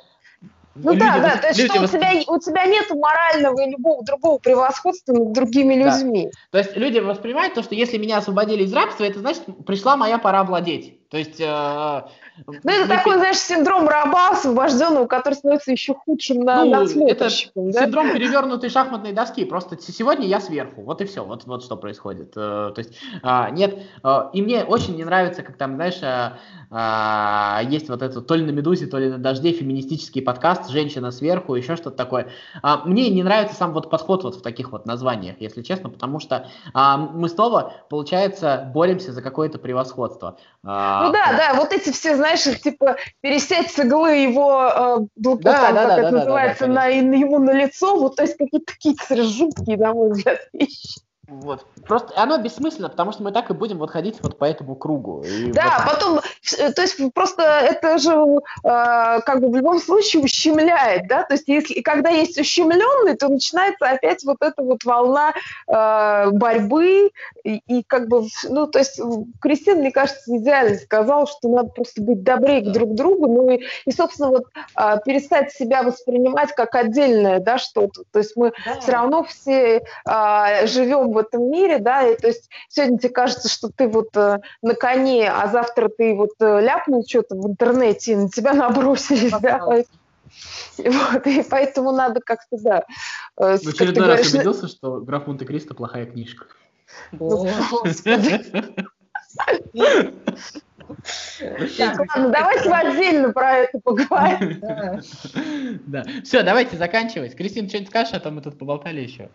ну 0.76 0.92
люди, 0.92 1.00
да, 1.00 1.20
да, 1.20 1.38
то 1.38 1.48
есть 1.48 1.66
что 1.66 1.82
у 1.82 1.88
тебя, 1.88 2.12
у 2.28 2.40
тебя 2.40 2.66
нет 2.66 2.90
морального 2.92 3.60
и 3.62 3.72
любого 3.72 4.04
другого 4.04 4.38
превосходства 4.38 5.14
над 5.14 5.34
другими 5.34 5.76
людьми. 5.76 6.30
Да. 6.32 6.40
То 6.52 6.58
есть 6.60 6.78
люди 6.78 7.00
воспринимают 7.00 7.54
то, 7.54 7.64
что 7.64 7.76
если 7.76 7.98
меня 7.98 8.18
освободили 8.18 8.64
из 8.64 8.74
рабства, 8.74 9.04
это 9.04 9.20
значит, 9.20 9.44
пришла 9.66 9.98
моя 9.98 10.18
пора 10.20 10.44
владеть. 10.44 11.08
То 11.10 11.18
есть 11.18 11.40
э, 11.40 12.02
ну, 12.48 12.72
это 12.72 12.88
такой, 12.88 13.18
знаешь, 13.18 13.38
синдром 13.38 13.88
раба 13.88 14.30
освобожденного, 14.30 15.06
который 15.08 15.34
становится 15.34 15.72
еще 15.72 15.94
худшим 15.94 16.42
на 16.42 16.64
ну, 16.64 17.08
Это 17.08 17.26
да? 17.26 17.30
синдром 17.30 18.14
перевернутой 18.14 18.70
шахматной 18.70 19.14
доски. 19.14 19.46
Просто 19.46 19.78
сегодня 19.80 20.28
я 20.28 20.40
сверху. 20.40 20.82
Вот 20.82 21.02
и 21.02 21.06
все. 21.06 21.24
Вот, 21.24 21.46
вот 21.46 21.64
что 21.64 21.76
происходит. 21.78 22.34
Э, 22.36 22.72
то 22.74 22.80
есть, 22.80 22.98
а, 23.24 23.50
нет. 23.50 23.80
Э, 24.04 24.30
и 24.34 24.42
мне 24.42 24.64
очень 24.64 24.96
не 24.96 25.04
нравится, 25.04 25.44
как 25.44 25.58
там, 25.58 25.76
знаешь, 25.76 26.00
а, 26.04 26.38
а, 26.72 27.62
есть 27.64 27.90
вот 27.90 28.02
это 28.02 28.22
то 28.22 28.36
ли 28.36 28.46
на 28.46 28.52
«Медузе», 28.52 28.86
то 28.86 28.98
ли 28.98 29.10
на 29.10 29.18
«Дожде» 29.18 29.52
феминистический 29.52 30.22
подкаст 30.22 30.70
«Женщина 30.70 31.12
сверху», 31.12 31.56
еще 31.56 31.76
что-то 31.76 31.98
такое. 31.98 32.30
Мне 32.86 33.10
не 33.10 33.24
нравится 33.24 33.56
сам 33.56 33.74
вот 33.74 33.90
подход 33.90 34.24
вот 34.24 34.36
в 34.36 34.42
таких 34.42 34.72
вот 34.72 34.86
названиях, 34.86 35.38
если 35.40 35.64
честно, 35.64 35.90
потому 35.90 36.20
что 36.20 36.48
мы 36.74 37.28
снова, 37.28 37.74
получается, 37.90 38.70
боремся 38.74 39.12
за 39.14 39.22
какое-то 39.24 39.58
превосходство. 39.58 40.38
Ну 40.62 40.70
да, 41.12 41.34
да, 41.38 41.54
вот 41.56 41.72
эти 41.72 41.92
все, 41.92 42.16
знаешь, 42.16 42.29
знаешь, 42.38 42.62
типа 42.62 42.98
пересечь 43.22 43.72
с 43.72 43.80
иглы 43.80 44.18
его, 44.18 44.62
э, 44.64 44.98
да, 45.16 45.36
там, 45.36 45.40
да, 45.42 45.62
как 45.62 45.74
да, 45.74 45.94
это 45.94 46.02
да, 46.02 46.12
называется, 46.12 46.68
да, 46.68 46.74
да, 46.74 46.82
на, 46.82 46.86
ему 46.88 47.40
на 47.40 47.52
лицо, 47.52 48.00
вот, 48.00 48.16
то 48.16 48.24
есть 48.24 48.38
какие-то 48.38 48.74
такие 48.74 49.24
жуткие, 49.24 49.78
на 49.78 49.94
мой 49.94 50.12
взгляд, 50.12 50.40
вещи. 50.54 51.02
Вот. 51.30 51.66
Просто 51.86 52.12
оно 52.20 52.38
бессмысленно, 52.40 52.90
потому 52.90 53.12
что 53.12 53.24
мы 53.24 53.32
так 53.32 53.50
и 53.52 53.54
будем 53.54 53.78
вот 53.78 53.92
ходить 53.92 54.18
вот 54.22 54.38
по 54.38 54.46
этому 54.46 54.76
кругу. 54.76 55.24
И 55.24 55.52
да, 55.52 55.84
вот... 55.86 55.94
потом, 55.94 56.20
э, 56.58 56.72
то 56.72 56.82
есть 56.82 56.98
просто 57.14 57.44
это 57.44 58.00
же 58.00 58.12
э, 58.12 58.42
как 58.64 59.40
бы 59.40 59.50
в 59.52 59.56
любом 59.56 59.80
случае 59.80 60.24
ущемляет, 60.24 61.08
да, 61.08 61.24
то 61.24 61.36
есть 61.36 61.48
если, 61.48 61.74
и 61.76 61.82
когда 61.84 62.10
есть 62.10 62.40
ущемленный, 62.40 63.16
то 63.16 63.28
начинается 63.28 63.88
опять 63.88 64.24
вот 64.24 64.38
эта 64.42 64.64
вот 64.64 64.84
волна 64.84 65.34
э, 65.68 66.32
борьбы, 66.32 67.12
и, 67.44 67.62
и 67.68 67.84
как 67.84 68.08
бы, 68.08 68.28
ну, 68.50 68.68
то 68.68 68.80
есть 68.80 69.00
Кристина, 69.40 69.82
мне 69.82 69.92
кажется, 69.92 70.36
идеально 70.36 70.78
сказал, 70.78 71.28
что 71.28 71.48
надо 71.50 71.70
просто 71.70 72.02
быть 72.02 72.24
добрее 72.24 72.62
да. 72.62 72.72
друг 72.72 72.92
к 72.92 72.96
другу, 72.96 73.28
ну 73.28 73.52
и, 73.52 73.64
и 73.86 73.92
собственно, 73.92 74.30
вот 74.30 74.46
э, 74.76 74.98
перестать 75.06 75.52
себя 75.52 75.84
воспринимать 75.84 76.54
как 76.56 76.74
отдельное, 76.74 77.40
да, 77.40 77.60
что-то, 77.60 78.04
то 78.12 78.20
есть 78.20 78.36
мы 78.36 78.52
да. 78.66 78.80
все 78.80 78.92
равно 78.92 79.24
все 79.24 79.84
э, 80.08 80.68
живем 80.68 81.12
в 81.12 81.19
этом 81.20 81.50
мире, 81.52 81.80
да, 81.80 82.08
и 82.08 82.18
то 82.18 82.28
есть 82.28 82.50
сегодня 82.68 82.98
тебе 82.98 83.10
кажется, 83.10 83.48
что 83.50 83.70
ты 83.70 83.88
вот 83.88 84.16
э, 84.16 84.40
на 84.62 84.74
коне, 84.76 85.30
а 85.30 85.48
завтра 85.48 85.90
ты 85.90 86.16
вот 86.16 86.32
э, 86.40 86.62
ляпнул 86.62 87.06
что-то 87.08 87.36
в 87.36 87.48
интернете, 87.48 88.14
и 88.14 88.16
на 88.16 88.30
тебя 88.30 88.54
набросились, 88.54 89.34
да, 89.42 89.60
вот, 90.78 91.28
и 91.28 91.44
поэтому 91.50 91.92
надо 91.92 92.22
как-то, 92.22 92.58
да. 92.62 92.86
Э, 93.38 93.58
в 93.58 93.68
очередной 93.68 94.08
раз 94.08 94.20
говоришь, 94.20 94.34
убедился, 94.34 94.68
что 94.68 95.02
«Граф 95.02 95.28
Монте-Кристо» 95.28 95.74
плохая 95.74 96.06
книжка. 96.06 96.46
Ну, 97.12 97.48
так, 101.78 102.00
ладно, 102.00 102.30
давайте 102.30 102.70
отдельно 102.72 103.32
про 103.32 103.58
это 103.58 103.80
поговорим. 103.80 104.62
Да. 105.86 106.04
Все, 106.24 106.42
давайте 106.44 106.78
заканчивать. 106.78 107.36
Кристина, 107.36 107.70
что-нибудь 107.70 107.90
скажешь, 107.90 108.14
а 108.14 108.20
то 108.20 108.32
мы 108.32 108.42
тут 108.42 108.58
поболтали 108.58 109.02
еще. 109.02 109.30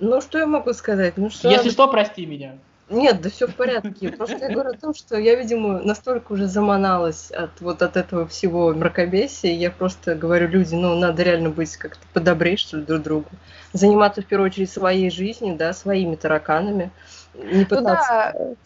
Ну, 0.00 0.20
что 0.20 0.38
я 0.38 0.46
могу 0.46 0.72
сказать? 0.72 1.16
Ну, 1.16 1.30
что... 1.30 1.48
Если 1.48 1.70
что, 1.70 1.86
прости 1.88 2.26
меня. 2.26 2.56
Нет, 2.88 3.20
да 3.20 3.30
все 3.30 3.46
в 3.46 3.54
порядке. 3.54 4.08
Просто 4.08 4.36
я 4.38 4.52
говорю 4.52 4.70
о 4.70 4.76
том, 4.76 4.94
что 4.94 5.16
я, 5.16 5.36
видимо, 5.36 5.80
настолько 5.80 6.32
уже 6.32 6.48
заманалась 6.48 7.30
от 7.30 7.60
вот 7.60 7.82
от 7.82 7.96
этого 7.96 8.26
всего 8.26 8.72
мракобесия. 8.74 9.52
Я 9.54 9.70
просто 9.70 10.16
говорю, 10.16 10.48
люди, 10.48 10.74
ну, 10.74 10.98
надо 10.98 11.22
реально 11.22 11.50
быть 11.50 11.76
как-то 11.76 12.00
подобрее, 12.12 12.56
что 12.56 12.78
ли, 12.78 12.82
друг 12.82 13.02
другу. 13.02 13.28
Заниматься 13.72 14.22
в 14.22 14.26
первую 14.26 14.48
очередь 14.48 14.70
своей 14.70 15.08
жизнью, 15.10 15.54
да, 15.56 15.72
своими 15.72 16.16
тараканами. 16.16 16.90
Не 17.34 17.64
пытаться... 17.64 18.34
Ну, 18.38 18.56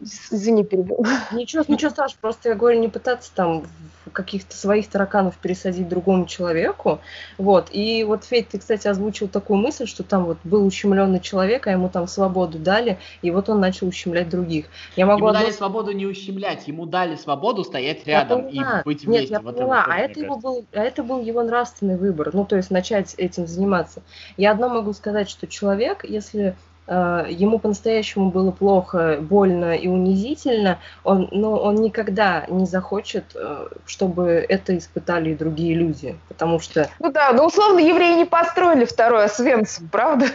да. 0.00 0.08
Извини, 0.32 0.64
перебил. 0.64 1.04
Ничего, 1.32 1.64
ничего 1.68 1.90
страшного, 1.90 2.20
просто 2.20 2.50
я 2.50 2.54
говорю, 2.54 2.80
не 2.80 2.88
пытаться 2.88 3.30
там 3.34 3.64
каких-то 4.12 4.56
своих 4.56 4.88
тараканов 4.88 5.36
пересадить 5.36 5.88
другому 5.88 6.26
человеку. 6.26 7.00
Вот. 7.36 7.68
И 7.70 8.04
вот, 8.04 8.24
Федь, 8.24 8.48
ты, 8.48 8.58
кстати, 8.58 8.88
озвучил 8.88 9.28
такую 9.28 9.58
мысль, 9.58 9.86
что 9.86 10.02
там 10.02 10.24
вот 10.24 10.38
был 10.44 10.66
ущемленный 10.66 11.20
человек, 11.20 11.66
а 11.66 11.72
ему 11.72 11.88
там 11.88 12.08
свободу 12.08 12.58
дали, 12.58 12.98
и 13.22 13.30
вот 13.30 13.48
он 13.48 13.60
начал 13.60 13.88
ущемлять 13.88 14.28
других. 14.28 14.66
Я 14.96 15.06
могу 15.06 15.26
ему 15.26 15.32
дали 15.32 15.50
свободу 15.50 15.92
не 15.92 16.06
ущемлять, 16.06 16.66
ему 16.68 16.86
дали 16.86 17.16
свободу 17.16 17.64
стоять 17.64 18.06
рядом 18.06 18.48
и 18.48 18.60
быть 18.84 19.04
вместе. 19.04 19.22
Нет, 19.22 19.30
я 19.30 19.40
вот 19.40 19.56
поняла, 19.56 19.82
это, 19.82 19.92
а, 19.92 19.98
это 19.98 20.20
его 20.20 20.36
был, 20.36 20.64
а 20.72 20.80
это 20.80 21.02
был 21.02 21.22
его 21.22 21.42
нравственный 21.42 21.96
выбор, 21.96 22.30
ну, 22.32 22.44
то 22.44 22.56
есть 22.56 22.70
начать 22.70 23.14
этим 23.18 23.46
заниматься. 23.46 24.02
Я 24.36 24.52
одно 24.52 24.68
могу 24.68 24.92
сказать, 24.92 25.28
что 25.28 25.46
человек, 25.46 26.04
если 26.04 26.56
ему 26.88 27.58
по-настоящему 27.58 28.30
было 28.30 28.50
плохо, 28.50 29.18
больно 29.20 29.76
и 29.76 29.88
унизительно, 29.88 30.78
он, 31.04 31.28
но 31.32 31.58
он 31.58 31.76
никогда 31.76 32.46
не 32.48 32.66
захочет, 32.66 33.24
э, 33.34 33.68
чтобы 33.84 34.44
это 34.48 34.76
испытали 34.76 35.30
и 35.30 35.34
другие 35.34 35.74
люди, 35.74 36.16
потому 36.28 36.60
что... 36.60 36.88
Ну 36.98 37.12
да, 37.12 37.32
но 37.32 37.46
условно 37.46 37.78
евреи 37.78 38.16
не 38.16 38.24
построили 38.24 38.84
второй 38.84 39.24
Освенцим, 39.24 39.88
правда? 39.88 40.26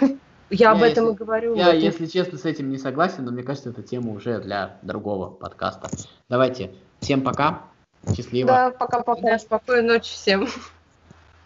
Я, 0.50 0.58
я 0.68 0.72
об 0.74 0.84
этом 0.84 1.06
если, 1.06 1.16
и 1.16 1.18
говорю. 1.18 1.56
Я, 1.56 1.74
если 1.74 2.06
честно, 2.06 2.38
с 2.38 2.46
этим 2.46 2.70
не 2.70 2.78
согласен, 2.78 3.26
но 3.26 3.32
мне 3.32 3.42
кажется, 3.42 3.72
это 3.72 3.82
тема 3.82 4.12
уже 4.12 4.40
для 4.40 4.78
другого 4.84 5.30
подкаста. 5.30 5.90
Давайте, 6.30 6.72
всем 7.00 7.22
пока, 7.22 7.64
счастливо. 8.16 8.48
Да, 8.48 8.70
пока-пока. 8.70 9.22
Да, 9.22 9.40
спокойной 9.40 9.96
ночи 9.96 10.14
всем. 10.14 10.48